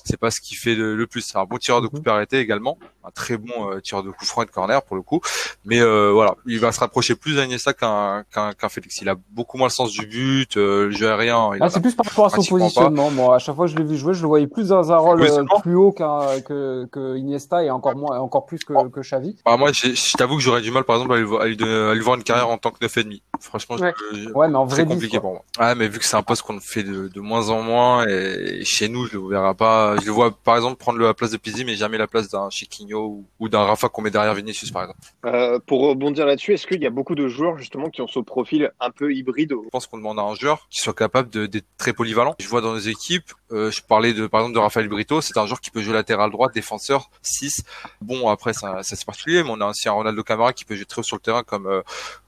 c'est 0.04 0.16
pas 0.18 0.30
ce 0.30 0.40
qui 0.40 0.54
fait 0.54 0.74
le, 0.74 0.96
le 0.96 1.06
plus. 1.06 1.20
C'est 1.22 1.38
un 1.38 1.44
bon 1.44 1.58
tireur 1.58 1.80
de 1.80 1.86
Mhm. 1.86 1.90
coups 1.90 2.08
arrêté 2.08 2.38
également, 2.38 2.78
un 3.04 3.10
très 3.10 3.36
bon 3.36 3.70
euh, 3.70 3.80
tireur 3.80 4.02
de 4.02 4.10
coups 4.10 4.28
francs 4.28 4.44
et 4.44 4.46
de 4.46 4.52
corner 4.52 4.82
pour 4.82 4.96
le 4.96 5.02
coup. 5.02 5.20
Mais 5.64 5.80
voilà, 5.80 6.34
il 6.46 6.58
va 6.58 6.72
se 6.72 6.80
rapprocher 6.80 7.14
plus 7.14 7.36
d'Iniesta 7.36 7.72
qu'un 7.72 8.24
qu'un 8.32 8.52
qu'un 8.52 8.68
Félix. 8.68 9.00
Il 9.00 9.08
a 9.08 9.16
beaucoup 9.30 9.58
moins 9.58 9.68
le 9.68 9.72
sens 9.72 9.92
du 9.92 10.06
but, 10.06 10.31
euh, 10.56 10.86
le 10.86 10.90
jeu 10.92 11.10
aérien. 11.10 11.50
Ah, 11.60 11.68
c'est 11.70 11.80
plus 11.80 11.94
par 11.94 12.06
rapport 12.06 12.26
à 12.26 12.30
son 12.30 12.42
pas. 12.42 12.48
positionnement. 12.48 13.10
Moi, 13.10 13.34
à 13.36 13.38
chaque 13.38 13.54
fois 13.56 13.66
que 13.66 13.72
je 13.72 13.76
l'ai 13.76 13.84
vu 13.84 13.96
jouer, 13.96 14.14
je 14.14 14.22
le 14.22 14.28
voyais 14.28 14.46
plus 14.46 14.68
dans 14.68 14.90
un 14.92 14.96
rôle 14.96 15.22
euh, 15.22 15.44
plus 15.62 15.74
haut 15.76 15.92
qu'un 15.92 16.40
que, 16.44 16.86
que 16.90 17.16
Iniesta 17.16 17.62
et 17.64 17.70
encore 17.70 17.96
moins, 17.96 18.18
encore 18.18 18.46
plus 18.46 18.64
que, 18.64 18.72
que 18.88 19.00
Xavi. 19.00 19.36
Bah, 19.44 19.56
moi, 19.56 19.70
je 19.72 20.16
t'avoue 20.16 20.36
que 20.36 20.42
j'aurais 20.42 20.60
du 20.62 20.70
mal, 20.70 20.84
par 20.84 20.96
exemple, 20.96 21.14
à 21.14 21.18
lui, 21.18 21.36
à 21.40 21.46
lui, 21.46 21.56
donner- 21.56 21.90
à 21.90 21.94
lui 21.94 22.00
voir 22.00 22.16
une 22.16 22.22
carrière 22.24 22.48
en 22.48 22.58
tant 22.58 22.70
que 22.70 22.78
neuf 22.82 22.96
et 22.96 23.04
demi. 23.04 23.22
Franchement, 23.40 23.76
Ouais. 23.76 23.92
je- 24.12 24.30
Ouais, 24.32 24.48
mais 24.48 24.56
en 24.56 24.64
vrai, 24.66 24.76
c'est 24.76 24.84
10, 24.84 24.92
compliqué 24.94 25.18
quoi. 25.18 25.20
pour 25.20 25.32
moi. 25.32 25.42
Ouais, 25.68 25.74
mais 25.74 25.88
vu 25.88 25.98
que 25.98 26.04
c'est 26.04 26.16
un 26.16 26.22
poste 26.22 26.42
qu'on 26.42 26.60
fait 26.60 26.82
de, 26.84 27.08
de 27.08 27.20
moins 27.20 27.48
en 27.50 27.62
moins, 27.62 28.06
et 28.06 28.64
chez 28.64 28.88
nous, 28.88 29.06
je 29.06 29.18
le 29.18 29.28
verrai 29.28 29.54
pas. 29.54 29.96
Je 30.00 30.06
le 30.06 30.12
vois, 30.12 30.30
par 30.30 30.56
exemple, 30.56 30.76
prendre 30.76 30.98
la 30.98 31.14
place 31.14 31.30
de 31.32 31.36
Pizzi, 31.36 31.64
mais 31.64 31.74
jamais 31.74 31.98
la 31.98 32.06
place 32.06 32.28
d'un 32.28 32.48
Chiquinho 32.50 33.00
ou, 33.06 33.24
ou 33.40 33.48
d'un 33.48 33.62
Rafa 33.64 33.88
qu'on 33.88 34.02
met 34.02 34.10
derrière 34.10 34.34
Vinicius, 34.34 34.70
par 34.70 34.82
exemple. 34.82 34.98
Euh, 35.26 35.58
pour 35.66 35.80
rebondir 35.88 36.26
là-dessus, 36.26 36.52
est-ce 36.54 36.66
qu'il 36.66 36.82
y 36.82 36.86
a 36.86 36.90
beaucoup 36.90 37.14
de 37.14 37.26
joueurs 37.28 37.58
justement 37.58 37.88
qui 37.90 38.00
ont 38.00 38.06
ce 38.08 38.20
profil 38.20 38.70
un 38.80 38.90
peu 38.90 39.12
hybride 39.12 39.52
Je 39.64 39.68
pense 39.70 39.86
qu'on 39.86 39.98
demande 39.98 40.18
un 40.22 40.34
joueur 40.34 40.66
qui 40.70 40.80
soit 40.80 40.94
capable 40.94 41.30
d'être 41.48 41.66
très 41.76 41.92
polyvalent. 41.92 42.34
Je 42.38 42.48
vois 42.48 42.60
dans 42.60 42.72
nos 42.72 42.78
équipes, 42.78 43.32
euh, 43.50 43.70
je 43.70 43.82
parlais 43.82 44.12
de, 44.12 44.26
par 44.26 44.40
exemple, 44.40 44.54
de 44.54 44.60
Rafael 44.60 44.88
Brito, 44.88 45.20
c'est 45.20 45.36
un 45.38 45.46
joueur 45.46 45.60
qui 45.60 45.70
peut 45.70 45.82
jouer 45.82 45.94
latéral 45.94 46.30
droit, 46.30 46.48
défenseur, 46.50 47.10
6. 47.22 47.64
Bon, 48.00 48.28
après, 48.28 48.52
ça, 48.52 48.82
ça 48.82 48.96
c'est 48.96 49.04
particulier, 49.04 49.42
mais 49.42 49.50
on 49.50 49.60
a 49.60 49.68
aussi 49.68 49.88
un 49.88 49.92
Ronaldo 49.92 50.22
Camara 50.22 50.52
qui 50.52 50.64
peut 50.64 50.74
jouer 50.74 50.84
très 50.84 51.00
haut 51.00 51.04
sur 51.04 51.16
le 51.16 51.22
terrain 51.22 51.42
comme, 51.42 51.66
euh, 51.66 51.82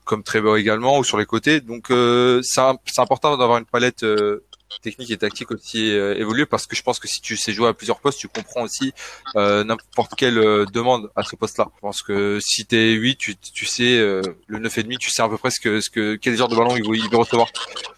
comme 0.04 0.22
Trevor 0.22 0.57
également, 0.57 0.98
ou 0.98 1.04
sur 1.04 1.18
les 1.18 1.26
côtés. 1.26 1.61
Donc, 1.61 1.90
euh, 1.90 2.40
c'est 2.42 3.00
important 3.00 3.37
d'avoir 3.37 3.59
une 3.59 3.64
palette, 3.64 4.04
technique 4.82 5.10
et 5.10 5.16
tactique 5.16 5.50
aussi 5.50 5.90
euh, 5.90 6.14
évoluer 6.16 6.46
parce 6.46 6.66
que 6.66 6.76
je 6.76 6.82
pense 6.82 6.98
que 6.98 7.08
si 7.08 7.20
tu 7.20 7.37
sais 7.37 7.52
jouer 7.52 7.68
à 7.68 7.74
plusieurs 7.74 8.00
postes, 8.00 8.18
tu 8.18 8.28
comprends 8.28 8.62
aussi 8.62 8.92
euh, 9.37 9.64
n'importe 9.64 10.14
quelle 10.16 10.38
euh, 10.38 10.64
demande 10.66 11.10
à 11.16 11.22
ce 11.22 11.37
poste-là. 11.37 11.68
Je 11.77 11.81
pense 11.81 12.02
que 12.02 12.38
si 12.40 12.66
t'es 12.66 12.90
8, 12.92 13.16
tu, 13.16 13.37
tu 13.37 13.66
sais 13.66 13.98
le 14.46 14.58
9 14.58 14.79
et 14.79 14.83
demi, 14.83 14.98
tu 14.98 15.10
sais 15.10 15.22
à 15.22 15.29
peu 15.29 15.38
près 15.38 15.50
ce 15.50 15.60
que, 15.60 15.81
ce 15.81 15.90
que 15.90 16.16
quel 16.16 16.37
genre 16.37 16.48
de 16.48 16.56
ballon 16.56 16.77
il 16.77 16.83
veut, 16.85 17.16
recevoir. 17.16 17.48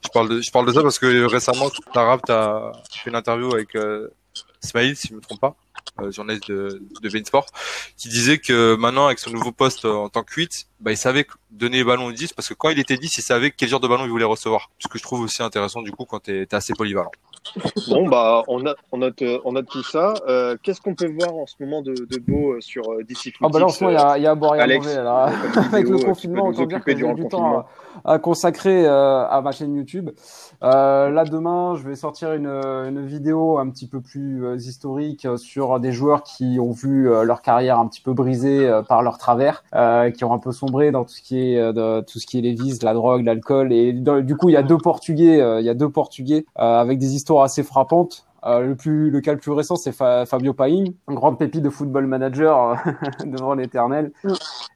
Je 0.04 0.08
parle 0.10 0.28
de 0.28 0.40
je 0.40 0.50
parle 0.50 0.66
de 0.66 0.72
ça 0.72 0.82
parce 0.82 0.98
que 0.98 1.24
récemment, 1.24 1.70
Tarab 1.92 2.20
t'as 2.26 2.72
fait 2.92 3.10
une 3.10 3.16
interview 3.16 3.52
avec 3.54 3.76
Smaïl, 4.60 4.96
si 4.96 5.08
je 5.08 5.14
me 5.14 5.20
trompe 5.20 5.40
pas, 5.40 5.56
journaliste 6.10 6.50
de, 6.50 6.82
de 7.00 7.08
Bein 7.08 7.24
Sport, 7.24 7.46
qui 7.96 8.08
disait 8.08 8.38
que 8.38 8.76
maintenant, 8.76 9.06
avec 9.06 9.18
son 9.18 9.30
nouveau 9.30 9.52
poste 9.52 9.84
euh, 9.84 9.92
en 9.94 10.08
tant 10.08 10.22
que 10.22 10.34
8, 10.34 10.66
bah, 10.80 10.92
il 10.92 10.96
savait 10.96 11.26
donner 11.50 11.78
les 11.78 11.84
ballons 11.84 12.06
au 12.06 12.12
10, 12.12 12.32
parce 12.34 12.48
que 12.48 12.54
quand 12.54 12.68
il 12.70 12.78
était 12.78 12.96
10, 12.96 13.18
il 13.18 13.22
savait 13.22 13.50
quel 13.50 13.68
genre 13.68 13.80
de 13.80 13.88
ballon 13.88 14.04
il 14.04 14.10
voulait 14.10 14.24
recevoir. 14.24 14.70
Ce 14.78 14.88
que 14.88 14.98
je 14.98 15.02
trouve 15.02 15.20
aussi 15.22 15.42
intéressant, 15.42 15.82
du 15.82 15.92
coup, 15.92 16.04
quand 16.04 16.20
t'es 16.20 16.42
es 16.42 16.54
assez 16.54 16.74
polyvalent. 16.74 17.10
Bon, 17.88 18.08
bah, 18.08 18.42
on, 18.48 18.66
a, 18.66 18.74
on, 18.92 18.98
note, 18.98 19.22
euh, 19.22 19.38
on 19.44 19.52
note 19.52 19.66
tout 19.70 19.82
ça. 19.82 20.14
Euh, 20.28 20.56
Qu'est-ce 20.62 20.80
qu'on 20.80 20.94
peut 20.94 21.10
voir 21.18 21.32
en 21.34 21.46
ce 21.46 21.54
moment 21.60 21.80
de, 21.82 21.94
de 21.94 22.18
beau 22.18 22.52
euh, 22.54 22.60
sur 22.60 22.90
euh, 22.92 23.04
DC 23.04 23.32
Ah 23.40 23.48
bah 23.48 23.60
là, 23.60 23.66
en 23.66 23.68
ce 23.68 23.84
moment, 23.84 23.96
il 23.96 24.00
y 24.00 24.04
a, 24.04 24.18
il 24.18 24.22
y 24.24 24.26
a 24.26 24.32
à 24.32 24.34
boire 24.34 24.56
et 24.56 24.60
à 24.60 24.62
Alex, 24.64 24.84
manger. 24.84 24.96
là. 25.02 25.32
comme 25.54 25.64
Avec 25.72 25.88
le 25.88 25.96
vidéo, 25.96 25.98
tu 25.98 26.04
confinement, 26.06 26.50
dire 26.50 26.62
occuper 26.62 26.92
que 26.92 26.96
du 26.96 27.02
le 27.02 27.06
temps 27.06 27.14
confinement. 27.14 27.58
à, 27.58 27.66
à 28.04 28.18
consacrer 28.18 28.86
euh, 28.86 29.26
à 29.26 29.40
ma 29.40 29.52
chaîne 29.52 29.74
YouTube. 29.74 30.10
Euh, 30.62 31.10
là, 31.10 31.24
demain, 31.24 31.74
je 31.76 31.88
vais 31.88 31.96
sortir 31.96 32.32
une, 32.32 32.46
une 32.46 33.06
vidéo 33.06 33.58
un 33.58 33.68
petit 33.70 33.86
peu 33.86 34.00
plus 34.00 34.44
euh, 34.44 34.56
historique 34.56 35.26
sur 35.36 35.80
des 35.80 35.92
joueurs 35.92 36.22
qui 36.22 36.58
ont 36.60 36.72
vu 36.72 37.08
leur 37.24 37.42
carrière 37.42 37.78
un 37.78 37.86
petit 37.86 38.00
peu 38.00 38.12
brisée 38.12 38.70
par 38.88 39.02
leur 39.02 39.18
travers, 39.18 39.62
qui 40.14 40.24
ont 40.24 40.32
un 40.32 40.38
peu 40.38 40.52
sombré 40.52 40.90
dans 40.90 41.04
tout 41.04 41.14
ce 41.14 41.22
qui 41.22 41.38
est 41.38 41.72
de, 41.72 42.00
tout 42.00 42.18
ce 42.18 42.26
qui 42.26 42.38
est 42.38 42.42
les 42.42 42.54
vices, 42.54 42.82
la 42.82 42.94
drogue, 42.94 43.24
l'alcool. 43.24 43.72
Et 43.72 43.92
du 43.92 44.36
coup, 44.36 44.48
il 44.48 44.52
y 44.52 44.56
a 44.56 44.62
deux 44.62 44.78
Portugais, 44.78 45.38
il 45.60 45.64
y 45.64 45.70
a 45.70 45.74
deux 45.74 45.90
Portugais 45.90 46.46
avec 46.54 46.98
des 46.98 47.14
histoires 47.14 47.44
assez 47.44 47.62
frappantes. 47.62 48.25
Euh, 48.46 48.60
le 48.60 48.76
plus, 48.76 49.10
le 49.10 49.20
cas 49.20 49.32
le 49.32 49.38
plus 49.38 49.50
récent, 49.50 49.74
c'est 49.76 49.90
Fa- 49.92 50.24
Fabio 50.24 50.52
Paim, 50.52 50.84
grande 51.08 51.36
pépite 51.38 51.62
de 51.62 51.70
football 51.70 52.06
manager 52.06 52.70
euh, 52.70 52.74
devant 53.26 53.54
l'éternel, 53.54 54.12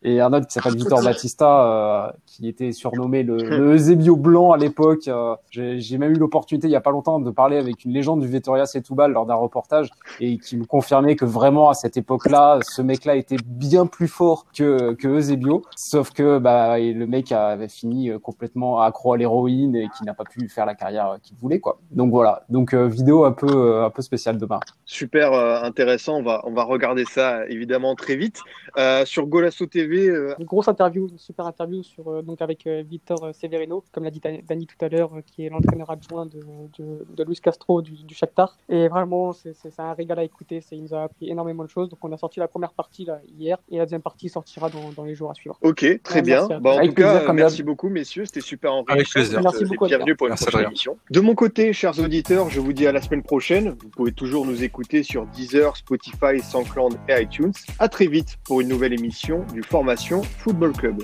et 0.02 0.20
un 0.20 0.32
autre 0.32 0.46
qui 0.48 0.54
s'appelle 0.54 0.74
Victor 0.74 1.02
Batista, 1.04 1.64
euh, 2.06 2.10
qui 2.26 2.48
était 2.48 2.72
surnommé 2.72 3.22
le, 3.22 3.36
le 3.36 3.74
Eusebio 3.74 4.16
blanc 4.16 4.50
à 4.52 4.56
l'époque. 4.56 5.06
Euh, 5.06 5.36
J'ai 5.50 5.98
même 5.98 6.10
eu 6.12 6.16
l'opportunité 6.18 6.66
il 6.66 6.72
y 6.72 6.76
a 6.76 6.80
pas 6.80 6.90
longtemps 6.90 7.20
de 7.20 7.30
parler 7.30 7.58
avec 7.58 7.84
une 7.84 7.92
légende 7.92 8.20
du 8.20 8.26
Vitoria 8.26 8.66
Setúbal 8.66 9.12
lors 9.12 9.26
d'un 9.26 9.34
reportage 9.36 9.90
et 10.18 10.38
qui 10.38 10.56
me 10.56 10.64
confirmait 10.64 11.14
que 11.14 11.24
vraiment 11.24 11.68
à 11.68 11.74
cette 11.74 11.96
époque-là, 11.96 12.58
ce 12.62 12.82
mec-là 12.82 13.14
était 13.14 13.36
bien 13.46 13.86
plus 13.86 14.08
fort 14.08 14.46
que 14.52 14.94
que 14.94 15.06
Eusebio, 15.06 15.62
sauf 15.76 16.10
que 16.10 16.38
bah 16.38 16.80
et 16.80 16.92
le 16.92 17.06
mec 17.06 17.30
avait 17.30 17.68
fini 17.68 18.10
euh, 18.10 18.18
complètement 18.18 18.80
accro 18.80 19.12
à 19.12 19.16
l'héroïne 19.16 19.76
et 19.76 19.88
qui 19.96 20.04
n'a 20.04 20.14
pas 20.14 20.24
pu 20.24 20.48
faire 20.48 20.66
la 20.66 20.74
carrière 20.74 21.18
qu'il 21.22 21.36
voulait 21.36 21.60
quoi. 21.60 21.78
Donc 21.92 22.10
voilà, 22.10 22.42
donc 22.48 22.74
vidéo 22.74 23.24
un 23.24 23.32
peu 23.32 23.59
euh, 23.60 23.84
un 23.84 23.90
peu 23.90 24.02
spéciale 24.02 24.38
demain. 24.38 24.60
Super 24.84 25.32
euh, 25.32 25.62
intéressant. 25.62 26.18
On 26.18 26.22
va, 26.22 26.42
on 26.44 26.52
va 26.52 26.64
regarder 26.64 27.04
ça 27.04 27.46
évidemment 27.48 27.94
très 27.94 28.16
vite. 28.16 28.40
Euh, 28.78 29.04
sur 29.04 29.26
Golasso 29.26 29.66
TV, 29.66 30.08
euh, 30.08 30.34
Une 30.38 30.44
grosse 30.46 30.68
interview, 30.68 31.08
une 31.08 31.18
super 31.18 31.46
interview 31.46 31.82
sur, 31.82 32.08
euh, 32.08 32.22
donc 32.22 32.42
avec 32.42 32.66
euh, 32.66 32.82
Victor 32.88 33.30
Severino, 33.34 33.84
comme 33.92 34.04
l'a 34.04 34.10
dit 34.10 34.20
Dan- 34.20 34.40
Dani 34.48 34.66
tout 34.66 34.84
à 34.84 34.88
l'heure, 34.88 35.10
euh, 35.14 35.20
qui 35.26 35.44
est 35.46 35.48
l'entraîneur 35.50 35.90
adjoint 35.90 36.26
de, 36.26 36.40
de, 36.78 37.04
de 37.16 37.24
Luis 37.24 37.40
Castro 37.40 37.82
du, 37.82 37.92
du 37.92 38.14
Shakhtar. 38.14 38.56
Et 38.68 38.88
vraiment, 38.88 39.32
c'est 39.32 39.54
un 39.78 39.92
régal 39.92 40.18
à 40.18 40.24
écouter. 40.24 40.60
Il 40.72 40.82
nous 40.82 40.94
a 40.94 41.02
appris 41.04 41.28
énormément 41.30 41.64
de 41.64 41.68
choses. 41.68 41.88
Donc, 41.88 41.98
on 42.04 42.12
a 42.12 42.16
sorti 42.16 42.40
la 42.40 42.48
première 42.48 42.72
partie 42.72 43.04
là, 43.04 43.20
hier 43.38 43.58
et 43.70 43.78
la 43.78 43.84
deuxième 43.84 44.02
partie 44.02 44.28
sortira 44.28 44.70
dans, 44.70 44.90
dans 44.96 45.04
les 45.04 45.14
jours 45.14 45.30
à 45.30 45.34
suivre. 45.34 45.58
ok, 45.62 46.00
très 46.02 46.16
Ouais, 46.16 46.22
bien. 46.22 46.46
Bah, 46.60 46.70
en 46.74 46.78
Avec 46.78 46.90
tout 46.90 46.94
cas, 46.96 47.10
plaisir, 47.10 47.26
comme 47.26 47.36
merci 47.36 47.62
beaucoup, 47.62 47.88
messieurs. 47.88 48.24
C'était 48.24 48.40
super 48.40 48.72
enrichissant. 48.74 48.92
Avec 48.94 49.08
plaisir. 49.08 49.40
Merci 49.42 49.64
beaucoup, 49.64 49.86
Bienvenue 49.86 50.14
pour 50.16 50.26
une 50.26 50.32
Merci, 50.32 50.44
prochaine 50.46 50.66
émission. 50.66 50.98
De 51.10 51.20
mon 51.20 51.34
côté, 51.34 51.72
chers 51.72 51.98
auditeurs, 51.98 52.50
je 52.50 52.60
vous 52.60 52.72
dis 52.72 52.86
à 52.86 52.92
la 52.92 53.00
semaine 53.00 53.22
Vous 53.58 53.88
pouvez 53.96 54.12
toujours 54.12 54.46
nous 54.46 54.62
écouter 54.62 55.02
sur 55.02 55.26
Deezer, 55.26 55.76
Spotify, 55.76 56.38
SoundCloud 56.40 56.96
et 57.08 57.22
iTunes. 57.22 57.52
À 57.80 57.88
très 57.88 58.06
vite 58.06 58.38
pour 58.44 58.60
une 58.60 58.68
nouvelle 58.68 58.92
émission 58.92 59.44
du 59.52 59.64
Formation 59.64 60.22
Football 60.22 60.72
Club. 60.72 61.02